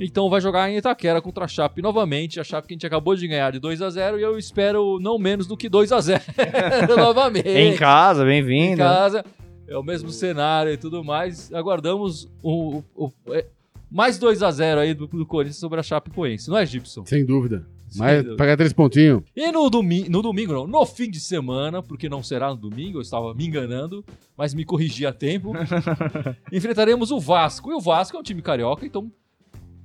Então 0.00 0.30
vai 0.30 0.40
jogar 0.40 0.70
em 0.70 0.78
Itaquera 0.78 1.20
contra 1.20 1.44
a 1.44 1.48
Chape 1.48 1.82
novamente. 1.82 2.40
A 2.40 2.44
Chape 2.44 2.66
que 2.66 2.74
a 2.74 2.76
gente 2.76 2.86
acabou 2.86 3.14
de 3.14 3.28
ganhar 3.28 3.52
de 3.52 3.58
2 3.58 3.82
a 3.82 3.90
0 3.90 4.18
e 4.18 4.22
eu 4.22 4.38
espero 4.38 4.98
não 5.00 5.18
menos 5.18 5.46
do 5.46 5.56
que 5.56 5.68
2 5.68 5.92
a 5.92 6.00
0 6.00 6.22
novamente. 6.96 7.48
Em 7.48 7.76
casa, 7.76 8.22
Em 8.22 8.26
bem-vindo. 8.26 8.78
casa. 8.78 9.24
É 9.72 9.78
o 9.78 9.82
mesmo 9.82 10.10
cenário 10.10 10.72
e 10.72 10.76
tudo 10.76 11.02
mais. 11.02 11.52
Aguardamos 11.52 12.28
o, 12.42 12.82
o- 12.94 13.12
o- 13.26 13.34
é, 13.34 13.46
mais 13.90 14.18
2 14.18 14.42
a 14.42 14.50
0 14.50 14.80
aí 14.80 14.94
do, 14.94 15.06
do 15.06 15.26
Corinthians 15.26 15.56
sobre 15.58 15.80
a 15.80 15.82
Chapecoense, 15.82 16.48
não 16.50 16.56
é, 16.58 16.64
Gibson? 16.66 17.04
sem 17.06 17.24
dúvida. 17.24 17.66
Sem 17.88 18.00
Mas 18.00 18.16
dúvida. 18.22 18.36
pagar 18.38 18.56
três 18.56 18.72
pontinhos. 18.72 19.22
E 19.36 19.52
no, 19.52 19.68
domi 19.68 20.08
no 20.08 20.22
domingo, 20.22 20.52
não, 20.54 20.66
no 20.66 20.86
fim 20.86 21.10
de 21.10 21.20
semana, 21.20 21.82
porque 21.82 22.08
não 22.08 22.22
será 22.22 22.48
no 22.48 22.56
domingo, 22.56 22.96
eu 22.98 23.02
estava 23.02 23.34
me 23.34 23.46
enganando, 23.46 24.02
mas 24.36 24.54
me 24.54 24.64
corrigi 24.64 25.04
a 25.06 25.12
tempo. 25.12 25.52
enfrentaremos 26.50 27.10
o 27.10 27.20
Vasco. 27.20 27.70
E 27.70 27.74
o 27.74 27.80
Vasco 27.80 28.16
é 28.16 28.20
um 28.20 28.22
time 28.22 28.40
carioca, 28.40 28.86
então, 28.86 29.12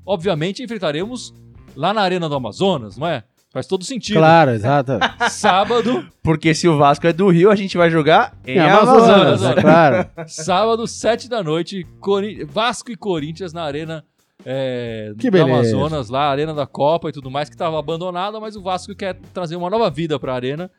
obviamente, 0.06 0.64
enfrentaremos 0.64 1.34
lá 1.76 1.94
na 1.94 2.02
Arena 2.02 2.30
do 2.30 2.36
Amazonas, 2.36 2.98
não 2.98 3.08
é? 3.08 3.24
Faz 3.52 3.66
todo 3.66 3.84
sentido. 3.84 4.18
Claro, 4.18 4.52
exato. 4.52 4.94
Sábado, 5.32 6.06
Porque 6.22 6.54
se 6.54 6.68
o 6.68 6.78
Vasco 6.78 7.08
é 7.08 7.14
do 7.14 7.30
Rio, 7.30 7.50
a 7.50 7.56
gente 7.56 7.78
vai 7.78 7.90
jogar 7.90 8.36
em 8.46 8.56
Em 8.58 8.60
Amazonas. 8.60 9.10
Amazonas, 9.10 9.44
é 9.58 9.62
claro. 9.62 10.10
sábado, 10.28 10.86
7 10.88 11.30
da 11.30 11.42
noite, 11.42 11.86
Cori- 12.00 12.44
Vasco 12.44 12.92
e 12.92 12.96
Corinthians 12.96 13.54
na 13.54 13.64
Arena 13.64 14.04
é, 14.46 15.14
Que 15.18 15.32
beleza. 15.32 15.76
Amazonas, 15.76 16.10
lá, 16.10 16.26
a 16.28 16.32
Arena 16.32 16.54
da 16.54 16.68
Copa 16.68 17.10
e 17.10 17.12
tudo 17.12 17.32
mais, 17.32 17.50
que 17.50 17.56
estava 17.56 17.80
abandonada, 17.80 18.40
mas 18.40 18.56
o 18.56 18.62
Vasco 18.62 18.94
quer 18.96 19.16
trazer 19.34 19.56
uma 19.56 19.70
nova 19.70 19.90
vida 19.90 20.20
para 20.20 20.34
a 20.34 20.36
Arena. 20.36 20.70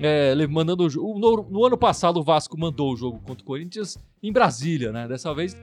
É, 0.00 0.34
mandando 0.46 0.86
o 0.86 1.18
no, 1.18 1.46
no 1.50 1.66
ano 1.66 1.76
passado 1.76 2.18
o 2.18 2.22
Vasco 2.22 2.58
mandou 2.58 2.92
o 2.92 2.96
jogo 2.96 3.20
contra 3.26 3.42
o 3.42 3.46
Corinthians 3.46 3.98
em 4.22 4.32
Brasília, 4.32 4.90
né? 4.90 5.06
Dessa 5.06 5.34
vez 5.34 5.54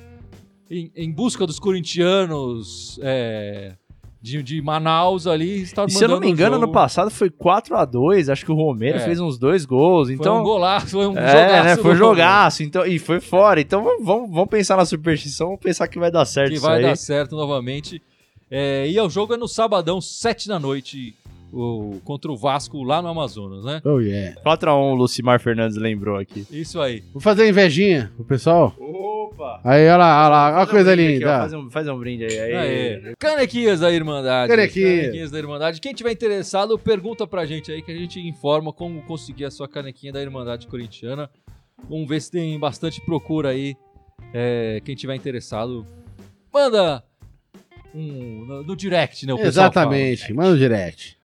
em, 0.69 0.91
em 0.95 1.11
busca 1.11 1.47
dos 1.47 1.59
corintianos 1.59 2.99
é, 3.01 3.73
de, 4.21 4.43
de 4.43 4.61
Manaus 4.61 5.25
ali. 5.27 5.61
Está 5.61 5.85
E 5.85 5.91
se 5.91 6.03
eu 6.03 6.09
não 6.09 6.19
me 6.19 6.29
engano, 6.29 6.57
no 6.57 6.71
passado 6.71 7.09
foi 7.09 7.29
4 7.29 7.75
a 7.75 7.85
2 7.85 8.29
Acho 8.29 8.45
que 8.45 8.51
o 8.51 8.55
Romero 8.55 8.97
É. 8.97 8.99
fez 9.01 9.19
uns 9.19 9.37
dois 9.37 9.65
gols. 9.65 10.07
Foi 10.09 10.15
Então, 10.15 10.39
um 10.39 10.43
golaço, 10.43 10.87
foi 10.89 11.07
um 11.07 11.17
É, 11.17 11.31
jogaço 11.31 11.63
né? 11.63 11.77
Foi 11.77 11.95
jogaço. 11.95 12.63
Então, 12.63 12.85
e 12.85 12.99
foi 12.99 13.19
fora. 13.21 13.61
Então 13.61 13.83
vamos, 14.03 14.29
vamos, 14.29 14.49
pensar 14.49 14.75
na 14.77 14.85
superstição, 14.85 15.47
vamos 15.47 15.61
pensar 15.61 15.87
que 15.87 15.97
vai 15.99 16.11
dar 16.11 16.25
certo 16.25 16.51
que 16.53 16.59
vai 16.59 16.77
aí. 16.77 16.83
dar 16.83 16.95
certo 16.97 17.35
novamente. 17.35 18.01
É, 18.51 18.87
e 18.89 18.99
o 18.99 19.09
jogo 19.09 19.33
é 19.33 19.37
no 19.37 19.47
sabadão, 19.47 20.01
7 20.01 20.47
da 20.47 20.59
noite, 20.59 21.15
o, 21.51 21.99
contra 22.03 22.31
o 22.31 22.37
Vasco 22.37 22.83
lá 22.83 23.01
no 23.01 23.07
Amazonas, 23.07 23.63
né? 23.63 23.81
Oh, 23.83 23.99
yeah. 23.99 24.39
4x1, 24.41 24.91
o 24.91 24.95
Lucimar 24.95 25.39
Fernandes 25.39 25.77
lembrou 25.77 26.17
aqui. 26.17 26.45
Isso 26.51 26.79
aí. 26.79 27.03
Vou 27.11 27.21
fazer 27.21 27.47
invejinha 27.47 28.11
pro 28.15 28.25
pessoal. 28.25 28.75
Opa! 28.79 29.61
Aí, 29.63 29.87
olha 29.87 29.97
lá, 29.97 30.21
olha 30.21 30.29
lá, 30.29 30.51
olha 30.53 30.63
a 30.63 30.67
coisa 30.67 30.95
linda. 30.95 31.39
faz, 31.39 31.53
um, 31.53 31.69
faz 31.69 31.87
um 31.87 31.97
brinde 31.97 32.25
aí. 32.25 32.39
aí. 32.39 32.55
Aê. 32.55 33.13
Canequinhas 33.17 33.79
da 33.79 33.91
Irmandade. 33.91 34.49
Canequinhas. 34.49 35.31
da 35.31 35.39
Irmandade. 35.39 35.81
Quem 35.81 35.93
tiver 35.93 36.11
interessado, 36.11 36.77
pergunta 36.77 37.25
pra 37.25 37.45
gente 37.45 37.71
aí 37.71 37.81
que 37.81 37.91
a 37.91 37.95
gente 37.95 38.19
informa 38.19 38.71
como 38.71 39.01
conseguir 39.03 39.45
a 39.45 39.51
sua 39.51 39.67
canequinha 39.67 40.13
da 40.13 40.21
Irmandade 40.21 40.67
Corintiana. 40.67 41.29
Vamos 41.89 42.07
ver 42.07 42.21
se 42.21 42.31
tem 42.31 42.59
bastante 42.59 42.99
procura 43.01 43.49
aí 43.49 43.75
É, 44.33 44.81
quem 44.83 44.95
tiver 44.95 45.15
interessado, 45.15 45.85
manda 46.53 47.03
um, 47.95 48.45
no, 48.45 48.63
no 48.63 48.75
direct, 48.75 49.25
né? 49.25 49.33
O 49.33 49.37
pessoal 49.37 49.67
Exatamente, 49.67 50.33
manda 50.33 50.51
no 50.51 50.57
direct. 50.57 51.18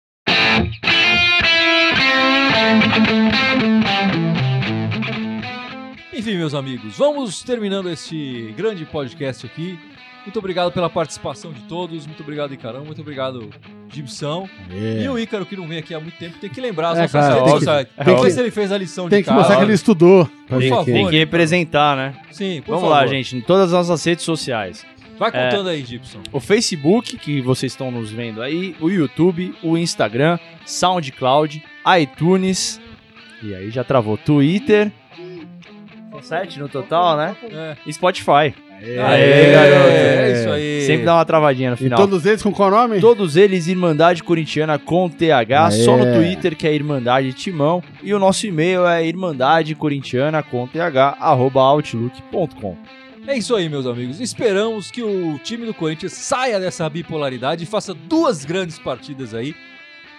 Enfim, 6.13 6.37
meus 6.37 6.55
amigos, 6.55 6.97
vamos 6.97 7.43
terminando 7.43 7.91
este 7.91 8.55
grande 8.57 8.85
podcast 8.87 9.45
aqui. 9.45 9.79
Muito 10.25 10.39
obrigado 10.39 10.73
pela 10.73 10.89
participação 10.89 11.53
de 11.53 11.61
todos. 11.63 12.07
Muito 12.07 12.23
obrigado, 12.23 12.55
Icarão. 12.55 12.83
Muito 12.85 13.03
obrigado, 13.03 13.51
Gibson. 13.93 14.49
É. 14.71 15.03
E 15.03 15.09
o 15.09 15.19
Ícaro, 15.19 15.45
que 15.45 15.55
não 15.55 15.69
vem 15.69 15.79
aqui 15.79 15.93
há 15.93 16.01
muito 16.01 16.17
tempo, 16.17 16.39
tem 16.41 16.49
que 16.49 16.61
lembrar 16.63 16.91
as 16.93 16.99
É, 16.99 17.03
nossas 17.03 17.11
claro, 17.21 17.35
redes 17.35 17.45
tem 17.45 17.53
que- 17.53 17.59
sociais. 17.67 17.89
é 17.99 18.05
Vamos 18.05 18.23
ver 18.23 18.31
se 18.31 18.41
ele 18.41 18.51
fez 18.51 18.73
a 18.73 18.79
lição 18.79 19.09
Tem 19.09 19.19
de 19.19 19.25
que 19.25 19.29
casa. 19.29 19.39
mostrar 19.41 19.57
que 19.59 19.65
ele 19.65 19.73
estudou. 19.75 20.31
Por 20.49 20.59
vir 20.61 20.71
favor. 20.71 20.85
Tem 20.87 21.09
que 21.11 21.19
representar, 21.19 21.95
né? 21.97 22.15
Sim, 22.31 22.63
por 22.65 22.73
Vamos 22.77 22.89
favor. 22.89 22.95
lá, 22.95 23.07
gente, 23.07 23.37
em 23.37 23.41
todas 23.43 23.75
as 23.75 23.89
nossas 23.89 24.03
redes 24.07 24.25
sociais. 24.25 24.87
Vai 25.19 25.31
contando 25.31 25.69
aí, 25.69 25.85
Gibson. 25.85 26.21
O 26.33 26.41
Facebook, 26.41 27.17
que 27.19 27.41
vocês 27.41 27.73
estão 27.73 27.91
nos 27.91 28.11
vendo 28.11 28.43
aí, 28.43 28.75
o 28.81 28.89
YouTube, 28.89 29.55
o 29.63 29.77
Instagram, 29.77 30.39
SoundCloud, 30.67 31.63
iTunes, 32.01 32.81
e 33.43 33.55
aí 33.55 33.71
já 33.71 33.85
travou 33.85 34.17
Twitter. 34.17 34.91
São 36.11 36.23
sete 36.23 36.59
no 36.59 36.69
total, 36.69 37.17
né? 37.17 37.37
É. 37.51 37.77
E 37.87 37.93
Spotify. 37.93 38.55
É. 38.83 39.01
Aê, 39.01 39.53
garoto. 39.53 39.89
É 39.89 40.33
isso 40.33 40.51
aí. 40.51 40.81
Sempre 40.83 41.07
dá 41.07 41.15
uma 41.15 41.25
travadinha 41.25 41.71
no 41.71 41.77
E 41.77 41.79
final. 41.79 41.99
todos 41.99 42.27
eles 42.27 42.43
com 42.43 42.53
qual 42.53 42.71
nome? 42.71 43.01
Todos 43.01 43.37
eles 43.37 43.67
Irmandade 43.67 44.23
Corintiana 44.23 44.79
com 44.79 45.09
TH, 45.09 45.67
Aê. 45.67 45.71
só 45.73 45.97
no 45.97 46.13
Twitter 46.13 46.55
que 46.57 46.67
é 46.67 46.75
Irmandade 46.75 47.33
Timão. 47.33 47.83
E 48.03 48.13
o 48.13 48.19
nosso 48.19 48.47
e-mail 48.47 48.87
é 48.87 49.07
irmandadecorintiana 49.07 50.43
com 50.43 50.67
TH, 50.67 51.17
arroba 51.21 51.61
outlook.com. 51.63 52.77
É 53.27 53.39
isso 53.39 53.57
aí, 53.57 53.71
meus 53.71 53.87
amigos. 53.87 54.21
Esperamos 54.21 54.91
que 54.91 55.03
o 55.03 55.39
time 55.39 55.65
do 55.65 55.73
Corinthians 55.73 56.13
saia 56.13 56.61
dessa 56.61 56.89
bipolaridade 56.91 57.65
e 57.65 57.67
faça 57.67 57.95
duas 57.95 58.45
grandes 58.45 58.79
partidas 58.79 59.33
aí. 59.33 59.55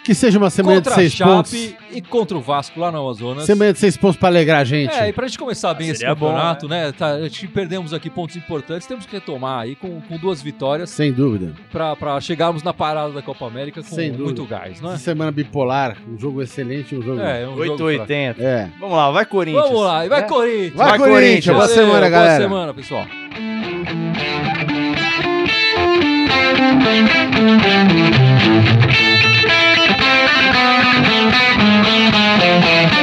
Que 0.05 0.13
seja 0.13 0.37
uma 0.37 0.51
semana 0.51 0.79
de 0.79 0.87
contra 0.87 0.93
a 0.93 0.95
seis 0.97 1.17
pontos. 1.17 1.51
Chape 1.51 1.77
e 1.91 1.99
contra 1.99 2.37
o 2.37 2.41
Vasco 2.41 2.79
lá 2.79 2.91
na 2.91 2.99
Amazonas. 2.99 3.43
Semana 3.45 3.73
de 3.73 3.79
seis 3.79 3.97
pontos 3.97 4.17
pra 4.17 4.29
alegrar 4.29 4.61
a 4.61 4.63
gente. 4.63 4.93
É, 4.93 5.09
e 5.09 5.13
pra 5.13 5.25
gente 5.25 5.39
começar 5.39 5.73
bem 5.73 5.89
esse 5.89 6.01
Seria 6.01 6.13
bom, 6.13 6.27
campeonato, 6.27 6.67
né? 6.67 6.91
Tá, 6.91 7.13
a 7.13 7.23
gente 7.23 7.47
perdemos 7.47 7.91
aqui 7.91 8.07
pontos 8.07 8.35
importantes, 8.35 8.85
temos 8.87 9.07
que 9.07 9.13
retomar 9.13 9.61
aí 9.61 9.75
com, 9.75 9.99
com 10.01 10.17
duas 10.17 10.43
vitórias 10.43 10.91
Sem 10.91 11.11
dúvida. 11.11 11.53
pra, 11.71 11.95
pra 11.95 12.21
chegarmos 12.21 12.61
na 12.61 12.71
parada 12.71 13.13
da 13.13 13.23
Copa 13.23 13.47
América 13.47 13.81
com 13.81 13.95
Sem 13.95 14.11
dúvida. 14.11 14.25
muito 14.25 14.45
gás, 14.45 14.79
não 14.79 14.91
é? 14.93 14.97
Semana 14.97 15.31
bipolar, 15.31 15.97
um 16.07 16.19
jogo 16.19 16.39
excelente 16.43 16.95
um 16.95 17.01
jogo. 17.01 17.19
É, 17.21 17.41
é 17.41 17.47
um 17.47 17.57
jogo 17.57 17.61
880. 17.61 18.43
É. 18.43 18.69
Vamos 18.79 18.95
lá, 18.95 19.09
vai 19.09 19.25
Corinthians. 19.25 19.63
Vamos 19.65 19.81
lá, 19.81 20.05
e 20.05 20.09
vai 20.09 20.21
né? 20.21 20.27
Corinthians! 20.27 20.73
Vai, 20.75 20.89
Vai, 20.89 20.97
Corinthians. 20.99 21.25
Corinthians. 21.25 21.55
Boa 21.55 21.67
Valeu, 21.67 21.75
semana, 21.83 22.09
galera. 22.09 22.47
Boa 22.47 22.49
semana, 22.49 22.73
pessoal. 22.75 23.05
Thank 29.47 29.99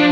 you. 0.07 0.12